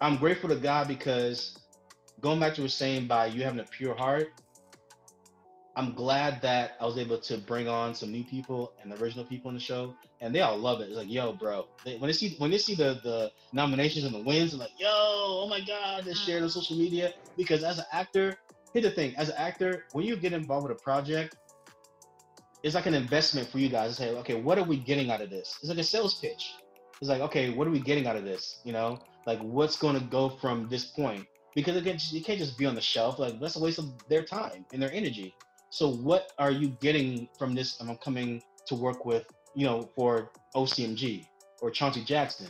I'm 0.00 0.16
grateful 0.16 0.48
to 0.48 0.56
God 0.56 0.88
because 0.88 1.56
going 2.20 2.38
back 2.38 2.54
to 2.54 2.62
what 2.62 2.70
saying 2.70 3.06
by 3.06 3.26
you 3.26 3.42
having 3.42 3.60
a 3.60 3.64
pure 3.64 3.94
heart, 3.94 4.28
I'm 5.74 5.94
glad 5.94 6.42
that 6.42 6.72
I 6.80 6.84
was 6.84 6.98
able 6.98 7.18
to 7.18 7.38
bring 7.38 7.66
on 7.66 7.94
some 7.94 8.12
new 8.12 8.24
people 8.24 8.72
and 8.82 8.92
the 8.92 9.02
original 9.02 9.24
people 9.24 9.48
in 9.48 9.54
the 9.54 9.60
show, 9.60 9.94
and 10.20 10.34
they 10.34 10.40
all 10.40 10.58
love 10.58 10.80
it. 10.80 10.88
It's 10.88 10.96
like, 10.96 11.10
yo, 11.10 11.32
bro, 11.32 11.66
they, 11.84 11.96
when 11.96 12.08
they 12.08 12.12
see 12.12 12.34
when 12.38 12.50
they 12.50 12.58
see 12.58 12.74
the 12.74 13.00
the 13.02 13.32
nominations 13.52 14.04
and 14.04 14.14
the 14.14 14.22
wins, 14.22 14.50
they're 14.50 14.60
like, 14.60 14.78
yo, 14.78 14.88
oh 14.90 15.46
my 15.48 15.60
god, 15.60 16.04
they 16.04 16.12
mm. 16.12 16.26
share 16.26 16.38
it 16.38 16.42
on 16.42 16.50
social 16.50 16.76
media. 16.76 17.14
Because 17.36 17.64
as 17.64 17.78
an 17.78 17.86
actor, 17.90 18.36
here's 18.74 18.84
the 18.84 18.90
thing: 18.90 19.14
as 19.16 19.30
an 19.30 19.36
actor, 19.38 19.86
when 19.92 20.04
you 20.04 20.14
get 20.16 20.34
involved 20.34 20.68
with 20.68 20.78
a 20.78 20.82
project, 20.82 21.36
it's 22.62 22.74
like 22.74 22.86
an 22.86 22.94
investment 22.94 23.48
for 23.48 23.58
you 23.58 23.68
guys 23.68 23.90
to 23.90 23.96
say, 23.96 24.10
okay, 24.10 24.40
what 24.40 24.58
are 24.58 24.64
we 24.64 24.76
getting 24.76 25.10
out 25.10 25.20
of 25.20 25.30
this? 25.30 25.58
It's 25.60 25.68
like 25.68 25.78
a 25.78 25.84
sales 25.84 26.14
pitch. 26.20 26.54
It's 27.00 27.08
like, 27.08 27.20
okay, 27.22 27.50
what 27.50 27.66
are 27.66 27.70
we 27.70 27.80
getting 27.80 28.06
out 28.06 28.16
of 28.16 28.24
this? 28.24 28.60
You 28.64 28.72
know, 28.72 29.00
like 29.26 29.40
what's 29.40 29.76
going 29.76 29.98
to 29.98 30.04
go 30.04 30.28
from 30.28 30.68
this 30.68 30.84
point? 30.84 31.26
Because 31.54 31.82
can, 31.82 31.96
it 31.96 32.24
can't 32.24 32.38
just 32.38 32.56
be 32.56 32.66
on 32.66 32.74
the 32.74 32.80
shelf. 32.80 33.18
Like 33.18 33.40
that's 33.40 33.56
a 33.56 33.60
waste 33.60 33.78
of 33.78 33.86
their 34.08 34.22
time 34.22 34.64
and 34.72 34.80
their 34.80 34.92
energy. 34.92 35.34
So 35.72 35.88
what 35.88 36.34
are 36.38 36.50
you 36.50 36.68
getting 36.82 37.30
from 37.38 37.54
this? 37.54 37.80
I'm 37.80 37.96
coming 37.96 38.42
to 38.66 38.74
work 38.74 39.06
with, 39.06 39.24
you 39.54 39.64
know, 39.64 39.88
for 39.96 40.30
OCMG 40.54 41.24
or 41.62 41.70
Chauncey 41.70 42.04
Jackson. 42.04 42.48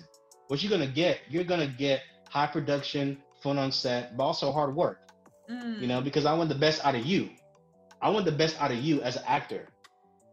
What 0.48 0.60
you're 0.60 0.76
gonna 0.76 0.90
get? 0.90 1.20
You're 1.30 1.44
gonna 1.44 1.68
get 1.68 2.02
high 2.28 2.48
production, 2.48 3.22
fun 3.40 3.58
on 3.58 3.70
set, 3.70 4.16
but 4.16 4.24
also 4.24 4.50
hard 4.50 4.74
work. 4.74 5.08
Mm. 5.48 5.80
You 5.80 5.86
know, 5.86 6.00
because 6.00 6.26
I 6.26 6.34
want 6.34 6.48
the 6.48 6.56
best 6.56 6.84
out 6.84 6.96
of 6.96 7.06
you. 7.06 7.30
I 8.00 8.10
want 8.10 8.24
the 8.24 8.32
best 8.32 8.60
out 8.60 8.72
of 8.72 8.78
you 8.78 9.00
as 9.02 9.14
an 9.14 9.22
actor 9.28 9.68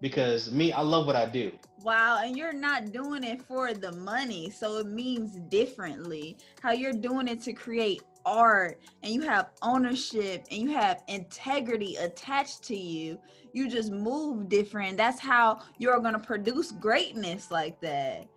because 0.01 0.51
me, 0.51 0.71
I 0.71 0.81
love 0.81 1.05
what 1.05 1.15
I 1.15 1.27
do. 1.27 1.51
Wow, 1.83 2.19
and 2.23 2.35
you're 2.35 2.53
not 2.53 2.91
doing 2.91 3.23
it 3.23 3.41
for 3.43 3.73
the 3.73 3.91
money, 3.91 4.49
so 4.49 4.77
it 4.79 4.87
means 4.87 5.35
differently. 5.49 6.37
How 6.61 6.71
you're 6.71 6.93
doing 6.93 7.27
it 7.27 7.41
to 7.43 7.53
create 7.53 8.01
art 8.25 8.79
and 9.03 9.13
you 9.13 9.21
have 9.21 9.49
ownership 9.61 10.45
and 10.51 10.61
you 10.61 10.71
have 10.71 11.03
integrity 11.07 11.95
attached 11.95 12.63
to 12.63 12.75
you. 12.75 13.19
You 13.53 13.69
just 13.69 13.91
move 13.91 14.49
different. 14.49 14.97
That's 14.97 15.19
how 15.19 15.59
you're 15.77 15.99
going 15.99 16.13
to 16.13 16.19
produce 16.19 16.71
greatness 16.71 17.51
like 17.51 17.79
that. 17.81 18.27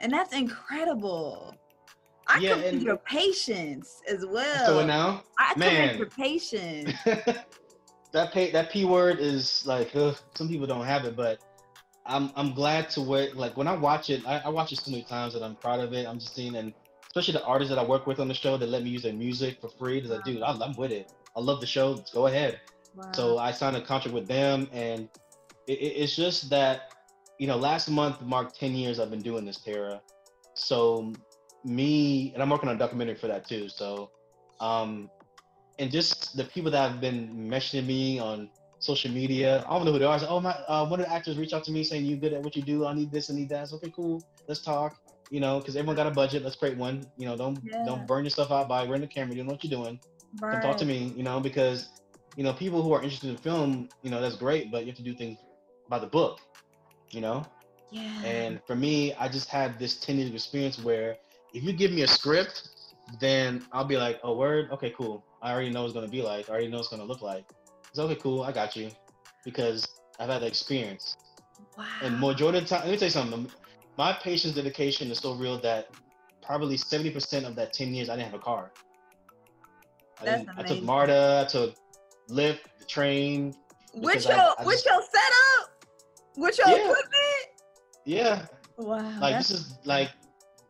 And 0.00 0.12
that's 0.12 0.34
incredible. 0.34 1.56
I 2.28 2.40
yeah, 2.40 2.54
commend 2.54 2.82
your 2.82 2.98
patience 2.98 4.02
as 4.06 4.24
well. 4.26 4.66
So 4.66 4.86
now, 4.86 5.22
I 5.38 5.54
man, 5.56 5.96
your 5.96 6.06
patience. 6.06 6.92
that 8.12 8.32
pay 8.32 8.50
that 8.50 8.70
p 8.70 8.84
word 8.84 9.18
is 9.18 9.64
like 9.66 9.94
ugh, 9.96 10.16
some 10.34 10.48
people 10.48 10.66
don't 10.66 10.84
have 10.84 11.06
it, 11.06 11.16
but 11.16 11.40
I'm 12.04 12.30
I'm 12.36 12.52
glad 12.52 12.90
to 12.90 13.00
wait. 13.00 13.36
Like 13.36 13.56
when 13.56 13.66
I 13.66 13.74
watch 13.74 14.10
it, 14.10 14.26
I, 14.26 14.38
I, 14.44 14.48
watch 14.48 14.72
it 14.72 14.78
so 14.78 14.90
many 14.90 15.04
times 15.04 15.34
that 15.34 15.42
I'm 15.42 15.56
proud 15.56 15.80
of 15.80 15.92
it. 15.92 16.06
I'm 16.06 16.18
just 16.18 16.34
seeing 16.34 16.56
and 16.56 16.72
especially 17.18 17.40
the 17.40 17.46
artists 17.46 17.70
that 17.70 17.78
I 17.78 17.84
work 17.84 18.06
with 18.06 18.20
on 18.20 18.28
the 18.28 18.34
show 18.34 18.56
that 18.56 18.68
let 18.68 18.84
me 18.84 18.90
use 18.90 19.02
their 19.02 19.12
music 19.12 19.60
for 19.60 19.68
free. 19.68 20.00
They're 20.00 20.16
like, 20.16 20.24
dude, 20.24 20.42
I, 20.42 20.52
am 20.52 20.76
with 20.76 20.92
it. 20.92 21.12
I 21.36 21.40
love 21.40 21.60
the 21.60 21.66
show. 21.66 21.92
Let's 21.92 22.12
go 22.12 22.26
ahead. 22.26 22.60
Wow. 22.94 23.10
So 23.12 23.38
I 23.38 23.50
signed 23.50 23.76
a 23.76 23.80
contract 23.80 24.14
with 24.14 24.28
them, 24.28 24.68
and 24.72 25.08
it, 25.66 25.72
it's 25.72 26.14
just 26.14 26.48
that 26.50 26.94
you 27.38 27.46
know 27.46 27.56
last 27.56 27.88
month 27.88 28.22
marked 28.22 28.58
10 28.58 28.72
years 28.72 29.00
I've 29.00 29.10
been 29.10 29.22
doing 29.22 29.44
this, 29.44 29.58
Tara. 29.58 30.00
So 30.54 31.12
me 31.64 32.32
and 32.34 32.42
I'm 32.42 32.50
working 32.50 32.68
on 32.68 32.76
a 32.76 32.78
documentary 32.78 33.16
for 33.16 33.26
that 33.26 33.48
too. 33.48 33.68
So 33.68 34.10
um 34.60 35.10
and 35.78 35.90
just 35.90 36.36
the 36.36 36.44
people 36.44 36.70
that 36.72 36.90
have 36.90 37.00
been 37.00 37.48
mentioning 37.48 37.86
me 37.86 38.18
on 38.18 38.50
social 38.80 39.10
media. 39.10 39.64
I 39.68 39.76
don't 39.76 39.84
know 39.84 39.92
who 39.92 39.98
they 39.98 40.04
are. 40.04 40.14
I 40.14 40.18
said, 40.18 40.28
oh 40.30 40.40
my, 40.40 40.50
uh, 40.50 40.86
one 40.86 41.00
of 41.00 41.06
the 41.06 41.12
actors 41.12 41.36
reached 41.36 41.52
out 41.52 41.64
to 41.64 41.72
me 41.72 41.82
saying 41.82 42.04
you 42.04 42.16
good 42.16 42.32
at 42.32 42.42
what 42.42 42.54
you 42.56 42.62
do. 42.62 42.86
I 42.86 42.94
need 42.94 43.10
this, 43.10 43.30
I 43.30 43.34
need 43.34 43.48
that. 43.48 43.72
okay, 43.72 43.92
cool. 43.94 44.22
Let's 44.48 44.60
talk. 44.60 44.96
You 45.30 45.40
know, 45.40 45.58
because 45.58 45.76
everyone 45.76 45.96
got 45.96 46.06
a 46.06 46.10
budget. 46.10 46.42
Let's 46.42 46.56
create 46.56 46.76
one. 46.76 47.06
You 47.16 47.26
know, 47.26 47.36
don't 47.36 47.58
yeah. 47.62 47.84
don't 47.84 48.06
burn 48.06 48.24
yourself 48.24 48.50
out 48.50 48.68
by 48.68 48.84
running 48.84 49.02
the 49.02 49.06
camera. 49.06 49.34
You 49.34 49.44
know 49.44 49.52
what 49.52 49.62
you're 49.64 49.82
doing. 49.82 50.00
Right. 50.40 50.52
Come 50.52 50.62
talk 50.62 50.76
to 50.78 50.86
me. 50.86 51.12
You 51.16 51.22
know, 51.22 51.40
because 51.40 51.88
you 52.36 52.44
know 52.44 52.52
people 52.52 52.82
who 52.82 52.92
are 52.92 53.02
interested 53.02 53.30
in 53.30 53.36
film, 53.36 53.88
you 54.02 54.10
know, 54.10 54.20
that's 54.20 54.36
great, 54.36 54.70
but 54.70 54.84
you 54.84 54.86
have 54.86 54.96
to 54.96 55.02
do 55.02 55.14
things 55.14 55.38
by 55.88 55.98
the 55.98 56.06
book. 56.06 56.40
You 57.10 57.20
know. 57.20 57.44
Yeah. 57.90 58.22
And 58.22 58.60
for 58.66 58.76
me, 58.76 59.14
I 59.14 59.28
just 59.28 59.48
had 59.48 59.78
this 59.78 59.98
10 60.00 60.16
years 60.16 60.28
of 60.28 60.34
experience 60.34 60.78
where 60.78 61.16
if 61.54 61.64
you 61.64 61.72
give 61.72 61.90
me 61.90 62.02
a 62.02 62.06
script, 62.06 62.68
then 63.20 63.64
I'll 63.72 63.84
be 63.84 63.96
like, 63.96 64.20
oh, 64.22 64.36
word, 64.36 64.70
okay, 64.72 64.90
cool. 64.90 65.24
I 65.40 65.52
already 65.52 65.70
know 65.70 65.84
it's 65.84 65.94
gonna 65.94 66.08
be 66.08 66.22
like. 66.22 66.48
I 66.48 66.52
already 66.52 66.68
know 66.68 66.78
it's 66.78 66.88
gonna 66.88 67.04
look 67.04 67.22
like. 67.22 67.44
It's 67.88 67.98
okay, 67.98 68.16
cool. 68.16 68.42
I 68.42 68.52
got 68.52 68.76
you, 68.76 68.90
because 69.44 69.86
I've 70.18 70.28
had 70.28 70.42
the 70.42 70.46
experience. 70.46 71.16
Wow. 71.76 71.86
And 72.02 72.20
majority 72.20 72.58
of 72.58 72.64
the 72.64 72.70
time, 72.70 72.82
let 72.82 72.90
me 72.90 72.96
tell 72.96 73.06
you 73.06 73.12
something. 73.12 73.50
My 73.98 74.12
patience 74.12 74.54
dedication 74.54 75.10
is 75.10 75.18
so 75.18 75.34
real 75.34 75.58
that 75.60 75.88
probably 76.40 76.76
seventy 76.76 77.10
percent 77.10 77.44
of 77.44 77.56
that 77.56 77.72
ten 77.72 77.92
years 77.92 78.08
I 78.08 78.14
didn't 78.14 78.30
have 78.30 78.40
a 78.40 78.42
car. 78.42 78.70
I, 80.20 80.46
I 80.56 80.62
took 80.62 80.82
MARTA. 80.84 81.44
I 81.44 81.50
took 81.50 81.74
Lyft, 82.30 82.60
the 82.78 82.84
train. 82.84 83.56
With 83.94 84.24
your 84.24 84.34
I, 84.34 84.54
I 84.60 84.64
with 84.64 84.74
just, 84.76 84.86
your 84.86 85.02
setup, 85.02 85.84
with 86.36 86.58
your 86.58 86.68
yeah. 86.68 86.76
equipment. 86.76 87.44
Yeah. 88.04 88.46
Wow. 88.76 89.20
Like 89.20 89.38
this 89.38 89.50
is 89.50 89.74
like 89.84 90.10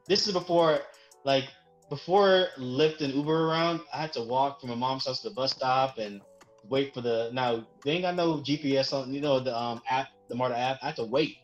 this 0.07 0.27
is 0.27 0.33
before 0.33 0.81
like 1.25 1.45
before 1.91 2.47
Lyft 2.59 3.03
and 3.03 3.13
Uber 3.13 3.49
around, 3.49 3.81
I 3.93 4.01
had 4.01 4.13
to 4.15 4.23
walk 4.23 4.61
from 4.61 4.71
my 4.71 4.75
mom's 4.75 5.07
house 5.07 5.21
to 5.21 5.29
the 5.29 5.35
bus 5.35 5.53
stop 5.53 5.99
and 5.99 6.23
wait 6.67 6.95
for 6.95 7.03
the. 7.03 7.29
Now 7.35 7.67
they 7.85 7.93
ain't 7.93 8.03
got 8.03 8.15
no 8.15 8.39
GPS 8.39 8.95
on, 8.95 9.13
you 9.13 9.21
know, 9.21 9.39
the 9.39 9.55
um 9.55 9.83
app 9.87 10.09
the 10.31 10.35
MARTA 10.35 10.57
app, 10.57 10.79
I 10.83 10.87
had 10.87 10.97
to 10.97 11.05
wait. 11.05 11.37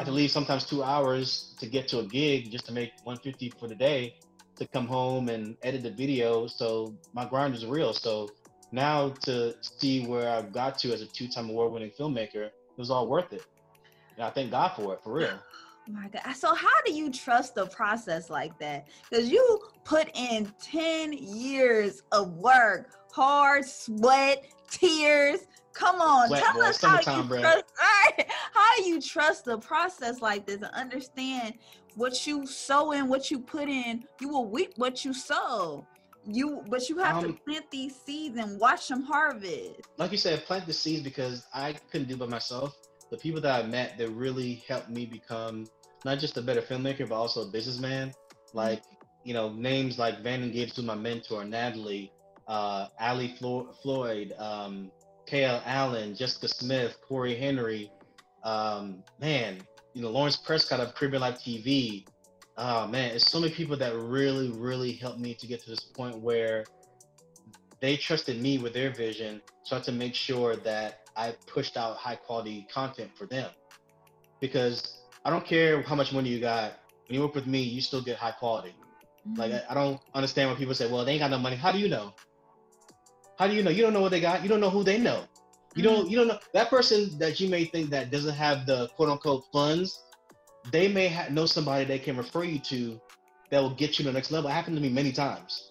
I 0.00 0.04
to 0.04 0.12
leave 0.12 0.30
sometimes 0.30 0.64
two 0.64 0.82
hours 0.82 1.54
to 1.58 1.66
get 1.66 1.86
to 1.88 1.98
a 1.98 2.02
gig 2.02 2.50
just 2.50 2.64
to 2.64 2.72
make 2.72 2.92
150 3.04 3.52
for 3.60 3.68
the 3.68 3.74
day 3.74 4.14
to 4.56 4.66
come 4.68 4.86
home 4.86 5.28
and 5.28 5.58
edit 5.62 5.82
the 5.82 5.90
video. 5.90 6.46
So 6.46 6.94
my 7.12 7.26
grind 7.26 7.54
is 7.54 7.66
real. 7.66 7.92
So 7.92 8.30
now 8.72 9.10
to 9.24 9.54
see 9.60 10.06
where 10.06 10.30
I've 10.30 10.54
got 10.54 10.78
to 10.78 10.94
as 10.94 11.02
a 11.02 11.06
two-time 11.06 11.50
award-winning 11.50 11.90
filmmaker, 11.90 12.46
it 12.46 12.54
was 12.78 12.90
all 12.90 13.08
worth 13.08 13.34
it. 13.34 13.44
And 14.16 14.24
I 14.24 14.30
thank 14.30 14.50
God 14.52 14.72
for 14.74 14.94
it, 14.94 15.02
for 15.04 15.12
real. 15.12 15.38
Oh 15.86 15.92
my 15.92 16.08
God. 16.08 16.32
So 16.32 16.54
how 16.54 16.80
do 16.86 16.94
you 16.94 17.10
trust 17.10 17.54
the 17.54 17.66
process 17.66 18.30
like 18.30 18.58
that? 18.58 18.88
Because 19.10 19.28
you 19.28 19.60
put 19.84 20.08
in 20.16 20.50
10 20.62 21.12
years 21.12 22.04
of 22.10 22.38
work, 22.38 22.94
hard 23.12 23.66
sweat, 23.66 24.46
tears. 24.70 25.40
Come 25.80 26.00
on, 26.02 26.28
Sweat, 26.28 26.44
tell 26.44 26.54
boy. 26.54 26.60
us 26.68 26.82
how 26.84 26.98
you 26.98 27.04
trust 27.40 27.64
right, 27.80 28.26
how 28.52 28.84
you 28.84 29.00
trust 29.00 29.44
the 29.46 29.58
process 29.58 30.20
like 30.20 30.46
this 30.46 30.56
and 30.56 30.66
understand 30.74 31.54
what 31.94 32.26
you 32.26 32.46
sow 32.46 32.92
in, 32.92 33.08
what 33.08 33.30
you 33.30 33.40
put 33.40 33.68
in, 33.68 34.04
you 34.20 34.28
will 34.28 34.50
reap 34.50 34.74
what 34.76 35.04
you 35.06 35.14
sow. 35.14 35.86
You 36.26 36.62
but 36.68 36.86
you 36.90 36.98
have 36.98 37.18
to 37.20 37.28
Um, 37.28 37.38
plant 37.46 37.70
these 37.70 37.96
seeds 37.96 38.36
and 38.36 38.60
watch 38.60 38.88
them 38.88 39.02
harvest. 39.02 39.80
like 39.96 40.12
you 40.12 40.18
said, 40.18 40.44
plant 40.44 40.66
the 40.66 40.72
seeds 40.74 41.02
because 41.02 41.46
I 41.54 41.72
couldn't 41.90 42.08
do 42.08 42.14
it 42.14 42.18
by 42.20 42.26
myself. 42.26 42.76
The 43.10 43.16
people 43.16 43.40
that 43.40 43.64
I 43.64 43.66
met 43.66 43.96
that 43.96 44.10
really 44.10 44.62
helped 44.68 44.90
me 44.90 45.06
become 45.06 45.66
not 46.04 46.18
just 46.18 46.36
a 46.36 46.42
better 46.42 46.60
filmmaker, 46.60 47.08
but 47.08 47.14
also 47.14 47.48
a 47.48 47.50
businessman. 47.50 48.12
Like, 48.52 48.82
you 49.24 49.32
know, 49.32 49.50
names 49.54 49.98
like 49.98 50.22
Vanden 50.22 50.52
Gibbs, 50.52 50.76
who's 50.76 50.84
my 50.84 50.94
mentor, 50.94 51.42
Natalie, 51.44 52.12
uh, 52.46 52.88
Ali 53.00 53.34
Flo- 53.38 53.72
Floyd, 53.82 54.34
um, 54.38 54.90
KL 55.30 55.62
Allen, 55.64 56.14
Jessica 56.14 56.48
Smith, 56.48 56.96
Corey 57.06 57.36
Henry, 57.36 57.90
um, 58.42 59.02
man, 59.20 59.64
you 59.94 60.02
know, 60.02 60.10
Lawrence 60.10 60.36
Prescott 60.36 60.80
of 60.80 60.94
Caribbean 60.94 61.20
Life 61.20 61.38
TV. 61.38 62.04
Oh 62.56 62.86
man, 62.86 63.14
it's 63.14 63.30
so 63.30 63.40
many 63.40 63.52
people 63.52 63.76
that 63.76 63.96
really, 63.96 64.50
really 64.50 64.92
helped 64.92 65.18
me 65.18 65.34
to 65.34 65.46
get 65.46 65.62
to 65.62 65.70
this 65.70 65.80
point 65.80 66.18
where 66.20 66.64
they 67.80 67.96
trusted 67.96 68.40
me 68.40 68.58
with 68.58 68.74
their 68.74 68.90
vision 68.90 69.40
so 69.62 69.76
I 69.76 69.78
had 69.78 69.84
to 69.84 69.92
make 69.92 70.14
sure 70.14 70.56
that 70.56 71.00
I 71.16 71.34
pushed 71.46 71.76
out 71.76 71.96
high 71.96 72.16
quality 72.16 72.66
content 72.72 73.10
for 73.16 73.26
them. 73.26 73.50
Because 74.40 75.02
I 75.24 75.30
don't 75.30 75.44
care 75.44 75.82
how 75.82 75.94
much 75.94 76.12
money 76.12 76.30
you 76.30 76.40
got, 76.40 76.72
when 77.06 77.14
you 77.14 77.20
work 77.20 77.34
with 77.34 77.46
me, 77.46 77.60
you 77.62 77.80
still 77.80 78.02
get 78.02 78.16
high 78.16 78.32
quality. 78.32 78.74
Like 79.36 79.52
Mm-hmm. 79.52 79.70
I, 79.70 79.72
I 79.72 79.74
don't 79.74 80.00
understand 80.14 80.48
when 80.48 80.58
people 80.58 80.74
say, 80.74 80.90
"Well, 80.90 81.04
they 81.04 81.12
ain't 81.12 81.20
got 81.20 81.30
no 81.30 81.38
money." 81.38 81.56
How 81.56 81.72
do 81.72 81.78
you 81.78 81.88
know? 81.88 82.14
How 83.40 83.48
do 83.48 83.54
you 83.54 83.62
know? 83.62 83.70
You 83.70 83.82
don't 83.82 83.94
know 83.94 84.02
what 84.02 84.10
they 84.10 84.20
got. 84.20 84.42
You 84.42 84.50
don't 84.50 84.60
know 84.60 84.68
who 84.68 84.84
they 84.84 84.98
know. 84.98 85.24
You 85.74 85.82
don't. 85.82 86.00
Mm-hmm. 86.00 86.10
You 86.10 86.18
don't 86.18 86.28
know 86.28 86.38
that 86.52 86.68
person 86.68 87.18
that 87.18 87.40
you 87.40 87.48
may 87.48 87.64
think 87.64 87.88
that 87.88 88.10
doesn't 88.10 88.34
have 88.34 88.66
the 88.66 88.88
quote 88.88 89.08
unquote 89.08 89.44
funds. 89.50 90.04
They 90.70 90.88
may 90.88 91.08
ha- 91.08 91.28
know 91.30 91.46
somebody 91.46 91.86
they 91.86 91.98
can 91.98 92.18
refer 92.18 92.44
you 92.44 92.58
to 92.58 93.00
that 93.50 93.62
will 93.62 93.74
get 93.74 93.98
you 93.98 94.04
to 94.04 94.10
the 94.10 94.12
next 94.12 94.30
level. 94.30 94.50
It 94.50 94.52
happened 94.52 94.76
to 94.76 94.82
me 94.82 94.90
many 94.90 95.10
times. 95.10 95.70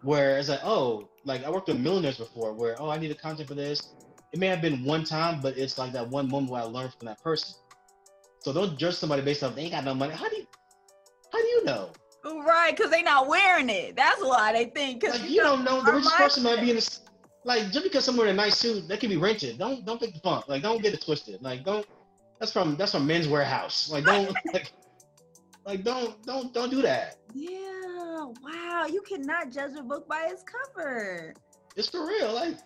Where 0.00 0.38
it's 0.38 0.48
like, 0.48 0.64
oh, 0.64 1.10
like 1.26 1.44
I 1.44 1.50
worked 1.50 1.68
with 1.68 1.78
millionaires 1.78 2.16
before. 2.16 2.54
Where 2.54 2.80
oh, 2.80 2.88
I 2.88 2.96
need 2.96 3.10
a 3.10 3.14
content 3.14 3.50
for 3.50 3.54
this. 3.54 3.92
It 4.32 4.38
may 4.38 4.46
have 4.46 4.62
been 4.62 4.82
one 4.82 5.04
time, 5.04 5.42
but 5.42 5.58
it's 5.58 5.76
like 5.76 5.92
that 5.92 6.08
one 6.08 6.30
moment 6.30 6.52
where 6.52 6.62
I 6.62 6.64
learned 6.64 6.94
from 6.94 7.06
that 7.06 7.22
person. 7.22 7.54
So 8.38 8.54
don't 8.54 8.78
judge 8.78 8.94
somebody 8.94 9.20
based 9.20 9.44
off 9.44 9.54
they 9.54 9.64
ain't 9.64 9.72
got 9.72 9.84
no 9.84 9.92
money. 9.92 10.14
How 10.14 10.26
do 10.26 10.36
you? 10.36 10.46
How 11.34 11.38
do 11.38 11.46
you 11.48 11.64
know? 11.64 11.90
Right, 12.24 12.76
because 12.76 12.90
they 12.90 13.02
not 13.02 13.26
wearing 13.26 13.68
it. 13.68 13.96
That's 13.96 14.22
why 14.22 14.52
they 14.52 14.66
think. 14.66 15.00
Because 15.00 15.20
like 15.20 15.30
you 15.30 15.40
don't 15.40 15.64
know 15.64 15.82
the 15.82 15.92
richest 15.92 16.14
person 16.16 16.42
might 16.44 16.60
be 16.60 16.70
in 16.70 16.76
this 16.76 17.00
like 17.44 17.70
just 17.72 17.82
because 17.84 18.04
someone 18.04 18.28
in 18.28 18.34
a 18.34 18.36
nice 18.36 18.56
suit 18.56 18.86
that 18.88 19.00
can 19.00 19.10
be 19.10 19.16
rented 19.16 19.58
don't 19.58 19.84
don't 19.84 20.00
pick 20.00 20.14
the 20.14 20.20
funk 20.20 20.46
like 20.48 20.62
don't 20.62 20.82
get 20.82 20.94
it 20.94 21.04
twisted 21.04 21.42
like 21.42 21.64
don't 21.64 21.86
that's 22.38 22.52
from 22.52 22.76
that's 22.76 22.92
from 22.92 23.06
Men's 23.06 23.26
Wearhouse 23.26 23.90
like 23.90 24.04
don't 24.04 24.32
like 24.52 24.72
like 25.66 25.82
don't 25.84 26.24
don't 26.24 26.54
don't 26.54 26.70
do 26.70 26.82
that 26.82 27.16
Yeah, 27.34 28.26
wow. 28.42 28.86
You 28.88 29.02
cannot 29.02 29.50
judge 29.50 29.72
a 29.78 29.82
book 29.82 30.08
by 30.08 30.28
its 30.30 30.44
cover. 30.44 31.34
it's 31.76 31.88
for 31.88 32.06
real 32.06 32.32
like 32.32 32.56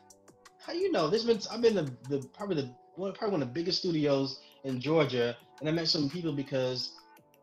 how 0.58 0.72
you 0.72 0.90
know 0.92 1.08
this 1.08 1.24
been 1.24 1.40
i've 1.52 1.62
been 1.62 1.74
the, 1.74 1.90
the 2.08 2.26
probably 2.34 2.56
the 2.56 2.70
one 2.96 3.12
probably 3.12 3.32
one 3.32 3.42
of 3.42 3.48
the 3.48 3.54
biggest 3.54 3.78
studios 3.78 4.40
in 4.64 4.80
georgia 4.80 5.36
and 5.60 5.68
i 5.68 5.72
met 5.72 5.86
some 5.86 6.10
people 6.10 6.32
because 6.32 6.92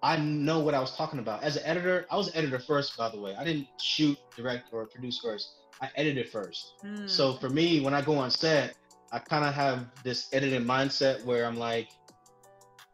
i 0.04 0.16
know 0.18 0.60
what 0.60 0.76
i 0.76 0.80
was 0.80 0.96
talking 0.96 1.20
about 1.20 1.42
as 1.42 1.58
an 1.58 1.64
editor 1.66 2.06
i 2.12 2.16
was 2.16 2.28
an 2.28 2.36
editor 2.36 2.60
first 2.60 2.96
by 2.98 3.10
the 3.10 3.20
way 3.20 3.36
i 3.36 3.44
didn't 3.44 3.68
shoot 3.82 4.18
direct 4.38 4.72
or 4.72 4.86
produce 4.86 5.20
first 5.20 5.56
i 5.82 5.90
edited 5.96 6.30
first 6.30 6.74
Mm. 6.86 7.10
So 7.10 7.34
for 7.34 7.50
me, 7.50 7.82
when 7.82 7.94
I 7.94 8.02
go 8.02 8.18
on 8.18 8.30
set, 8.30 8.76
I 9.12 9.20
kind 9.20 9.46
of 9.46 9.54
have 9.54 9.88
this 10.04 10.30
editing 10.34 10.64
mindset 10.64 11.24
where 11.24 11.46
I'm 11.46 11.58
like, 11.58 11.90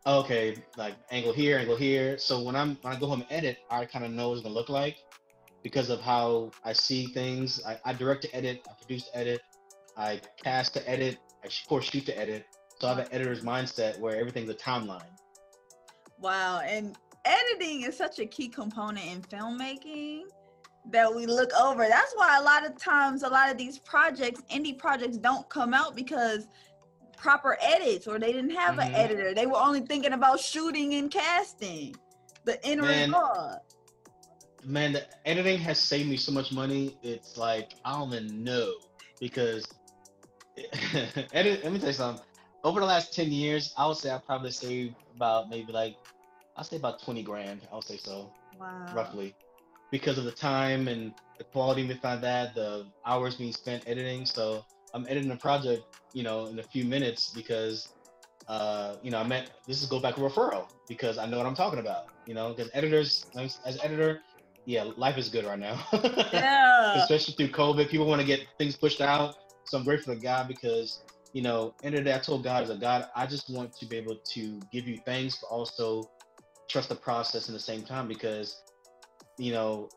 okay, 0.05 0.55
like 0.77 0.95
angle 1.11 1.33
here, 1.33 1.57
angle 1.57 1.77
here. 1.77 2.17
So 2.17 2.41
when 2.41 2.55
I'm 2.55 2.77
when 2.81 2.95
I 2.95 2.99
go 2.99 3.07
home 3.07 3.21
and 3.21 3.31
edit, 3.31 3.59
I 3.69 3.85
kind 3.85 4.05
of 4.05 4.11
know 4.11 4.29
what 4.29 4.35
it's 4.35 4.43
gonna 4.43 4.55
look 4.55 4.69
like 4.69 4.97
because 5.63 5.89
of 5.89 6.01
how 6.01 6.51
I 6.63 6.73
see 6.73 7.07
things. 7.07 7.61
I, 7.65 7.79
I 7.85 7.93
direct 7.93 8.21
to 8.23 8.35
edit, 8.35 8.67
I 8.69 8.73
produce 8.73 9.05
to 9.09 9.17
edit, 9.17 9.41
I 9.97 10.21
cast 10.43 10.73
to 10.75 10.89
edit, 10.89 11.19
I 11.43 11.47
of 11.47 11.53
course 11.67 11.85
shoot 11.85 12.05
to 12.07 12.17
edit. 12.17 12.45
So 12.79 12.87
I 12.87 12.91
have 12.91 12.99
an 12.99 13.07
editor's 13.11 13.43
mindset 13.43 13.99
where 13.99 14.15
everything's 14.17 14.49
a 14.49 14.53
timeline. 14.53 15.18
Wow, 16.19 16.59
and 16.59 16.97
editing 17.25 17.83
is 17.83 17.97
such 17.97 18.19
a 18.19 18.25
key 18.25 18.47
component 18.47 19.05
in 19.05 19.21
filmmaking 19.21 20.21
that 20.91 21.13
we 21.13 21.25
look 21.25 21.51
over. 21.59 21.87
That's 21.87 22.13
why 22.15 22.37
a 22.37 22.41
lot 22.43 22.65
of 22.65 22.77
times, 22.77 23.23
a 23.23 23.29
lot 23.29 23.51
of 23.51 23.57
these 23.57 23.79
projects, 23.79 24.41
indie 24.51 24.77
projects, 24.77 25.17
don't 25.17 25.47
come 25.49 25.73
out 25.73 25.95
because 25.95 26.47
proper 27.17 27.57
edits 27.61 28.07
or 28.07 28.17
they 28.17 28.31
didn't 28.31 28.51
have 28.55 28.79
an 28.79 28.87
Mhm. 28.87 28.95
editor. 28.97 29.33
They 29.33 29.45
were 29.45 29.57
only 29.57 29.81
thinking 29.81 30.13
about 30.13 30.39
shooting 30.39 30.93
and 30.95 31.11
casting. 31.11 31.95
The 32.45 32.63
end 32.65 32.81
Man. 32.81 33.09
result. 33.09 33.61
man, 34.63 34.91
the 34.93 35.05
editing 35.25 35.57
has 35.59 35.79
saved 35.79 36.09
me 36.09 36.17
so 36.17 36.31
much 36.31 36.51
money. 36.51 36.97
It's 37.03 37.37
like 37.37 37.75
I 37.85 37.91
don't 37.97 38.13
even 38.13 38.43
know 38.43 38.73
because 39.19 39.65
edit. 41.33 41.63
Let 41.63 41.71
me 41.71 41.79
tell 41.79 41.87
you 41.89 41.93
something. 41.93 42.25
Over 42.63 42.79
the 42.81 42.85
last 42.85 43.13
ten 43.13 43.31
years, 43.31 43.73
I 43.77 43.85
would 43.87 43.97
say 43.97 44.11
I 44.11 44.17
probably 44.17 44.51
saved 44.51 44.95
about 45.19 45.49
maybe 45.49 45.71
like 45.73 45.95
I'll 46.55 46.63
say 46.63 46.77
about 46.77 47.01
twenty 47.03 47.23
grand. 47.23 47.59
I'll 47.71 47.81
say 47.91 47.97
so, 47.97 48.31
Wow. 48.59 48.85
roughly, 48.93 49.35
because 49.91 50.17
of 50.17 50.23
the 50.23 50.31
time 50.31 50.87
and 50.87 51.13
the 51.37 51.43
quality 51.43 51.85
behind 51.85 52.23
that, 52.23 52.55
the 52.55 52.85
hours 53.05 53.35
being 53.35 53.51
spent 53.51 53.83
editing. 53.85 54.25
So 54.25 54.63
I'm 54.93 55.05
editing 55.09 55.31
a 55.31 55.35
project, 55.35 55.83
you 56.13 56.23
know, 56.23 56.47
in 56.47 56.59
a 56.59 56.63
few 56.63 56.85
minutes 56.85 57.31
because. 57.33 57.89
Uh, 58.47 58.95
you 59.03 59.11
know, 59.11 59.19
I 59.19 59.23
meant 59.27 59.51
this 59.67 59.83
is 59.83 59.87
go 59.87 59.99
back 59.99 60.15
referral 60.15 60.65
because 60.87 61.19
I 61.19 61.27
know 61.27 61.37
what 61.37 61.45
I'm 61.45 61.53
talking 61.53 61.77
about. 61.77 62.05
You 62.25 62.33
know, 62.33 62.49
because 62.49 62.71
editors, 62.73 63.27
as 63.37 63.59
as 63.63 63.77
editor, 63.83 64.21
yeah, 64.65 64.85
life 64.97 65.19
is 65.19 65.29
good 65.29 65.45
right 65.45 65.59
now. 65.59 65.77
Yeah. 66.33 66.95
Especially 67.03 67.35
through 67.35 67.49
COVID, 67.49 67.89
people 67.89 68.07
want 68.07 68.21
to 68.21 68.25
get 68.25 68.39
things 68.57 68.75
pushed 68.75 69.01
out. 69.01 69.35
So 69.65 69.77
I'm 69.77 69.83
grateful 69.83 70.15
to 70.15 70.19
God 70.19 70.47
because, 70.47 71.03
you 71.33 71.41
know, 71.41 71.73
of 71.83 71.91
the 71.91 72.01
day, 72.01 72.13
I 72.13 72.19
told 72.19 72.43
God, 72.43 72.63
as 72.63 72.69
a 72.69 72.75
God, 72.75 73.07
I 73.15 73.25
just 73.27 73.49
want 73.49 73.75
to 73.77 73.85
be 73.85 73.97
able 73.97 74.17
to 74.33 74.59
give 74.71 74.87
you 74.87 74.99
thanks, 75.05 75.37
but 75.41 75.47
also 75.47 76.09
trust 76.69 76.89
the 76.89 76.95
process 76.95 77.47
in 77.47 77.53
the 77.53 77.59
same 77.59 77.83
time 77.83 78.07
because, 78.07 78.63
you 79.37 79.51
know, 79.51 79.89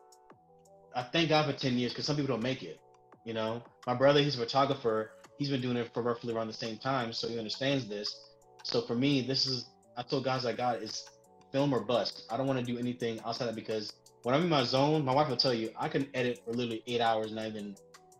I 0.95 1.03
thank 1.03 1.29
God 1.29 1.45
for 1.45 1.57
10 1.57 1.77
years 1.77 1.91
because 1.91 2.05
some 2.05 2.15
people 2.15 2.35
don't 2.35 2.43
make 2.43 2.63
it. 2.63 2.79
You 3.25 3.33
know, 3.33 3.63
my 3.87 3.93
brother, 3.93 4.21
he's 4.21 4.35
a 4.35 4.39
photographer. 4.39 5.11
He's 5.37 5.49
been 5.49 5.61
doing 5.61 5.77
it 5.77 5.91
for 5.93 6.03
roughly 6.03 6.33
around 6.33 6.47
the 6.47 6.53
same 6.53 6.77
time, 6.77 7.13
so 7.13 7.27
he 7.27 7.37
understands 7.37 7.87
this. 7.87 8.15
So 8.63 8.81
for 8.81 8.95
me, 8.95 9.21
this 9.21 9.47
is 9.47 9.69
I 9.97 10.03
told 10.03 10.23
guys 10.23 10.43
like 10.43 10.57
God, 10.57 10.81
it's 10.81 11.07
film 11.51 11.73
or 11.73 11.81
bust. 11.81 12.23
I 12.29 12.37
don't 12.37 12.47
want 12.47 12.59
to 12.59 12.65
do 12.65 12.77
anything 12.77 13.19
outside 13.25 13.49
of 13.49 13.55
because 13.55 13.93
when 14.23 14.33
I'm 14.33 14.43
in 14.43 14.49
my 14.49 14.63
zone, 14.63 15.05
my 15.05 15.13
wife 15.13 15.29
will 15.29 15.37
tell 15.37 15.53
you 15.53 15.69
I 15.77 15.87
can 15.87 16.07
edit 16.13 16.41
for 16.45 16.51
literally 16.51 16.83
eight 16.87 17.01
hours 17.01 17.31
and 17.31 17.39
I 17.39 17.47
even 17.47 17.75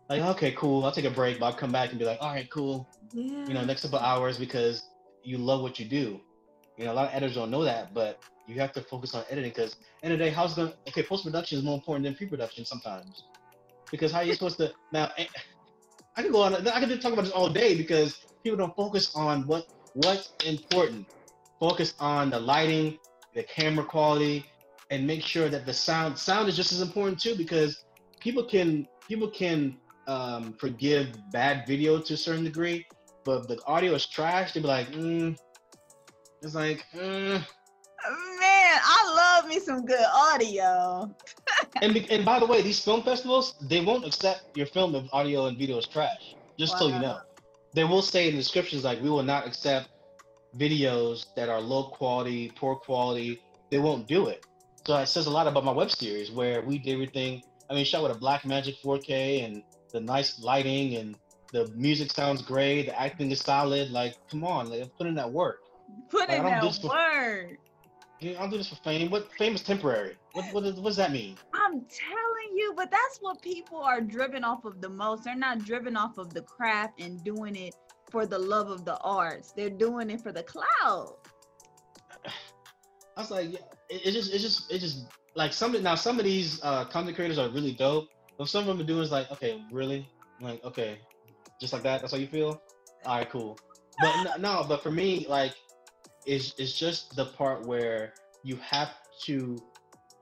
like 0.08 0.22
okay, 0.22 0.52
cool. 0.52 0.84
I'll 0.84 0.92
take 0.92 1.04
a 1.04 1.10
break, 1.10 1.40
but 1.40 1.46
I'll 1.46 1.54
come 1.54 1.72
back 1.72 1.90
and 1.90 1.98
be 1.98 2.04
like, 2.04 2.18
all 2.20 2.32
right, 2.32 2.48
cool. 2.50 2.86
yeah. 3.12 3.46
You 3.46 3.54
know, 3.54 3.64
next 3.64 3.82
couple 3.82 3.98
hours 3.98 4.38
because 4.38 4.88
you 5.22 5.38
love 5.38 5.62
what 5.62 5.78
you 5.78 5.86
do. 5.86 6.20
You 6.76 6.84
know, 6.84 6.92
a 6.92 6.94
lot 6.94 7.08
of 7.08 7.14
editors 7.14 7.36
don't 7.36 7.50
know 7.50 7.64
that, 7.64 7.94
but 7.94 8.20
you 8.46 8.60
have 8.60 8.72
to 8.72 8.82
focus 8.82 9.14
on 9.14 9.24
editing 9.30 9.50
because 9.50 9.76
end 10.02 10.12
of 10.12 10.18
the 10.18 10.24
day, 10.24 10.30
how's 10.30 10.54
gonna 10.54 10.74
okay, 10.88 11.02
post 11.02 11.24
production 11.24 11.58
is 11.58 11.64
more 11.64 11.74
important 11.74 12.04
than 12.04 12.14
pre 12.14 12.26
production 12.26 12.64
sometimes 12.64 13.24
because 13.90 14.12
how 14.12 14.18
are 14.18 14.24
you 14.24 14.34
supposed 14.38 14.58
to 14.58 14.72
now? 14.92 15.10
eh, 15.16 15.26
I 16.16 16.22
can 16.22 16.32
go 16.32 16.42
on. 16.42 16.54
I 16.54 16.80
can 16.80 16.98
talk 17.00 17.12
about 17.12 17.24
this 17.24 17.32
all 17.32 17.48
day 17.48 17.76
because 17.76 18.18
people 18.42 18.56
don't 18.56 18.76
focus 18.76 19.14
on 19.14 19.46
what 19.46 19.66
what's 19.94 20.32
important. 20.44 21.06
Focus 21.60 21.94
on 21.98 22.30
the 22.30 22.38
lighting, 22.38 22.98
the 23.34 23.42
camera 23.44 23.84
quality, 23.84 24.44
and 24.90 25.06
make 25.06 25.22
sure 25.22 25.48
that 25.48 25.66
the 25.66 25.74
sound 25.74 26.18
sound 26.18 26.48
is 26.48 26.56
just 26.56 26.72
as 26.72 26.80
important 26.80 27.20
too 27.20 27.34
because 27.36 27.84
people 28.20 28.44
can 28.44 28.86
people 29.08 29.28
can 29.28 29.76
um, 30.06 30.54
forgive 30.54 31.08
bad 31.32 31.66
video 31.66 32.00
to 32.00 32.14
a 32.14 32.16
certain 32.16 32.44
degree, 32.44 32.86
but 33.24 33.48
the 33.48 33.58
audio 33.66 33.94
is 33.94 34.06
trash, 34.06 34.52
They'd 34.52 34.60
be 34.60 34.68
like, 34.68 34.90
mm, 34.92 35.36
it's 36.42 36.54
like, 36.54 36.84
uh. 36.94 37.40
Man, 38.38 38.78
I 38.84 39.14
love 39.40 39.48
me 39.48 39.58
some 39.58 39.86
good 39.86 40.04
audio. 40.14 41.10
and 41.82 41.96
and 42.10 42.24
by 42.24 42.38
the 42.38 42.44
way, 42.44 42.60
these 42.60 42.78
film 42.78 43.02
festivals 43.02 43.54
they 43.62 43.80
won't 43.80 44.04
accept 44.04 44.56
your 44.56 44.66
film 44.66 44.94
if 44.94 45.06
audio 45.12 45.46
and 45.46 45.56
video 45.56 45.78
is 45.78 45.86
trash. 45.86 46.34
Just 46.58 46.78
so 46.78 46.88
you 46.88 46.98
know. 46.98 47.20
they 47.74 47.84
will 47.84 48.02
say 48.02 48.28
in 48.28 48.34
the 48.34 48.40
descriptions 48.40 48.84
like 48.84 49.00
we 49.00 49.08
will 49.08 49.22
not 49.22 49.46
accept 49.46 49.88
videos 50.58 51.26
that 51.34 51.48
are 51.48 51.60
low 51.60 51.84
quality, 51.84 52.52
poor 52.54 52.76
quality. 52.76 53.40
They 53.70 53.78
won't 53.78 54.06
do 54.06 54.26
it. 54.28 54.44
So 54.86 54.96
it 54.98 55.06
says 55.06 55.26
a 55.26 55.30
lot 55.30 55.46
about 55.46 55.64
my 55.64 55.72
web 55.72 55.90
series 55.90 56.30
where 56.30 56.60
we 56.60 56.78
did 56.78 56.92
everything. 56.92 57.42
I 57.70 57.74
mean, 57.74 57.86
shot 57.86 58.02
with 58.02 58.12
a 58.12 58.20
Blackmagic 58.20 58.76
4K 58.84 59.44
and 59.46 59.62
the 59.94 60.00
nice 60.00 60.40
lighting 60.40 60.96
and 60.96 61.16
the 61.52 61.68
music 61.76 62.10
sounds 62.10 62.42
great. 62.42 62.86
The 62.86 63.00
acting 63.00 63.30
is 63.30 63.40
solid. 63.40 63.90
Like, 63.90 64.16
come 64.28 64.44
on, 64.44 64.68
like, 64.68 64.94
put 64.98 65.06
in 65.06 65.14
that 65.14 65.32
work. 65.32 65.60
Put 66.10 66.28
in 66.28 66.40
I 66.44 66.50
don't 66.50 66.60
do 66.60 66.68
that 66.68 66.82
for- 66.82 66.88
word. 66.88 67.58
Yeah, 68.20 68.40
I'll 68.40 68.50
do 68.50 68.58
this 68.58 68.68
for 68.68 68.76
fame. 68.76 69.10
What 69.10 69.30
fame 69.38 69.54
is 69.54 69.62
temporary? 69.62 70.16
What 70.32 70.52
what, 70.52 70.64
does- 70.64 70.80
what 70.80 70.90
does 70.90 70.96
that 70.96 71.12
mean? 71.12 71.36
I'm 71.54 71.80
telling 71.82 72.50
you, 72.56 72.74
but 72.76 72.90
that's 72.90 73.18
what 73.20 73.40
people 73.40 73.78
are 73.78 74.00
driven 74.00 74.42
off 74.42 74.64
of 74.64 74.80
the 74.80 74.88
most. 74.88 75.24
They're 75.24 75.36
not 75.36 75.60
driven 75.64 75.96
off 75.96 76.18
of 76.18 76.34
the 76.34 76.42
craft 76.42 77.00
and 77.00 77.22
doing 77.22 77.54
it 77.54 77.74
for 78.10 78.26
the 78.26 78.38
love 78.38 78.70
of 78.70 78.84
the 78.84 78.96
arts. 78.98 79.52
They're 79.52 79.70
doing 79.70 80.10
it 80.10 80.20
for 80.20 80.32
the 80.32 80.42
cloud. 80.42 81.14
I 83.16 83.20
was 83.20 83.30
like, 83.30 83.52
yeah, 83.52 83.58
it, 83.88 84.02
it's 84.06 84.16
just, 84.16 84.34
it's 84.34 84.42
just, 84.42 84.72
it's 84.72 84.82
just 84.82 85.06
like 85.36 85.52
some 85.52 85.80
now 85.82 85.94
some 85.94 86.18
of 86.18 86.24
these 86.24 86.60
uh, 86.64 86.84
content 86.86 87.14
creators 87.14 87.38
are 87.38 87.48
really 87.50 87.72
dope, 87.72 88.08
but 88.38 88.48
some 88.48 88.62
of 88.62 88.66
them 88.66 88.80
are 88.80 88.86
doing 88.88 89.02
is 89.02 89.10
like, 89.10 89.30
okay, 89.32 89.62
really, 89.70 90.08
like, 90.40 90.62
okay, 90.64 90.98
just 91.60 91.72
like 91.72 91.82
that. 91.82 92.00
That's 92.00 92.12
how 92.12 92.18
you 92.18 92.26
feel. 92.26 92.60
All 93.06 93.18
right, 93.18 93.28
cool. 93.30 93.58
But 94.00 94.40
no, 94.40 94.64
but 94.68 94.82
for 94.82 94.90
me, 94.90 95.26
like, 95.28 95.54
it's 96.26 96.54
it's 96.58 96.76
just 96.76 97.14
the 97.16 97.26
part 97.26 97.66
where 97.66 98.14
you 98.42 98.56
have 98.56 98.90
to, 99.24 99.56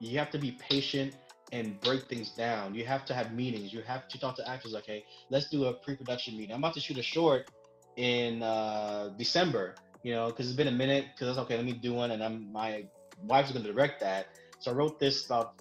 you 0.00 0.18
have 0.18 0.30
to 0.30 0.38
be 0.38 0.52
patient 0.52 1.14
and 1.52 1.80
break 1.80 2.08
things 2.08 2.30
down. 2.30 2.74
You 2.74 2.84
have 2.84 3.04
to 3.06 3.14
have 3.14 3.32
meetings. 3.32 3.72
You 3.72 3.82
have 3.82 4.08
to 4.08 4.18
talk 4.18 4.36
to 4.36 4.48
actors. 4.48 4.74
Okay, 4.74 5.04
let's 5.30 5.48
do 5.48 5.66
a 5.66 5.72
pre-production 5.72 6.36
meeting. 6.36 6.54
I'm 6.54 6.60
about 6.60 6.74
to 6.74 6.80
shoot 6.80 6.98
a 6.98 7.02
short 7.02 7.50
in 7.96 8.42
uh, 8.42 9.10
December 9.18 9.74
you 10.02 10.12
know, 10.12 10.26
because 10.26 10.46
it's 10.46 10.56
been 10.56 10.68
a 10.68 10.72
minute. 10.72 11.06
Because 11.14 11.38
okay, 11.38 11.56
let 11.56 11.64
me 11.64 11.72
do 11.72 11.94
one, 11.94 12.10
and 12.10 12.22
I'm 12.22 12.50
my 12.52 12.84
wife's 13.24 13.52
to 13.52 13.58
direct 13.58 14.00
that. 14.00 14.26
So 14.58 14.70
I 14.70 14.74
wrote 14.74 14.98
this 14.98 15.26
about 15.26 15.54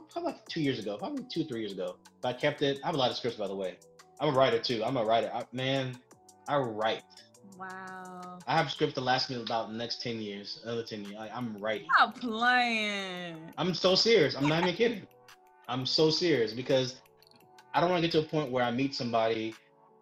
probably 0.00 0.32
like 0.32 0.46
two 0.48 0.60
years 0.60 0.78
ago, 0.78 0.96
probably 0.96 1.24
two 1.30 1.44
three 1.44 1.60
years 1.60 1.72
ago. 1.72 1.96
But 2.20 2.36
I 2.36 2.38
kept 2.38 2.62
it. 2.62 2.80
I 2.82 2.86
have 2.86 2.94
a 2.94 2.98
lot 2.98 3.10
of 3.10 3.16
scripts, 3.16 3.38
by 3.38 3.48
the 3.48 3.54
way. 3.54 3.76
I'm 4.20 4.28
a 4.28 4.32
writer 4.32 4.58
too. 4.58 4.82
I'm 4.84 4.96
a 4.96 5.04
writer. 5.04 5.30
I, 5.34 5.44
man, 5.52 5.96
I 6.48 6.56
write. 6.56 7.02
Wow. 7.58 8.38
I 8.46 8.56
have 8.56 8.70
scripts 8.70 8.94
that 8.94 9.02
last 9.02 9.30
me 9.30 9.40
about 9.40 9.68
the 9.68 9.74
next 9.74 10.02
ten 10.02 10.20
years, 10.20 10.60
another 10.64 10.82
ten 10.82 11.04
years. 11.04 11.16
I, 11.18 11.28
I'm 11.28 11.56
writing. 11.58 11.88
Stop 11.94 12.20
playing. 12.20 13.36
I'm 13.58 13.74
so 13.74 13.94
serious. 13.94 14.34
I'm 14.34 14.48
not 14.48 14.62
even 14.62 14.74
kidding. 14.76 15.06
I'm 15.68 15.86
so 15.86 16.10
serious 16.10 16.52
because 16.52 16.96
I 17.72 17.80
don't 17.80 17.90
want 17.90 18.02
to 18.02 18.08
get 18.08 18.12
to 18.12 18.26
a 18.26 18.28
point 18.28 18.50
where 18.50 18.64
I 18.64 18.70
meet 18.70 18.94
somebody 18.94 19.54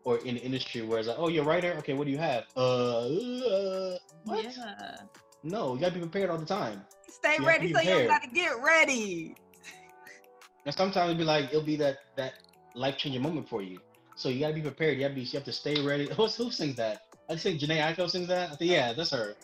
or 0.04 0.18
in 0.18 0.34
the 0.34 0.42
industry 0.42 0.82
where 0.82 0.98
it's 0.98 1.08
like, 1.08 1.18
oh, 1.18 1.28
you're 1.28 1.44
a 1.44 1.46
writer. 1.46 1.74
Okay, 1.78 1.94
what 1.94 2.06
do 2.06 2.10
you 2.10 2.18
have? 2.18 2.44
Uh, 2.56 3.06
uh 3.06 3.98
what? 4.24 4.44
Yeah. 4.44 4.96
No, 5.44 5.74
you 5.74 5.80
gotta 5.80 5.94
be 5.94 6.00
prepared 6.00 6.30
all 6.30 6.38
the 6.38 6.46
time. 6.46 6.82
Stay 7.08 7.36
ready 7.40 7.72
so 7.72 7.80
you 7.80 7.90
don't 7.90 8.06
gotta 8.06 8.28
get 8.28 8.52
ready. 8.62 9.34
And 10.64 10.74
sometimes 10.74 11.10
it'll 11.10 11.18
be 11.18 11.24
like 11.24 11.46
it'll 11.46 11.62
be 11.62 11.76
that 11.76 11.98
that 12.16 12.34
life 12.74 12.96
changing 12.96 13.22
moment 13.22 13.48
for 13.48 13.62
you. 13.62 13.78
So 14.16 14.28
you 14.28 14.40
gotta 14.40 14.54
be 14.54 14.60
prepared. 14.62 14.94
You 14.96 15.02
gotta 15.02 15.14
be. 15.14 15.22
You 15.22 15.38
have 15.38 15.44
to 15.44 15.52
stay 15.52 15.80
ready. 15.84 16.08
Who's, 16.16 16.36
who 16.36 16.50
sings 16.50 16.76
that? 16.76 17.02
I 17.28 17.36
think 17.36 17.60
Jhené 17.60 17.80
Aiko 17.80 18.08
sings 18.08 18.28
that. 18.28 18.50
I 18.52 18.56
think 18.56 18.70
yeah, 18.70 18.92
that's 18.92 19.10
her. 19.10 19.34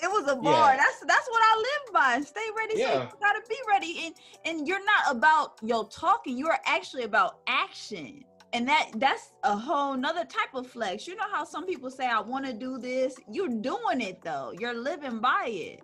It 0.00 0.08
was 0.08 0.28
a 0.30 0.36
bar. 0.36 0.70
Yeah. 0.70 0.76
That's 0.76 1.00
that's 1.06 1.28
what 1.28 1.42
I 1.42 1.56
live 1.56 1.94
by. 1.94 2.20
Stay 2.24 2.48
ready. 2.56 2.74
So 2.74 2.80
Yeah. 2.80 3.02
you 3.02 3.18
gotta 3.20 3.42
be 3.48 3.56
ready. 3.68 4.06
And 4.06 4.14
and 4.44 4.68
you're 4.68 4.84
not 4.84 5.16
about 5.16 5.58
your 5.62 5.88
talking. 5.88 6.36
You 6.38 6.48
are 6.48 6.60
actually 6.66 7.02
about 7.04 7.40
action. 7.48 8.24
And 8.52 8.66
that 8.68 8.90
that's 8.96 9.32
a 9.42 9.56
whole 9.56 9.96
nother 9.96 10.24
type 10.24 10.54
of 10.54 10.66
flex. 10.66 11.06
You 11.06 11.16
know 11.16 11.28
how 11.30 11.44
some 11.44 11.66
people 11.66 11.90
say, 11.90 12.06
I 12.06 12.20
want 12.20 12.46
to 12.46 12.52
do 12.52 12.78
this. 12.78 13.16
You're 13.30 13.48
doing 13.48 14.00
it 14.00 14.22
though. 14.22 14.52
You're 14.58 14.74
living 14.74 15.18
by 15.18 15.46
it. 15.48 15.82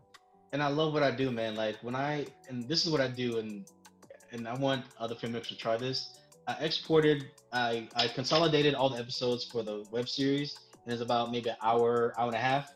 And 0.52 0.62
I 0.62 0.68
love 0.68 0.92
what 0.92 1.02
I 1.02 1.10
do, 1.10 1.30
man. 1.32 1.56
Like 1.56 1.76
when 1.82 1.96
I 1.96 2.26
and 2.48 2.68
this 2.68 2.86
is 2.86 2.92
what 2.92 3.00
I 3.00 3.08
do, 3.08 3.38
and 3.38 3.66
and 4.34 4.46
I 4.48 4.54
want 4.54 4.84
other 4.98 5.14
filmmakers 5.14 5.48
to 5.48 5.56
try 5.56 5.76
this. 5.76 6.18
I 6.46 6.54
exported. 6.54 7.30
I 7.52 7.88
I 7.94 8.08
consolidated 8.08 8.74
all 8.74 8.90
the 8.90 8.98
episodes 8.98 9.44
for 9.44 9.62
the 9.62 9.86
web 9.90 10.08
series, 10.08 10.56
and 10.84 10.92
it's 10.92 11.02
about 11.02 11.30
maybe 11.30 11.48
an 11.48 11.56
hour, 11.62 12.12
hour 12.18 12.26
and 12.26 12.36
a 12.36 12.40
half. 12.40 12.74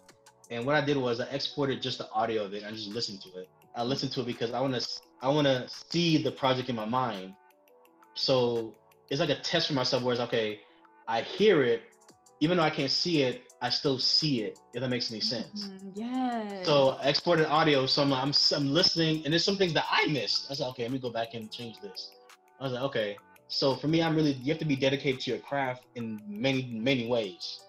And 0.50 0.64
what 0.64 0.74
I 0.74 0.80
did 0.80 0.96
was 0.96 1.20
I 1.20 1.26
exported 1.26 1.82
just 1.82 1.98
the 1.98 2.10
audio 2.12 2.44
of 2.44 2.54
it 2.54 2.62
and 2.62 2.74
just 2.74 2.88
listened 2.88 3.20
to 3.22 3.28
it. 3.40 3.48
I 3.76 3.82
listened 3.82 4.12
to 4.12 4.22
it 4.22 4.26
because 4.26 4.52
I 4.52 4.60
want 4.60 4.74
to 4.74 4.88
I 5.20 5.28
want 5.28 5.46
to 5.46 5.68
see 5.90 6.22
the 6.22 6.32
project 6.32 6.70
in 6.70 6.76
my 6.76 6.86
mind. 6.86 7.34
So 8.14 8.74
it's 9.10 9.20
like 9.20 9.30
a 9.30 9.40
test 9.40 9.68
for 9.68 9.74
myself 9.74 10.02
where 10.02 10.12
it's 10.12 10.22
okay, 10.22 10.60
I 11.06 11.22
hear 11.22 11.62
it, 11.62 11.82
even 12.40 12.56
though 12.56 12.62
I 12.62 12.70
can't 12.70 12.90
see 12.90 13.22
it, 13.22 13.47
I 13.60 13.70
still 13.70 13.98
see 13.98 14.42
it. 14.42 14.58
If 14.72 14.80
that 14.80 14.88
makes 14.88 15.10
any 15.10 15.20
sense. 15.20 15.70
Mhm, 15.70 15.92
Yes. 15.94 16.66
So 16.66 16.90
I 17.02 17.08
exported 17.08 17.46
audio, 17.48 17.86
so 17.86 18.02
I'm, 18.02 18.12
I'm 18.12 18.32
I'm 18.54 18.72
listening, 18.72 19.24
and 19.24 19.32
there's 19.32 19.44
some 19.44 19.56
things 19.56 19.72
that 19.74 19.86
I 19.90 20.06
missed. 20.06 20.46
I 20.48 20.52
was 20.52 20.60
like, 20.60 20.70
okay, 20.70 20.82
let 20.84 20.92
me 20.92 20.98
go 20.98 21.10
back 21.10 21.34
and 21.34 21.50
change 21.50 21.80
this. 21.80 22.10
I 22.60 22.64
was 22.64 22.72
like, 22.72 22.82
okay. 22.82 23.16
So 23.48 23.74
for 23.76 23.88
me, 23.88 24.02
I'm 24.02 24.14
really 24.14 24.32
you 24.32 24.52
have 24.52 24.58
to 24.60 24.64
be 24.64 24.76
dedicated 24.76 25.20
to 25.22 25.30
your 25.32 25.40
craft 25.40 25.84
in 25.94 26.20
many 26.28 26.70
many 26.72 27.06
ways. 27.08 27.60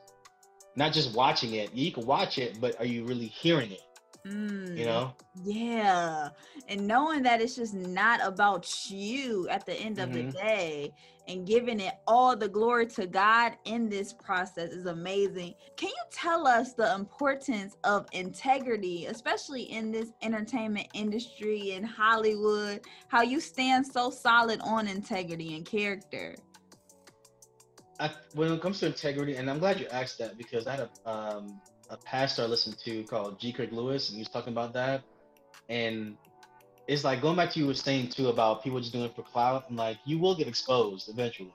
Not 0.76 0.94
just 0.94 1.14
watching 1.16 1.54
it. 1.56 1.74
You 1.74 1.92
can 1.92 2.06
watch 2.06 2.38
it, 2.38 2.60
but 2.62 2.78
are 2.80 2.86
you 2.86 3.06
really 3.06 3.28
hearing 3.28 3.72
it? 3.72 3.82
Mm, 4.28 4.78
You 4.78 4.86
know? 4.86 5.13
Yeah. 5.41 6.30
And 6.67 6.88
knowing 6.88 7.24
that 7.24 7.41
it's 7.41 7.55
just 7.55 7.74
not 7.74 8.20
about 8.22 8.89
you 8.91 9.47
at 9.49 9.65
the 9.65 9.74
end 9.74 9.99
of 9.99 10.09
Mhm. 10.09 10.13
the 10.13 10.38
day 10.38 10.93
and 11.28 11.45
giving 11.45 11.80
it 11.80 11.93
all 12.07 12.36
the 12.36 12.49
glory 12.49 12.88
to 12.88 13.07
God 13.07 13.53
in 13.65 13.88
this 13.88 14.11
process 14.13 14.72
is 14.72 14.88
amazing. 14.88 15.53
Can 15.78 15.89
you 15.89 16.03
tell 16.11 16.47
us 16.47 16.74
the 16.74 16.93
importance 16.95 17.78
of 17.84 18.07
integrity, 18.11 19.05
especially 19.05 19.63
in 19.63 19.91
this 19.91 20.09
entertainment 20.22 20.88
industry 20.93 21.72
in 21.72 21.84
Hollywood? 21.84 22.82
How 23.07 23.22
you 23.22 23.39
stand 23.39 23.86
so 23.88 24.09
solid 24.09 24.59
on 24.61 24.88
integrity 24.88 25.55
and 25.55 25.65
character? 25.65 26.36
I, 27.99 28.09
when 28.34 28.51
it 28.51 28.61
comes 28.61 28.80
to 28.80 28.88
integrity, 28.88 29.36
and 29.36 29.49
I'm 29.49 29.59
glad 29.59 29.80
you 29.80 29.88
asked 29.88 30.17
that 30.20 30.38
because 30.38 30.67
I 30.67 30.72
had 30.72 30.89
a 31.05 31.09
um, 31.09 31.61
a 31.90 31.98
pastor 31.98 32.44
I 32.44 32.46
listened 32.46 32.78
to 32.86 33.04
called 33.04 33.40
G. 33.40 33.52
Craig 33.52 33.74
Lewis, 33.74 34.10
and 34.10 34.16
he 34.16 34.22
was 34.22 34.30
talking 34.30 34.54
about 34.54 34.74
that. 34.74 35.04
And 35.70 36.18
it's 36.88 37.04
like 37.04 37.22
going 37.22 37.36
back 37.36 37.52
to 37.52 37.60
you 37.60 37.68
were 37.68 37.74
saying 37.74 38.10
too 38.10 38.30
about 38.30 38.64
people 38.64 38.80
just 38.80 38.94
doing 38.94 39.06
it 39.06 39.16
for 39.16 39.24
clout. 39.24 39.66
I'm 39.70 39.76
like, 39.76 39.98
you 40.06 40.20
will 40.20 40.36
get 40.36 40.48
exposed 40.48 41.10
eventually, 41.10 41.54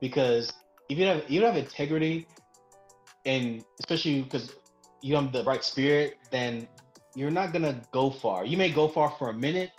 because 0.00 0.52
if 0.88 0.98
you 0.98 1.06
have 1.06 1.28
you 1.28 1.40
don't 1.40 1.54
have 1.54 1.62
integrity, 1.62 2.26
and 3.24 3.64
especially 3.80 4.22
because 4.22 4.52
you 5.02 5.14
have 5.16 5.32
the 5.32 5.44
right 5.44 5.64
spirit, 5.64 6.18
then 6.30 6.68
you're 7.14 7.30
not 7.30 7.52
gonna 7.52 7.80
go 7.92 8.10
far. 8.10 8.44
You 8.44 8.56
may 8.56 8.70
go 8.70 8.88
far 8.88 9.10
for 9.18 9.30
a 9.30 9.34
minute, 9.34 9.70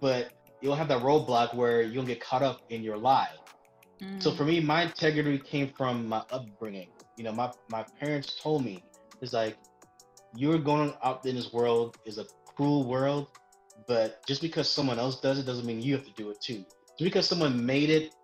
but 0.00 0.32
you'll 0.60 0.76
have 0.76 0.88
that 0.88 1.02
roadblock 1.02 1.54
where 1.54 1.82
you'll 1.82 2.04
get 2.06 2.20
caught 2.20 2.42
up 2.42 2.60
in 2.70 2.82
your 2.82 2.96
lie. 2.96 3.28
So 4.20 4.30
Mm, 4.30 4.36
for 4.36 4.44
me, 4.44 4.60
my 4.60 4.82
integrity 4.82 5.38
came 5.38 5.72
from 5.76 6.08
my 6.08 6.22
upbringing. 6.30 6.88
You 7.16 7.24
know, 7.24 7.32
my 7.32 7.52
my 7.68 7.84
parents 8.00 8.40
told 8.40 8.64
me 8.64 8.82
it's 9.22 9.32
like 9.32 9.56
you're 10.36 10.58
going 10.58 10.92
out 11.02 11.24
in 11.24 11.36
this 11.36 11.52
world 11.52 11.96
is 12.04 12.18
a 12.18 12.26
cruel 12.44 12.84
world, 12.84 13.28
but 13.86 14.26
just 14.26 14.42
because 14.42 14.68
someone 14.68 14.98
else 14.98 15.20
does 15.20 15.38
it 15.38 15.46
doesn't 15.46 15.64
mean 15.64 15.80
you 15.80 15.94
have 15.94 16.04
to 16.04 16.12
do 16.12 16.30
it 16.30 16.40
too. 16.40 16.64
Just 16.98 17.04
because 17.04 17.26
someone 17.26 17.64
made 17.64 17.88
it 17.88 18.14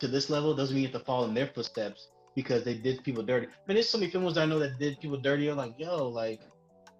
to 0.00 0.08
this 0.08 0.30
level 0.30 0.54
doesn't 0.54 0.74
mean 0.74 0.84
you 0.84 0.90
have 0.90 1.00
to 1.00 1.04
follow 1.04 1.26
in 1.26 1.34
their 1.34 1.46
footsteps 1.46 2.08
because 2.34 2.64
they 2.64 2.74
did 2.74 3.02
people 3.04 3.22
dirty. 3.22 3.46
I 3.46 3.50
mean, 3.66 3.76
there's 3.76 3.88
so 3.88 3.98
many 3.98 4.10
films 4.10 4.36
I 4.36 4.46
know 4.46 4.58
that 4.58 4.78
did 4.78 5.00
people 5.00 5.18
dirty. 5.18 5.48
I'm 5.48 5.56
like, 5.56 5.74
yo, 5.78 6.08
like, 6.08 6.40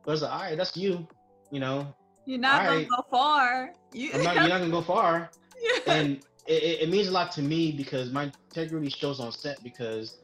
but 0.04 0.12
it's 0.12 0.22
like, 0.22 0.32
all 0.32 0.40
right, 0.40 0.56
that's 0.56 0.76
you. 0.76 1.06
You 1.50 1.60
know, 1.60 1.94
you're 2.26 2.38
not 2.38 2.64
gonna 2.64 2.70
alright. 2.70 2.88
go 2.88 3.04
far. 3.10 3.72
You, 3.92 4.10
I'm 4.14 4.22
not, 4.22 4.34
you're 4.36 4.48
not 4.48 4.58
gonna 4.60 4.70
go 4.70 4.82
far. 4.82 5.30
Yeah. 5.58 5.94
and 5.94 6.22
it, 6.46 6.82
it 6.82 6.90
means 6.90 7.08
a 7.08 7.10
lot 7.10 7.32
to 7.32 7.42
me 7.42 7.72
because 7.72 8.10
my 8.12 8.24
integrity 8.24 8.90
shows 8.90 9.20
on 9.20 9.32
set 9.32 9.62
because 9.64 10.18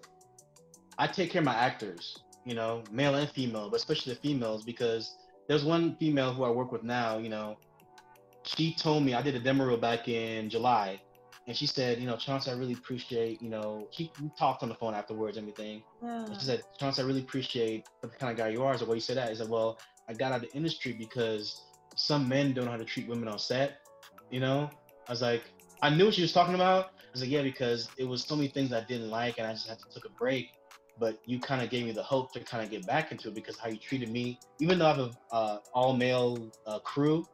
I 0.98 1.06
take 1.06 1.30
care 1.30 1.40
of 1.40 1.46
my 1.46 1.54
actors, 1.54 2.21
you 2.44 2.54
know, 2.54 2.82
male 2.90 3.14
and 3.14 3.28
female, 3.30 3.70
but 3.70 3.76
especially 3.76 4.14
the 4.14 4.20
females 4.20 4.64
because 4.64 5.16
there's 5.48 5.64
one 5.64 5.96
female 5.96 6.32
who 6.32 6.44
I 6.44 6.50
work 6.50 6.72
with 6.72 6.82
now, 6.82 7.18
you 7.18 7.28
know, 7.28 7.56
she 8.44 8.74
told 8.74 9.04
me 9.04 9.14
I 9.14 9.22
did 9.22 9.34
a 9.34 9.40
demo 9.40 9.64
reel 9.64 9.76
back 9.76 10.08
in 10.08 10.48
July, 10.50 11.00
and 11.46 11.56
she 11.56 11.66
said, 11.66 11.98
you 11.98 12.06
know, 12.06 12.16
Chance, 12.16 12.48
I 12.48 12.52
really 12.52 12.74
appreciate, 12.74 13.42
you 13.42 13.48
know, 13.48 13.88
she 13.90 14.10
we 14.20 14.30
talked 14.38 14.62
on 14.62 14.68
the 14.68 14.74
phone 14.74 14.94
afterwards, 14.94 15.36
and 15.36 15.48
everything. 15.48 15.82
And 16.02 16.40
she 16.40 16.46
said, 16.46 16.62
Chance, 16.78 16.98
I 16.98 17.02
really 17.02 17.20
appreciate 17.20 17.86
the 18.00 18.08
kind 18.08 18.30
of 18.30 18.38
guy 18.38 18.48
you 18.48 18.62
are. 18.62 18.76
So 18.78 18.86
why 18.86 18.94
you 18.94 19.00
say 19.00 19.14
that? 19.14 19.30
I 19.30 19.34
said, 19.34 19.48
well, 19.48 19.78
I 20.08 20.12
got 20.12 20.32
out 20.32 20.42
of 20.44 20.50
the 20.50 20.56
industry 20.56 20.92
because 20.92 21.62
some 21.96 22.28
men 22.28 22.52
don't 22.52 22.64
know 22.64 22.70
how 22.70 22.76
to 22.76 22.84
treat 22.84 23.08
women 23.08 23.28
on 23.28 23.38
set. 23.38 23.80
You 24.30 24.40
know, 24.40 24.70
I 25.08 25.12
was 25.12 25.22
like, 25.22 25.42
I 25.82 25.90
knew 25.90 26.06
what 26.06 26.14
she 26.14 26.22
was 26.22 26.32
talking 26.32 26.54
about. 26.54 26.86
I 26.86 27.10
was 27.12 27.20
like, 27.22 27.30
yeah, 27.30 27.42
because 27.42 27.90
it 27.98 28.04
was 28.04 28.24
so 28.24 28.36
many 28.36 28.48
things 28.48 28.72
I 28.72 28.82
didn't 28.84 29.10
like, 29.10 29.38
and 29.38 29.46
I 29.46 29.52
just 29.52 29.68
had 29.68 29.78
to 29.80 29.84
took 29.92 30.04
a 30.06 30.10
break. 30.10 30.52
But 31.02 31.18
you 31.26 31.40
kind 31.40 31.60
of 31.60 31.68
gave 31.68 31.84
me 31.84 31.90
the 31.90 32.02
hope 32.04 32.32
to 32.34 32.38
kind 32.38 32.62
of 32.62 32.70
get 32.70 32.86
back 32.86 33.10
into 33.10 33.26
it 33.26 33.34
because 33.34 33.58
how 33.58 33.68
you 33.68 33.76
treated 33.76 34.08
me, 34.08 34.38
even 34.60 34.78
though 34.78 34.86
I 34.86 34.94
have 34.94 35.00
a 35.00 35.10
uh, 35.34 35.58
all 35.74 35.96
male 35.96 36.48
uh, 36.64 36.78
crew, 36.78 37.26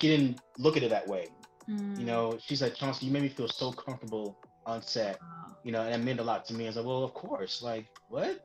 she 0.00 0.08
didn't 0.08 0.40
look 0.58 0.76
at 0.76 0.82
it 0.82 0.90
that 0.90 1.06
way. 1.06 1.28
Mm. 1.70 1.96
You 2.00 2.04
know, 2.04 2.36
she's 2.44 2.60
like, 2.60 2.74
Chauncey, 2.74 3.06
you 3.06 3.12
made 3.12 3.22
me 3.22 3.28
feel 3.28 3.46
so 3.46 3.70
comfortable 3.70 4.36
on 4.66 4.82
set. 4.82 5.20
You 5.62 5.70
know, 5.70 5.82
and 5.82 5.94
it 5.94 6.04
meant 6.04 6.18
a 6.18 6.24
lot 6.24 6.44
to 6.46 6.54
me. 6.54 6.64
I 6.64 6.66
was 6.66 6.76
like, 6.76 6.84
well, 6.84 7.04
of 7.04 7.14
course. 7.14 7.62
Like, 7.62 7.86
what? 8.08 8.44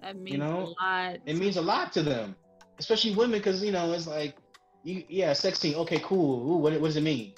That 0.00 0.16
means 0.16 0.38
know, 0.38 0.74
a 0.80 0.82
lot. 0.82 1.16
It 1.26 1.36
means 1.36 1.58
a 1.58 1.60
lot 1.60 1.92
to 1.92 2.02
them, 2.02 2.36
especially 2.78 3.14
women, 3.14 3.38
because 3.38 3.62
you 3.62 3.72
know, 3.72 3.92
it's 3.92 4.06
like, 4.06 4.34
you, 4.82 5.04
yeah, 5.10 5.34
sex 5.34 5.58
scene. 5.58 5.74
Okay, 5.74 6.00
cool. 6.02 6.50
Ooh, 6.50 6.56
what, 6.56 6.72
what 6.80 6.88
does 6.88 6.96
it 6.96 7.02
mean? 7.02 7.34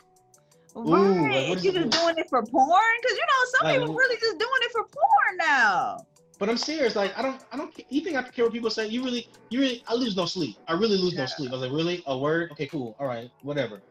Right. 0.77 1.33
like, 1.33 1.49
what 1.49 1.59
is 1.59 1.65
you 1.65 1.73
it- 1.73 1.75
just 1.75 1.91
doing 2.01 2.15
it 2.19 2.29
for 2.31 2.41
porn? 2.45 2.95
Because 3.03 3.17
you 3.17 3.27
know 3.27 3.43
some 3.59 3.67
Like, 3.67 3.81
people 3.81 3.95
really 3.97 4.17
just 4.21 4.39
doing 4.39 4.61
it 4.63 4.71
for 4.71 4.83
porn 4.85 5.37
now. 5.39 5.97
But 6.41 6.51
I'm 6.51 6.59
serious. 6.59 6.97
Like, 6.97 7.17
I 7.19 7.23
don't, 7.23 7.45
I 7.53 7.59
don't. 7.59 7.73
You 7.91 8.03
think 8.03 8.17
I 8.17 8.23
care 8.25 8.47
what 8.47 8.55
people 8.55 8.71
say? 8.71 8.89
You 8.89 9.05
really, 9.05 9.29
you 9.51 9.61
really, 9.61 9.85
I 9.89 9.95
lose 9.95 10.17
no 10.17 10.27
sleep. 10.27 10.59
I 10.69 10.73
really 10.75 10.99
lose 10.99 11.17
no 11.17 11.27
sleep. 11.27 11.51
I 11.53 11.55
was 11.55 11.63
like, 11.63 11.73
really? 11.73 12.03
A 12.07 12.19
word? 12.19 12.53
Okay, 12.53 12.67
cool. 12.67 12.97
All 12.99 13.07
right, 13.07 13.31
whatever. 13.43 13.83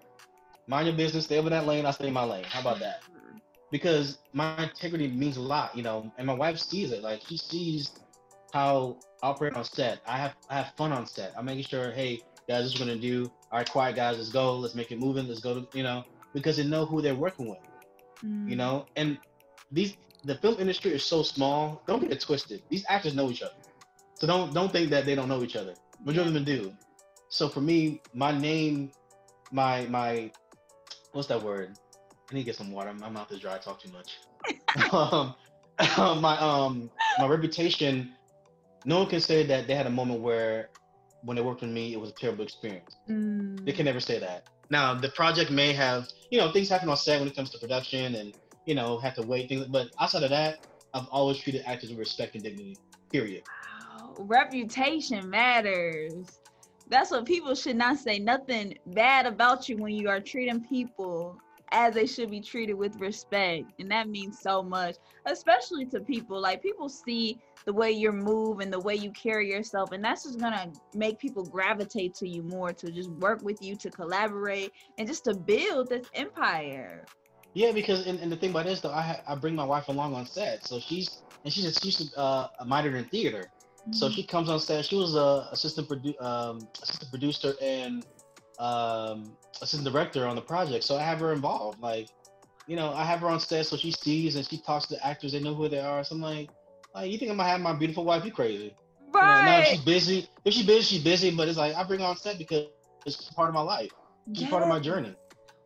Mind 0.67 0.87
your 0.87 0.97
business. 0.97 1.25
Stay 1.25 1.37
over 1.39 1.49
that 1.49 1.67
lane. 1.67 1.85
I 1.85 1.91
stay 1.91 2.07
in 2.07 2.13
my 2.13 2.25
lane. 2.25 2.45
How 2.45 2.61
about 2.61 2.79
that? 2.79 3.03
because 3.71 4.19
my 4.33 4.63
integrity 4.63 5.07
means 5.07 5.37
a 5.37 5.41
lot, 5.41 5.75
you 5.75 5.83
know, 5.83 6.11
and 6.17 6.27
my 6.27 6.33
wife 6.33 6.57
sees 6.57 6.91
it. 6.91 7.03
Like 7.03 7.21
she 7.27 7.37
sees 7.37 7.91
how 8.51 8.97
I 9.21 9.27
operate 9.27 9.53
on 9.53 9.63
set. 9.63 10.01
I 10.05 10.17
have 10.17 10.35
I 10.49 10.55
have 10.55 10.73
fun 10.75 10.91
on 10.91 11.05
set. 11.05 11.33
I'm 11.37 11.45
making 11.45 11.65
sure, 11.65 11.91
hey 11.91 12.21
guys, 12.47 12.63
this 12.63 12.73
is 12.73 12.79
what 12.79 12.87
we're 12.87 12.93
gonna 12.93 13.01
do. 13.01 13.31
All 13.51 13.59
right, 13.59 13.69
quiet 13.69 13.95
guys, 13.95 14.17
let's 14.17 14.29
go. 14.29 14.57
Let's 14.57 14.75
make 14.75 14.91
it 14.91 14.99
moving. 14.99 15.27
Let's 15.27 15.39
go 15.41 15.61
to 15.61 15.77
you 15.77 15.83
know 15.83 16.03
because 16.33 16.57
they 16.57 16.65
know 16.65 16.85
who 16.85 17.01
they're 17.01 17.15
working 17.15 17.47
with, 17.49 17.59
Mm. 18.25 18.49
you 18.49 18.55
know. 18.55 18.85
And 18.95 19.17
these 19.71 19.95
the 20.23 20.35
film 20.35 20.57
industry 20.59 20.91
is 20.91 21.03
so 21.03 21.23
small. 21.23 21.81
Don't 21.87 22.01
get 22.01 22.11
it 22.11 22.21
twisted. 22.21 22.61
These 22.69 22.85
actors 22.89 23.15
know 23.15 23.29
each 23.29 23.41
other, 23.41 23.53
so 24.15 24.27
don't 24.27 24.53
don't 24.53 24.71
think 24.71 24.89
that 24.89 25.05
they 25.05 25.15
don't 25.15 25.29
know 25.29 25.43
each 25.43 25.55
other. 25.55 25.75
Majority 26.03 26.29
of 26.29 26.33
them 26.33 26.43
do. 26.43 26.73
So 27.29 27.47
for 27.47 27.61
me, 27.61 28.01
my 28.13 28.37
name, 28.37 28.91
my 29.51 29.85
my, 29.87 30.31
what's 31.13 31.27
that 31.27 31.41
word? 31.41 31.77
I 32.29 32.33
need 32.33 32.41
to 32.41 32.45
get 32.45 32.55
some 32.55 32.71
water. 32.71 32.93
My 32.93 33.09
mouth 33.09 33.31
is 33.31 33.39
dry. 33.39 33.55
I 33.55 33.57
talk 33.59 33.81
too 33.81 33.91
much. 33.91 34.19
um, 34.93 35.35
my 36.21 36.37
um 36.39 36.89
my 37.17 37.27
reputation. 37.27 38.13
No 38.85 38.99
one 38.99 39.09
can 39.09 39.19
say 39.21 39.45
that 39.45 39.67
they 39.67 39.75
had 39.75 39.87
a 39.87 39.89
moment 39.89 40.21
where, 40.21 40.69
when 41.23 41.35
they 41.35 41.43
worked 41.43 41.61
with 41.61 41.69
me, 41.69 41.93
it 41.93 41.99
was 41.99 42.11
a 42.11 42.13
terrible 42.13 42.43
experience. 42.43 42.95
Mm. 43.09 43.65
They 43.65 43.73
can 43.73 43.85
never 43.85 43.99
say 43.99 44.19
that. 44.19 44.47
Now 44.69 44.93
the 44.93 45.09
project 45.09 45.51
may 45.51 45.73
have, 45.73 46.07
you 46.29 46.39
know, 46.39 46.51
things 46.51 46.69
happen 46.69 46.89
on 46.89 46.97
set 46.97 47.19
when 47.19 47.27
it 47.27 47.35
comes 47.35 47.49
to 47.51 47.59
production, 47.59 48.15
and 48.15 48.33
you 48.69 48.75
know, 48.75 48.99
have 48.99 49.15
to 49.15 49.23
wait 49.23 49.49
things. 49.49 49.65
But 49.65 49.89
outside 49.99 50.21
of 50.21 50.29
that, 50.29 50.67
I've 50.93 51.07
always 51.11 51.39
treated 51.39 51.63
actors 51.65 51.89
with 51.89 51.97
respect 51.97 52.35
and 52.35 52.43
dignity. 52.43 52.77
Period. 53.11 53.41
Wow. 53.99 54.13
Reputation 54.19 55.27
matters. 55.27 56.39
That's 56.87 57.09
what 57.09 57.25
people 57.25 57.55
should 57.55 57.77
not 57.77 57.97
say 57.97 58.19
nothing 58.19 58.77
bad 58.85 59.25
about 59.25 59.67
you 59.67 59.77
when 59.77 59.93
you 59.93 60.07
are 60.07 60.19
treating 60.19 60.61
people 60.61 61.35
as 61.71 61.95
they 61.95 62.05
should 62.05 62.29
be 62.29 62.41
treated 62.41 62.75
with 62.75 62.95
respect. 62.99 63.65
And 63.79 63.89
that 63.89 64.07
means 64.07 64.39
so 64.39 64.61
much, 64.61 64.97
especially 65.25 65.87
to 65.87 65.99
people. 65.99 66.39
Like 66.39 66.61
people 66.61 66.89
see 66.89 67.39
the 67.65 67.73
way 67.73 67.91
you 67.91 68.11
move 68.11 68.59
and 68.59 68.71
the 68.71 68.79
way 68.79 68.93
you 68.93 69.11
carry 69.11 69.51
yourself, 69.51 69.93
and 69.93 70.03
that's 70.03 70.23
just 70.23 70.39
gonna 70.39 70.71
make 70.93 71.17
people 71.17 71.43
gravitate 71.43 72.13
to 72.15 72.27
you 72.27 72.43
more 72.43 72.71
to 72.73 72.91
just 72.91 73.09
work 73.13 73.41
with 73.43 73.61
you, 73.63 73.75
to 73.77 73.89
collaborate, 73.89 74.71
and 74.99 75.07
just 75.07 75.23
to 75.25 75.35
build 75.35 75.89
this 75.89 76.07
empire. 76.13 77.05
Yeah, 77.53 77.71
because 77.71 78.05
and, 78.07 78.19
and 78.19 78.31
the 78.31 78.35
thing 78.37 78.51
about 78.51 78.65
this 78.65 78.81
though, 78.81 78.91
I 78.91 79.01
ha- 79.01 79.21
I 79.27 79.35
bring 79.35 79.55
my 79.55 79.65
wife 79.65 79.87
along 79.87 80.13
on 80.13 80.25
set, 80.25 80.65
so 80.65 80.79
she's 80.79 81.21
and 81.43 81.51
she's 81.51 81.65
a, 81.65 81.73
she's 81.73 82.13
uh, 82.15 82.47
a 82.59 82.65
minor 82.65 82.95
in 82.95 83.05
theater. 83.05 83.49
So 83.91 84.09
she 84.09 84.23
comes 84.23 84.49
on 84.49 84.59
set. 84.59 84.85
She 84.85 84.95
was 84.95 85.15
a 85.15 85.47
assistant 85.51 85.89
produ- 85.89 86.21
um, 86.21 86.67
assistant 86.81 87.09
producer 87.09 87.53
and 87.61 88.05
um, 88.59 89.35
assistant 89.61 89.91
director 89.91 90.27
on 90.27 90.35
the 90.35 90.41
project. 90.41 90.83
So 90.83 90.97
I 90.97 91.01
have 91.01 91.19
her 91.19 91.33
involved. 91.33 91.81
Like, 91.81 92.09
you 92.67 92.75
know, 92.75 92.93
I 92.93 93.03
have 93.03 93.21
her 93.21 93.27
on 93.29 93.39
set 93.39 93.65
so 93.65 93.77
she 93.77 93.91
sees 93.91 94.35
and 94.35 94.47
she 94.47 94.57
talks 94.59 94.85
to 94.87 94.95
the 94.95 95.05
actors. 95.05 95.31
They 95.31 95.39
know 95.39 95.55
who 95.55 95.67
they 95.69 95.79
are. 95.79 96.03
So 96.03 96.15
I'm 96.15 96.21
like, 96.21 96.49
like 96.93 97.09
you 97.11 97.17
think 97.17 97.31
I'm 97.31 97.37
gonna 97.37 97.49
have 97.49 97.61
my 97.61 97.73
beautiful 97.73 98.05
wife? 98.05 98.23
You 98.25 98.31
crazy? 98.31 98.75
You 99.13 99.21
know, 99.21 99.41
now 99.43 99.59
if 99.59 99.65
she's 99.65 99.81
busy. 99.81 100.29
If 100.45 100.53
she's 100.53 100.65
busy, 100.65 100.81
she's 100.81 101.03
busy. 101.03 101.31
But 101.35 101.47
it's 101.47 101.57
like 101.57 101.73
I 101.73 101.83
bring 101.83 102.01
her 102.01 102.05
on 102.05 102.17
set 102.17 102.37
because 102.37 102.67
it's 103.07 103.31
part 103.31 103.49
of 103.49 103.55
my 103.55 103.61
life. 103.61 103.91
She's 104.33 104.47
part 104.47 104.61
of 104.61 104.69
my 104.69 104.79
journey. 104.79 105.15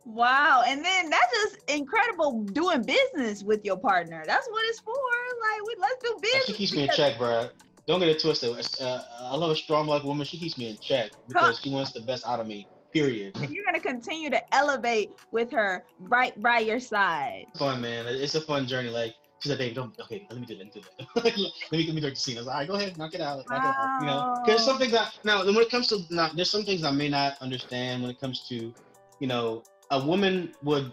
Wow. 0.04 0.62
And 0.66 0.84
then 0.84 1.10
that's 1.10 1.32
just 1.32 1.70
incredible 1.70 2.44
doing 2.52 2.82
business 2.82 3.42
with 3.42 3.64
your 3.64 3.78
partner. 3.78 4.22
That's 4.26 4.46
what 4.48 4.64
it's 4.68 4.80
for. 4.80 4.92
Like, 4.92 5.66
we 5.66 5.76
let's 5.80 6.02
do 6.02 6.18
business. 6.20 6.46
she 6.46 6.52
keeps 6.52 6.72
me 6.72 6.82
in 6.84 6.90
check, 6.90 7.18
bro. 7.18 7.48
Don't 7.86 8.00
get 8.00 8.08
it 8.08 8.20
twisted. 8.20 8.50
Uh, 8.80 9.02
I 9.20 9.36
love 9.36 9.50
a 9.50 9.56
strong 9.56 9.86
black 9.86 10.04
woman. 10.04 10.26
She 10.26 10.38
keeps 10.38 10.56
me 10.56 10.70
in 10.70 10.78
check 10.78 11.10
because 11.28 11.60
she 11.60 11.70
wants 11.70 11.92
the 11.92 12.00
best 12.00 12.26
out 12.26 12.40
of 12.40 12.46
me. 12.46 12.66
Period. 12.92 13.36
You're 13.50 13.64
gonna 13.64 13.80
continue 13.80 14.30
to 14.30 14.54
elevate 14.54 15.10
with 15.32 15.50
her 15.50 15.84
right 15.98 16.40
by 16.40 16.60
your 16.60 16.78
side. 16.78 17.46
fun, 17.58 17.80
man. 17.80 18.06
It's 18.06 18.36
a 18.36 18.40
fun 18.40 18.68
journey. 18.68 18.88
Like 18.88 19.16
she's 19.40 19.50
like, 19.50 19.58
Dave, 19.58 19.74
don't. 19.74 19.98
Okay, 20.00 20.26
let 20.30 20.38
me 20.38 20.46
do 20.46 20.56
that. 20.56 20.64
Let 20.64 20.74
me 20.74 20.80
do 20.80 20.86
that. 20.98 21.24
let 21.24 21.36
me 21.36 21.52
let 21.72 21.94
me 21.94 22.00
direct 22.00 22.16
the 22.16 22.20
scene. 22.20 22.36
I 22.36 22.40
was 22.40 22.46
like, 22.46 22.54
all 22.54 22.60
right, 22.60 22.68
go 22.68 22.74
ahead, 22.74 22.96
knock 22.96 23.14
it 23.14 23.20
out. 23.20 23.38
Knock 23.50 23.64
it 23.64 23.74
out. 23.76 24.00
You 24.00 24.06
know, 24.06 24.42
because 24.46 24.64
some 24.64 24.78
things 24.78 24.92
that 24.92 25.12
now 25.24 25.44
when 25.44 25.56
it 25.56 25.70
comes 25.70 25.88
to 25.88 25.98
now, 26.10 26.30
there's 26.34 26.50
some 26.50 26.62
things 26.62 26.84
I 26.84 26.92
may 26.92 27.08
not 27.08 27.36
understand 27.40 28.02
when 28.02 28.12
it 28.12 28.20
comes 28.20 28.46
to, 28.48 28.72
you 29.18 29.26
know, 29.26 29.64
a 29.90 30.04
woman 30.04 30.52
would 30.62 30.92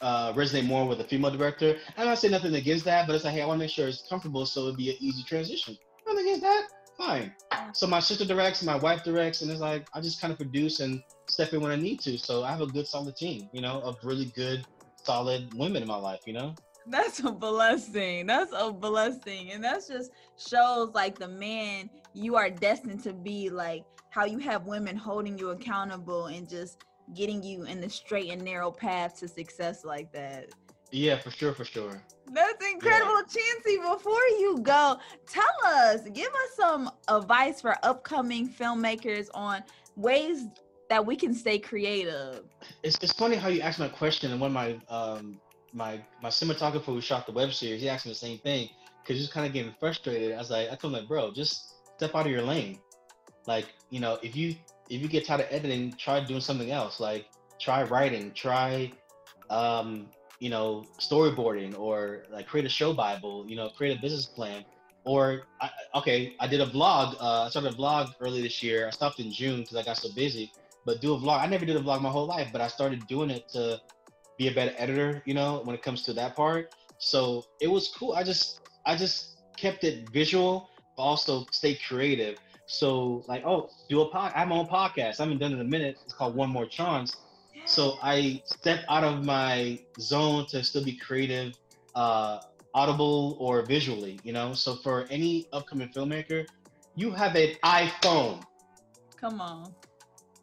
uh, 0.00 0.32
resonate 0.32 0.66
more 0.66 0.86
with 0.86 1.00
a 1.00 1.04
female 1.04 1.30
director. 1.30 1.76
I'm 1.96 2.06
not 2.06 2.18
saying 2.18 2.32
nothing 2.32 2.54
against 2.54 2.84
that, 2.84 3.06
but 3.06 3.14
it's 3.16 3.24
like, 3.24 3.34
hey, 3.34 3.42
I 3.42 3.46
want 3.46 3.58
to 3.58 3.64
make 3.64 3.70
sure 3.70 3.88
it's 3.88 4.06
comfortable 4.08 4.46
so 4.46 4.64
it'd 4.64 4.76
be 4.76 4.90
an 4.90 4.96
easy 5.00 5.22
transition. 5.24 5.76
Nothing 6.06 6.26
against 6.26 6.42
that. 6.42 6.68
Fine. 6.96 7.32
So 7.72 7.86
my 7.86 8.00
sister 8.00 8.24
directs, 8.24 8.62
my 8.64 8.76
wife 8.76 9.04
directs, 9.04 9.42
and 9.42 9.50
it's 9.50 9.60
like 9.60 9.86
I 9.94 10.00
just 10.00 10.20
kind 10.20 10.32
of 10.32 10.38
produce 10.38 10.80
and 10.80 11.00
step 11.28 11.52
in 11.52 11.60
when 11.60 11.70
I 11.70 11.76
need 11.76 12.00
to. 12.00 12.18
So 12.18 12.42
I 12.42 12.50
have 12.50 12.60
a 12.60 12.66
good 12.66 12.88
solid 12.88 13.16
team, 13.16 13.48
you 13.52 13.60
know, 13.60 13.80
of 13.82 13.96
really 14.02 14.32
good, 14.34 14.66
solid 14.96 15.52
women 15.54 15.82
in 15.82 15.88
my 15.88 15.96
life, 15.96 16.20
you 16.26 16.32
know. 16.32 16.54
That's 16.88 17.20
a 17.20 17.30
blessing. 17.30 18.26
That's 18.26 18.52
a 18.56 18.72
blessing. 18.72 19.52
And 19.52 19.62
that's 19.62 19.86
just 19.86 20.10
shows 20.36 20.90
like 20.94 21.18
the 21.18 21.28
man 21.28 21.90
you 22.14 22.34
are 22.34 22.50
destined 22.50 23.02
to 23.04 23.12
be, 23.12 23.50
like 23.50 23.84
how 24.10 24.24
you 24.24 24.38
have 24.38 24.66
women 24.66 24.96
holding 24.96 25.38
you 25.38 25.50
accountable 25.50 26.26
and 26.26 26.48
just 26.48 26.84
getting 27.14 27.42
you 27.42 27.64
in 27.64 27.80
the 27.80 27.90
straight 27.90 28.30
and 28.30 28.42
narrow 28.42 28.70
path 28.70 29.18
to 29.20 29.28
success 29.28 29.84
like 29.84 30.12
that. 30.12 30.50
Yeah, 30.90 31.18
for 31.18 31.30
sure, 31.30 31.52
for 31.52 31.64
sure. 31.64 32.02
That's 32.32 32.64
incredible, 32.72 33.20
Chauncey. 33.20 33.78
Before 33.78 34.26
you 34.38 34.58
go, 34.62 34.98
tell 35.26 35.44
us, 35.66 36.02
give 36.12 36.28
us 36.28 36.56
some 36.56 36.90
advice 37.08 37.60
for 37.60 37.76
upcoming 37.82 38.48
filmmakers 38.48 39.28
on 39.34 39.62
ways 39.96 40.46
that 40.88 41.04
we 41.04 41.16
can 41.16 41.34
stay 41.34 41.58
creative. 41.58 42.44
It's, 42.82 42.96
it's 43.02 43.12
funny 43.12 43.36
how 43.36 43.48
you 43.48 43.60
asked 43.60 43.78
my 43.78 43.88
question, 43.88 44.32
and 44.32 44.40
one 44.40 44.50
of 44.50 44.54
my 44.54 44.78
um 44.88 45.40
my 45.74 46.00
my 46.22 46.30
cinematographer 46.30 46.84
who 46.84 47.00
shot 47.00 47.26
the 47.26 47.32
web 47.32 47.52
series, 47.52 47.82
he 47.82 47.88
asked 47.88 48.06
me 48.06 48.12
the 48.12 48.18
same 48.18 48.38
thing 48.38 48.70
because 49.02 49.20
he's 49.20 49.30
kind 49.30 49.46
of 49.46 49.52
getting 49.52 49.74
frustrated. 49.78 50.32
I 50.32 50.38
was 50.38 50.50
like, 50.50 50.70
I 50.70 50.74
told 50.74 50.94
him 50.94 51.00
like, 51.00 51.08
bro, 51.08 51.32
just 51.32 51.74
step 51.96 52.14
out 52.14 52.26
of 52.26 52.32
your 52.32 52.42
lane. 52.42 52.78
Like, 53.46 53.66
you 53.90 54.00
know, 54.00 54.18
if 54.22 54.36
you 54.36 54.54
if 54.88 55.00
you 55.02 55.08
get 55.08 55.26
tired 55.26 55.42
of 55.42 55.46
editing, 55.50 55.92
try 55.92 56.20
doing 56.20 56.40
something 56.40 56.70
else. 56.70 57.00
Like, 57.00 57.26
try 57.58 57.82
writing, 57.82 58.32
try, 58.32 58.92
um, 59.50 60.06
you 60.40 60.50
know, 60.50 60.84
storyboarding, 60.98 61.78
or 61.78 62.24
like 62.30 62.46
create 62.46 62.66
a 62.66 62.68
show 62.68 62.92
bible. 62.92 63.44
You 63.48 63.56
know, 63.56 63.68
create 63.70 63.98
a 63.98 64.00
business 64.00 64.26
plan. 64.26 64.64
Or 65.04 65.42
I, 65.60 65.70
okay, 65.96 66.34
I 66.40 66.46
did 66.46 66.60
a 66.60 66.66
vlog. 66.66 67.16
Uh, 67.20 67.44
I 67.44 67.48
started 67.50 67.74
a 67.74 67.76
vlog 67.76 68.14
early 68.20 68.42
this 68.42 68.62
year. 68.62 68.86
I 68.86 68.90
stopped 68.90 69.20
in 69.20 69.32
June 69.32 69.60
because 69.60 69.76
I 69.76 69.82
got 69.82 69.96
so 69.96 70.08
busy. 70.14 70.52
But 70.84 71.00
do 71.00 71.14
a 71.14 71.18
vlog. 71.18 71.40
I 71.40 71.46
never 71.46 71.64
did 71.64 71.76
a 71.76 71.80
vlog 71.80 72.00
my 72.00 72.10
whole 72.10 72.26
life, 72.26 72.48
but 72.52 72.60
I 72.60 72.68
started 72.68 73.06
doing 73.06 73.30
it 73.30 73.48
to 73.50 73.80
be 74.38 74.48
a 74.48 74.54
better 74.54 74.74
editor. 74.76 75.22
You 75.26 75.34
know, 75.34 75.60
when 75.64 75.74
it 75.74 75.82
comes 75.82 76.02
to 76.04 76.12
that 76.14 76.36
part. 76.36 76.74
So 76.98 77.44
it 77.60 77.68
was 77.68 77.88
cool. 77.88 78.14
I 78.14 78.22
just 78.22 78.60
I 78.86 78.96
just 78.96 79.40
kept 79.56 79.84
it 79.84 80.08
visual, 80.10 80.68
but 80.96 81.02
also 81.02 81.46
stay 81.50 81.74
creative. 81.74 82.38
So 82.68 83.24
like, 83.26 83.44
oh, 83.44 83.70
do 83.88 84.02
a 84.02 84.08
pod. 84.08 84.32
I 84.34 84.40
have 84.40 84.48
my 84.48 84.56
own 84.56 84.66
podcast. 84.66 85.18
I 85.18 85.24
haven't 85.24 85.38
done 85.38 85.52
it 85.52 85.54
in 85.56 85.60
a 85.62 85.64
minute. 85.64 85.98
It's 86.04 86.12
called 86.12 86.36
One 86.36 86.50
More 86.50 86.66
Chance. 86.66 87.16
So 87.64 87.98
I 88.02 88.42
step 88.44 88.84
out 88.88 89.04
of 89.04 89.24
my 89.24 89.80
zone 89.98 90.46
to 90.48 90.62
still 90.62 90.84
be 90.84 90.92
creative, 90.92 91.54
uh, 91.94 92.40
audible 92.74 93.36
or 93.40 93.62
visually. 93.62 94.20
You 94.22 94.34
know. 94.34 94.52
So 94.52 94.76
for 94.76 95.06
any 95.10 95.48
upcoming 95.52 95.88
filmmaker, 95.88 96.46
you 96.94 97.10
have 97.10 97.34
an 97.36 97.54
iPhone. 97.64 98.42
Come 99.16 99.40
on. 99.40 99.72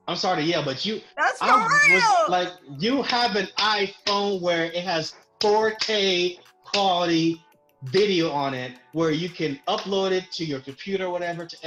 I'm 0.08 0.16
sorry 0.18 0.44
to 0.44 0.48
yell, 0.48 0.64
but 0.66 0.86
you 0.86 1.02
That's 1.16 1.40
for 1.40 1.46
I 1.46 1.68
real. 1.90 2.00
was 2.00 2.30
like, 2.30 2.50
you 2.80 3.02
have 3.04 3.36
an 3.36 3.48
iPhone 3.58 4.42
where 4.42 4.66
it 4.66 4.84
has 4.84 5.16
4K 5.42 6.40
quality 6.64 7.42
video 7.84 8.32
on 8.32 8.54
it, 8.54 8.74
where 8.94 9.12
you 9.12 9.30
can 9.30 9.60
upload 9.68 10.12
it 10.12 10.32
to 10.34 10.46
your 10.46 10.60
computer, 10.60 11.06
or 11.06 11.12
whatever. 11.12 11.46
To 11.46 11.58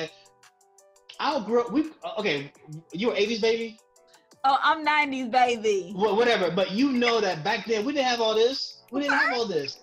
ed- 1.18 1.24
I'll 1.24 1.40
grow. 1.40 1.68
We 1.68 1.90
okay. 2.18 2.52
You 2.92 3.08
were 3.08 3.14
80s 3.14 3.40
baby, 3.40 3.78
oh, 4.44 4.58
I'm 4.62 4.84
90s 4.84 5.30
baby. 5.30 5.92
Wha- 5.96 6.14
whatever. 6.14 6.50
But 6.50 6.72
you 6.72 6.92
know 6.92 7.20
that 7.20 7.44
back 7.44 7.66
then 7.66 7.84
we 7.84 7.92
didn't 7.92 8.06
have 8.06 8.20
all 8.20 8.34
this. 8.34 8.82
We 8.90 9.02
didn't 9.02 9.14
have 9.18 9.34
all 9.38 9.46
this. 9.46 9.80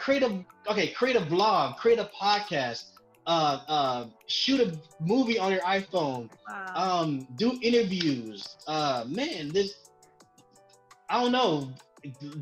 Create 0.00 0.22
a 0.22 0.44
okay. 0.70 0.88
Create 0.88 1.16
a 1.16 1.20
blog. 1.24 1.76
Create 1.76 1.98
a 1.98 2.10
podcast. 2.20 2.92
Uh, 3.26 3.58
uh, 3.66 4.06
shoot 4.28 4.60
a 4.60 4.78
movie 5.00 5.36
on 5.38 5.50
your 5.50 5.60
iPhone. 5.62 6.30
Wow. 6.48 6.72
um 6.76 7.26
do 7.36 7.58
interviews 7.60 8.56
uh 8.68 9.04
man 9.08 9.48
this 9.48 9.90
i 11.08 11.20
don't 11.20 11.32
know 11.32 11.72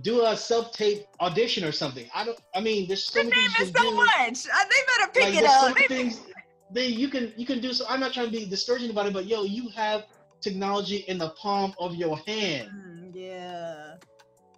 do 0.02 0.26
a 0.26 0.36
self-tape 0.36 1.06
audition 1.20 1.64
or 1.64 1.72
something. 1.72 2.06
I 2.14 2.24
don't. 2.26 2.38
I 2.54 2.60
mean, 2.60 2.86
there's 2.86 3.06
so 3.06 3.22
The 3.22 3.30
many 3.30 3.40
name 3.42 3.50
is 3.62 3.72
so 3.74 3.82
do. 3.82 3.96
much. 3.96 4.46
Uh, 4.46 4.64
they 4.68 4.80
better 4.92 5.10
pick 5.12 5.24
Like, 5.24 5.34
it 5.36 5.44
up. 5.46 5.76
things 5.88 6.20
they 6.74 6.88
you 6.88 7.08
can 7.08 7.32
you 7.36 7.46
can 7.46 7.60
do. 7.60 7.72
So 7.72 7.84
I'm 7.88 8.00
not 8.00 8.12
trying 8.12 8.26
to 8.26 8.32
be 8.32 8.44
discouraging 8.44 8.90
about 8.90 9.06
it, 9.06 9.12
but 9.12 9.26
yo, 9.26 9.44
you 9.44 9.68
have 9.70 10.04
technology 10.40 11.04
in 11.08 11.16
the 11.16 11.30
palm 11.30 11.74
of 11.78 11.94
your 11.94 12.18
hand. 12.26 12.68
Mm, 12.74 13.12
yeah. 13.14 13.94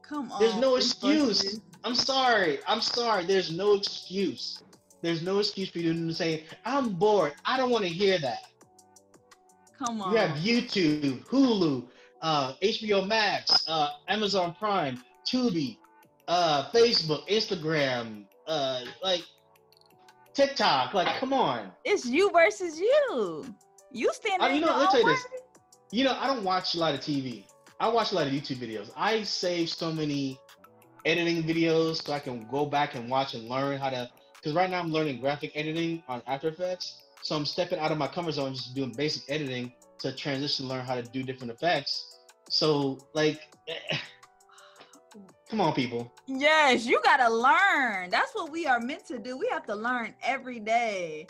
Come 0.02 0.32
on. 0.32 0.40
There's 0.40 0.56
no 0.56 0.76
excuse. 0.76 1.60
I'm 1.84 1.94
sorry. 1.94 2.58
I'm 2.66 2.80
sorry. 2.80 3.24
There's 3.24 3.52
no 3.52 3.74
excuse. 3.74 4.62
There's 5.02 5.22
no 5.22 5.38
excuse 5.38 5.68
for 5.68 5.78
you 5.78 5.92
to 5.92 6.14
say, 6.14 6.44
I'm 6.64 6.90
bored. 6.94 7.34
I 7.44 7.56
don't 7.56 7.70
want 7.70 7.84
to 7.84 7.90
hear 7.90 8.18
that. 8.18 8.44
Come 9.78 10.00
on. 10.00 10.12
You 10.12 10.18
have 10.18 10.36
YouTube, 10.38 11.24
Hulu, 11.26 11.86
uh, 12.22 12.54
HBO 12.62 13.06
Max, 13.06 13.68
uh, 13.68 13.90
Amazon 14.08 14.56
Prime, 14.58 15.02
Tubi, 15.26 15.76
uh, 16.28 16.70
Facebook, 16.70 17.28
Instagram, 17.28 18.24
uh, 18.46 18.80
like 19.02 19.22
TikTok. 20.36 20.92
Like, 20.92 21.18
come 21.18 21.32
on. 21.32 21.72
It's 21.84 22.04
you 22.04 22.30
versus 22.30 22.78
you. 22.78 23.46
You 23.90 24.12
stand 24.12 24.42
in 24.42 24.56
you 24.56 24.60
know, 24.60 24.76
let 24.76 24.80
me 24.80 24.86
tell 24.92 25.00
you 25.00 25.06
this. 25.06 25.26
You 25.90 26.04
know, 26.04 26.16
I 26.20 26.26
don't 26.26 26.44
watch 26.44 26.74
a 26.74 26.78
lot 26.78 26.94
of 26.94 27.00
TV. 27.00 27.46
I 27.80 27.88
watch 27.88 28.12
a 28.12 28.14
lot 28.14 28.26
of 28.26 28.32
YouTube 28.32 28.56
videos. 28.56 28.90
I 28.96 29.22
save 29.22 29.70
so 29.70 29.90
many 29.90 30.38
editing 31.06 31.42
videos 31.42 32.04
so 32.04 32.12
I 32.12 32.18
can 32.18 32.46
go 32.50 32.66
back 32.66 32.94
and 32.94 33.08
watch 33.08 33.34
and 33.34 33.48
learn 33.48 33.78
how 33.78 33.90
to. 33.90 34.10
Because 34.34 34.52
right 34.52 34.68
now 34.68 34.80
I'm 34.80 34.92
learning 34.92 35.20
graphic 35.20 35.52
editing 35.54 36.02
on 36.06 36.22
After 36.26 36.48
Effects. 36.48 37.02
So 37.22 37.34
I'm 37.34 37.46
stepping 37.46 37.78
out 37.78 37.90
of 37.90 37.98
my 37.98 38.06
comfort 38.06 38.32
zone, 38.32 38.54
just 38.54 38.74
doing 38.74 38.92
basic 38.92 39.22
editing 39.30 39.72
to 40.00 40.14
transition, 40.14 40.68
learn 40.68 40.84
how 40.84 40.96
to 40.96 41.02
do 41.02 41.22
different 41.22 41.52
effects. 41.52 42.18
So 42.50 42.98
like, 43.14 43.40
come 45.48 45.60
on, 45.60 45.74
people. 45.74 46.12
Yes, 46.26 46.86
you 46.86 47.00
gotta 47.04 47.32
learn. 47.32 48.10
That's 48.10 48.32
what 48.34 48.50
we 48.50 48.66
are 48.66 48.80
meant 48.80 49.06
to 49.06 49.18
do. 49.18 49.36
We 49.36 49.48
have 49.48 49.64
to 49.66 49.74
learn 49.74 50.14
every 50.22 50.60
day. 50.60 51.26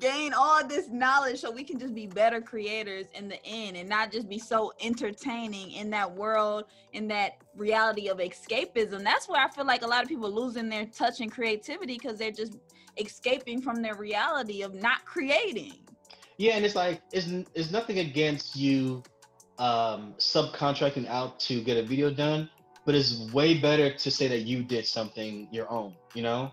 Gain 0.00 0.32
all 0.32 0.66
this 0.66 0.88
knowledge 0.90 1.38
so 1.38 1.50
we 1.52 1.62
can 1.62 1.78
just 1.78 1.94
be 1.94 2.08
better 2.08 2.40
creators 2.40 3.06
in 3.14 3.28
the 3.28 3.44
end 3.46 3.76
and 3.76 3.88
not 3.88 4.10
just 4.10 4.28
be 4.28 4.38
so 4.38 4.72
entertaining 4.80 5.70
in 5.72 5.90
that 5.90 6.12
world, 6.12 6.64
in 6.92 7.06
that 7.08 7.36
reality 7.54 8.08
of 8.08 8.18
escapism. 8.18 9.04
That's 9.04 9.28
where 9.28 9.40
I 9.40 9.48
feel 9.48 9.64
like 9.64 9.82
a 9.82 9.86
lot 9.86 10.02
of 10.02 10.08
people 10.08 10.28
losing 10.28 10.68
their 10.68 10.86
touch 10.86 11.20
and 11.20 11.30
creativity 11.30 11.94
because 11.94 12.18
they're 12.18 12.32
just 12.32 12.56
escaping 12.96 13.62
from 13.62 13.80
their 13.80 13.94
reality 13.94 14.62
of 14.62 14.74
not 14.74 15.04
creating. 15.04 15.74
Yeah, 16.38 16.54
and 16.54 16.64
it's 16.64 16.74
like 16.74 17.00
it's 17.12 17.28
it's 17.54 17.70
nothing 17.70 18.00
against 18.00 18.56
you 18.56 19.02
um 19.58 20.14
subcontracting 20.18 21.06
out 21.08 21.38
to 21.40 21.62
get 21.62 21.76
a 21.76 21.82
video 21.82 22.10
done, 22.10 22.50
but 22.86 22.94
it's 22.94 23.18
way 23.32 23.58
better 23.58 23.92
to 23.92 24.10
say 24.10 24.28
that 24.28 24.42
you 24.42 24.62
did 24.62 24.86
something 24.86 25.48
your 25.50 25.70
own, 25.70 25.94
you 26.14 26.22
know? 26.22 26.52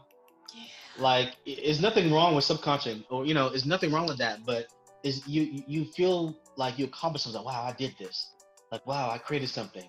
yeah. 0.54 0.64
Like 0.98 1.36
it's 1.46 1.80
nothing 1.80 2.12
wrong 2.12 2.36
with 2.36 2.44
subconscious 2.44 3.00
or 3.10 3.26
you 3.26 3.34
know, 3.34 3.50
there's 3.50 3.66
nothing 3.66 3.92
wrong 3.94 4.08
with 4.08 4.18
that, 4.18 4.46
but 4.46 4.66
is 5.04 5.26
you 5.28 5.64
you 5.68 5.86
feel 5.86 6.36
like 6.58 6.78
you 6.78 6.86
accomplished 6.86 7.26
something. 7.26 7.44
Wow, 7.44 7.64
I 7.64 7.74
did 7.74 7.96
this. 8.00 8.32
Like 8.72 8.86
wow, 8.86 9.10
I 9.12 9.20
created 9.20 9.50
something. 9.50 9.88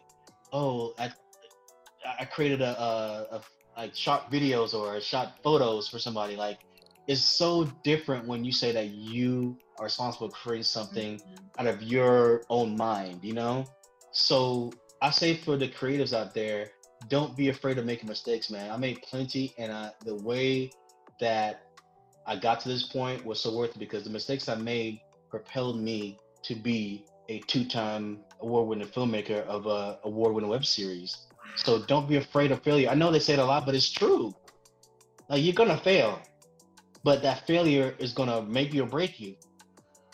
Oh, 0.52 0.94
I 0.98 1.10
I 2.20 2.26
created 2.26 2.60
a, 2.60 2.78
a, 2.78 3.36
a 3.36 3.42
like 3.76 3.94
shot 3.94 4.30
videos 4.30 4.74
or 4.74 5.00
shot 5.00 5.38
photos 5.42 5.88
for 5.88 5.98
somebody. 5.98 6.36
Like 6.36 6.60
it's 7.06 7.22
so 7.22 7.64
different 7.82 8.26
when 8.26 8.44
you 8.44 8.52
say 8.52 8.72
that 8.72 8.90
you 8.90 9.56
are 9.78 9.84
responsible 9.84 10.28
for 10.28 10.36
creating 10.36 10.64
something 10.64 11.16
mm-hmm. 11.16 11.60
out 11.60 11.66
of 11.66 11.82
your 11.82 12.42
own 12.50 12.76
mind, 12.76 13.20
you 13.22 13.34
know? 13.34 13.64
So 14.12 14.72
I 15.04 15.10
say 15.10 15.34
for 15.34 15.58
the 15.58 15.68
creatives 15.68 16.14
out 16.14 16.32
there, 16.32 16.70
don't 17.08 17.36
be 17.36 17.50
afraid 17.50 17.76
of 17.76 17.84
making 17.84 18.08
mistakes, 18.08 18.50
man. 18.50 18.70
I 18.70 18.78
made 18.78 19.02
plenty, 19.02 19.54
and 19.58 19.70
I, 19.70 19.90
the 20.02 20.14
way 20.14 20.70
that 21.20 21.60
I 22.26 22.36
got 22.36 22.60
to 22.60 22.70
this 22.70 22.84
point 22.84 23.22
was 23.22 23.38
so 23.38 23.54
worth 23.54 23.72
it 23.76 23.78
because 23.78 24.04
the 24.04 24.08
mistakes 24.08 24.48
I 24.48 24.54
made 24.54 25.02
propelled 25.28 25.78
me 25.78 26.16
to 26.44 26.54
be 26.54 27.04
a 27.28 27.40
two-time 27.40 28.20
award-winning 28.40 28.88
filmmaker 28.88 29.44
of 29.44 29.66
a 29.66 29.98
award-winning 30.04 30.48
web 30.48 30.64
series. 30.64 31.26
So 31.56 31.84
don't 31.84 32.08
be 32.08 32.16
afraid 32.16 32.50
of 32.50 32.62
failure. 32.62 32.88
I 32.88 32.94
know 32.94 33.10
they 33.10 33.18
say 33.18 33.34
it 33.34 33.38
a 33.40 33.44
lot, 33.44 33.66
but 33.66 33.74
it's 33.74 33.90
true. 33.90 34.34
Like 35.28 35.42
you're 35.42 35.52
gonna 35.52 35.76
fail, 35.76 36.18
but 37.02 37.20
that 37.20 37.46
failure 37.46 37.94
is 37.98 38.14
gonna 38.14 38.40
make 38.40 38.72
you 38.72 38.84
or 38.84 38.86
break 38.86 39.20
you. 39.20 39.36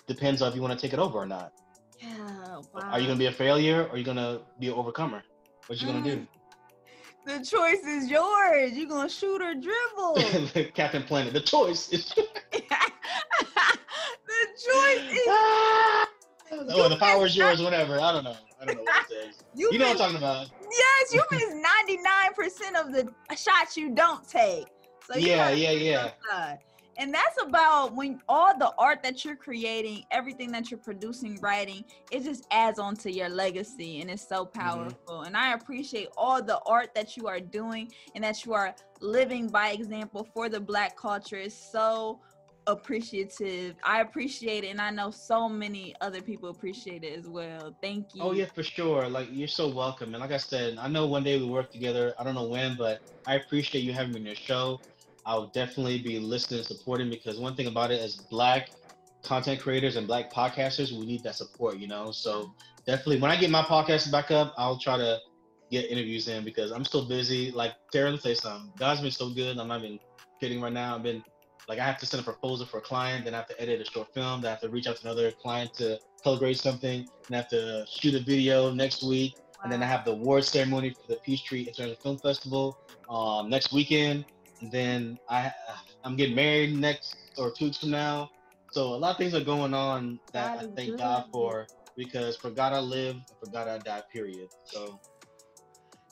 Depends 0.09 0.43
on 0.43 0.49
if 0.49 0.57
you 0.57 0.63
want 0.63 0.77
to 0.77 0.85
take 0.85 0.93
it 0.93 0.99
over 0.99 1.17
or 1.17 1.27
not. 1.27 1.53
Yeah. 2.01 2.61
Wow. 2.73 2.81
Are 2.83 3.01
you 3.01 3.07
gonna 3.07 3.19
be 3.19 3.27
a 3.27 3.33
failure 3.33 3.85
or 3.85 3.91
are 3.91 3.97
you 3.97 4.05
gonna 4.05 4.41
be 4.59 4.69
an 4.69 4.75
overcomer? 4.75 5.23
What 5.67 5.81
you 5.81 5.87
gonna 5.87 6.03
do? 6.03 6.17
Mm. 6.17 6.27
The 7.27 7.45
choice 7.45 7.85
is 7.85 8.11
yours. 8.11 8.73
You 8.73 8.89
gonna 8.89 9.09
shoot 9.09 9.41
or 9.43 9.55
dribble? 9.55 10.71
Captain 10.75 11.03
Planet. 11.03 11.33
The 11.33 11.41
choice 11.41 11.93
is. 11.93 12.07
the 12.15 12.23
choice 12.53 12.73
is 15.13 15.21
ah! 15.29 16.09
oh, 16.53 16.89
the 16.89 16.97
power 16.99 17.27
is 17.27 17.37
yours. 17.37 17.63
Whatever. 17.63 18.01
I 18.01 18.13
don't 18.13 18.25
know. 18.25 18.37
I 18.61 18.65
don't 18.65 18.77
know 18.77 18.83
what 18.83 19.03
it 19.03 19.09
says. 19.09 19.45
you. 19.55 19.69
You 19.73 19.79
know 19.79 19.89
what 19.89 20.01
I'm 20.01 20.09
talking 20.13 20.17
about. 20.17 20.49
Yes, 20.71 21.15
you 21.15 21.23
miss 21.31 21.51
ninety 21.51 21.99
nine 21.99 22.33
percent 22.35 22.77
of 22.77 22.93
the 22.93 23.09
shots 23.37 23.77
you 23.77 23.95
don't 23.95 24.27
take. 24.27 24.67
So 25.07 25.19
Yeah, 25.19 25.51
yeah, 25.51 25.73
yeah. 25.73 26.11
And 27.01 27.15
that's 27.15 27.43
about 27.43 27.97
when 27.97 28.21
all 28.29 28.57
the 28.59 28.73
art 28.79 29.03
that 29.05 29.25
you're 29.25 29.37
creating, 29.37 30.05
everything 30.13 30.53
that 30.53 30.71
you're 30.71 30.81
producing, 30.81 31.41
writing, 31.41 31.85
it 32.11 32.25
just 32.25 32.47
adds 32.53 32.79
on 32.79 32.97
to 32.99 33.13
your 33.13 33.31
legacy 33.31 34.01
and 34.01 34.11
it's 34.11 34.29
so 34.29 34.47
Mm-hmm. 34.63 34.93
powerful. 34.99 35.23
And 35.23 35.37
I 35.37 35.55
appreciate 35.55 36.09
all 36.17 36.43
the 36.43 36.61
art 36.67 36.91
that 36.95 37.17
you 37.17 37.29
are 37.29 37.41
doing 37.41 37.91
and 38.15 38.25
that 38.25 38.45
you 38.45 38.55
are 38.55 38.75
living 39.01 39.51
by 39.51 39.71
example 39.71 40.25
for 40.35 40.49
the 40.51 40.61
black 40.61 40.97
culture. 40.97 41.39
It's 41.39 41.57
so 41.59 42.21
appreciative. 42.67 43.77
I 43.85 44.03
appreciate 44.03 44.65
it 44.65 44.69
and 44.69 44.81
I 44.81 44.91
know 44.91 45.11
so 45.11 45.49
many 45.49 45.95
other 46.01 46.23
people 46.23 46.51
appreciate 46.51 47.05
it 47.05 47.19
as 47.19 47.29
well. 47.29 47.75
Thank 47.83 48.15
you. 48.15 48.21
Oh 48.21 48.33
yeah, 48.33 48.47
for 48.55 48.63
sure. 48.63 49.09
Like 49.09 49.29
you're 49.31 49.49
so 49.49 49.69
welcome. 49.69 50.15
And 50.15 50.21
like 50.21 50.33
I 50.33 50.37
said, 50.39 50.79
I 50.79 50.89
know 50.89 51.07
one 51.07 51.25
day 51.25 51.39
we 51.39 51.47
work 51.47 51.71
together. 51.73 52.15
I 52.19 52.25
don't 52.25 52.35
know 52.35 52.49
when, 52.49 52.77
but 52.77 53.01
I 53.27 53.37
appreciate 53.37 53.83
you 53.83 53.93
having 53.93 54.13
me 54.13 54.21
on 54.21 54.27
your 54.27 54.35
show. 54.37 54.83
I'll 55.27 55.49
definitely 55.49 56.03
be 56.03 56.19
listening 56.19 56.61
and 56.61 56.67
supporting 56.67 57.11
because 57.11 57.39
one 57.39 57.55
thing 57.55 57.67
about 57.67 57.91
it 57.91 58.01
as 58.01 58.17
black 58.17 58.71
content 59.23 59.61
creators 59.61 59.97
and 59.97 60.07
black 60.07 60.33
podcasters, 60.33 60.93
we 60.93 61.07
need 61.07 61.23
that 61.25 61.37
support, 61.37 61.77
you 61.77 61.89
know. 61.89 62.11
So 62.11 62.55
definitely 62.87 63.21
when 63.21 63.31
I 63.31 63.37
get 63.37 63.51
my 63.51 63.63
podcast 63.63 64.11
back 64.11 64.31
up, 64.31 64.55
I'll 64.57 64.79
try 64.79 64.97
to 64.97 65.19
get 65.71 65.91
interviews 65.91 66.29
in 66.29 66.45
because 66.45 66.73
I'm 66.73 66.85
still 66.85 67.07
busy. 67.07 67.51
Like 67.51 67.75
me 67.95 68.17
say 68.19 68.35
something. 68.35 68.73
God's 68.79 69.03
been 69.03 69.11
so 69.11 69.31
good. 69.31 69.59
I'm 69.59 69.69
not 69.69 69.85
even 69.85 69.99
kidding 70.41 70.61
right 70.61 70.73
now. 70.73 70.97
I've 70.97 71.03
been 71.03 71.23
like 71.71 71.79
I 71.79 71.85
have 71.85 71.99
to 71.99 72.07
send 72.07 72.21
a 72.21 72.25
proposal 72.25 72.67
for 72.67 72.79
a 72.79 72.81
client, 72.81 73.25
then 73.25 73.33
I 73.33 73.37
have 73.37 73.47
to 73.47 73.61
edit 73.61 73.81
a 73.81 73.85
short 73.85 74.13
film, 74.13 74.43
then 74.43 74.49
I 74.49 74.51
have 74.51 74.61
to 74.63 74.69
reach 74.69 74.89
out 74.89 74.97
to 74.97 75.07
another 75.07 75.31
client 75.31 75.73
to 75.75 76.01
color 76.25 76.37
grade 76.37 76.59
something, 76.59 77.07
and 77.27 77.33
I 77.33 77.37
have 77.37 77.49
to 77.51 77.87
shoot 77.89 78.15
a 78.15 78.21
video 78.21 78.73
next 78.73 79.05
week, 79.05 79.37
and 79.63 79.71
then 79.71 79.81
I 79.81 79.87
have 79.87 80.05
the 80.05 80.11
award 80.11 80.45
ceremony 80.45 80.91
for 80.91 81.07
the 81.07 81.21
Peachtree 81.25 81.63
International 81.63 81.97
Film 82.03 82.19
Festival 82.19 82.77
um, 83.09 83.49
next 83.49 83.73
weekend, 83.73 84.25
and 84.61 84.71
then 84.71 85.19
I 85.29 85.53
I'm 86.05 86.17
getting 86.17 86.37
married 86.37 86.77
next 86.79 87.17
or 87.39 87.51
two 87.51 87.67
weeks 87.67 87.79
from 87.79 87.91
now. 87.91 88.29
So 88.73 88.95
a 88.95 88.97
lot 88.97 89.13
of 89.13 89.17
things 89.17 89.35
are 89.35 89.45
going 89.45 89.75
on 89.75 90.21
that 90.33 90.59
I 90.59 90.67
thank. 90.77 90.97
God 90.97 91.25
for 91.33 91.67
because 91.97 92.37
for 92.37 92.51
God 92.51 92.73
I 92.73 92.81
live, 92.81 93.17
for 93.43 93.51
God 93.51 93.69
I 93.69 93.79
die. 93.79 94.03
Period. 94.13 94.49
So 94.65 94.99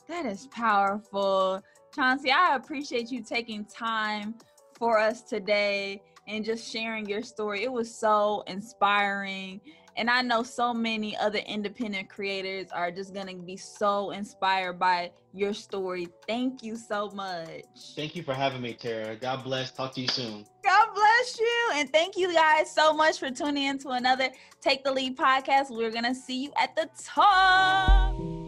That 0.07 0.25
is 0.25 0.47
powerful. 0.47 1.61
Chauncey, 1.95 2.31
I 2.31 2.55
appreciate 2.55 3.11
you 3.11 3.23
taking 3.23 3.65
time 3.65 4.35
for 4.77 4.99
us 4.99 5.23
today 5.23 6.01
and 6.27 6.45
just 6.45 6.69
sharing 6.71 7.07
your 7.07 7.23
story. 7.23 7.63
It 7.63 7.71
was 7.71 7.93
so 7.93 8.43
inspiring. 8.47 9.61
And 9.99 10.09
I 10.09 10.21
know 10.21 10.43
so 10.43 10.73
many 10.73 11.17
other 11.17 11.39
independent 11.39 12.07
creators 12.07 12.71
are 12.71 12.89
just 12.89 13.13
going 13.13 13.27
to 13.27 13.35
be 13.35 13.57
so 13.57 14.11
inspired 14.11 14.79
by 14.79 15.11
your 15.33 15.53
story. 15.53 16.07
Thank 16.25 16.63
you 16.63 16.77
so 16.77 17.11
much. 17.11 17.65
thank 17.97 18.15
you 18.15 18.23
for 18.23 18.33
having 18.33 18.61
me, 18.61 18.73
Tara. 18.73 19.17
God 19.17 19.43
bless. 19.43 19.71
Talk 19.71 19.93
to 19.95 20.01
you 20.01 20.07
soon. 20.07 20.45
God 20.63 20.87
bless 20.95 21.37
you. 21.37 21.69
And 21.73 21.91
thank 21.91 22.15
you 22.15 22.33
guys 22.33 22.73
so 22.73 22.93
much 22.93 23.19
for 23.19 23.29
tuning 23.29 23.63
in 23.63 23.77
to 23.79 23.89
another 23.89 24.29
Take 24.61 24.85
the 24.85 24.91
Lead 24.93 25.17
podcast. 25.17 25.69
We're 25.69 25.91
going 25.91 26.05
to 26.05 26.15
see 26.15 26.43
you 26.43 26.53
at 26.57 26.77
the 26.77 26.89
top. 27.03 28.38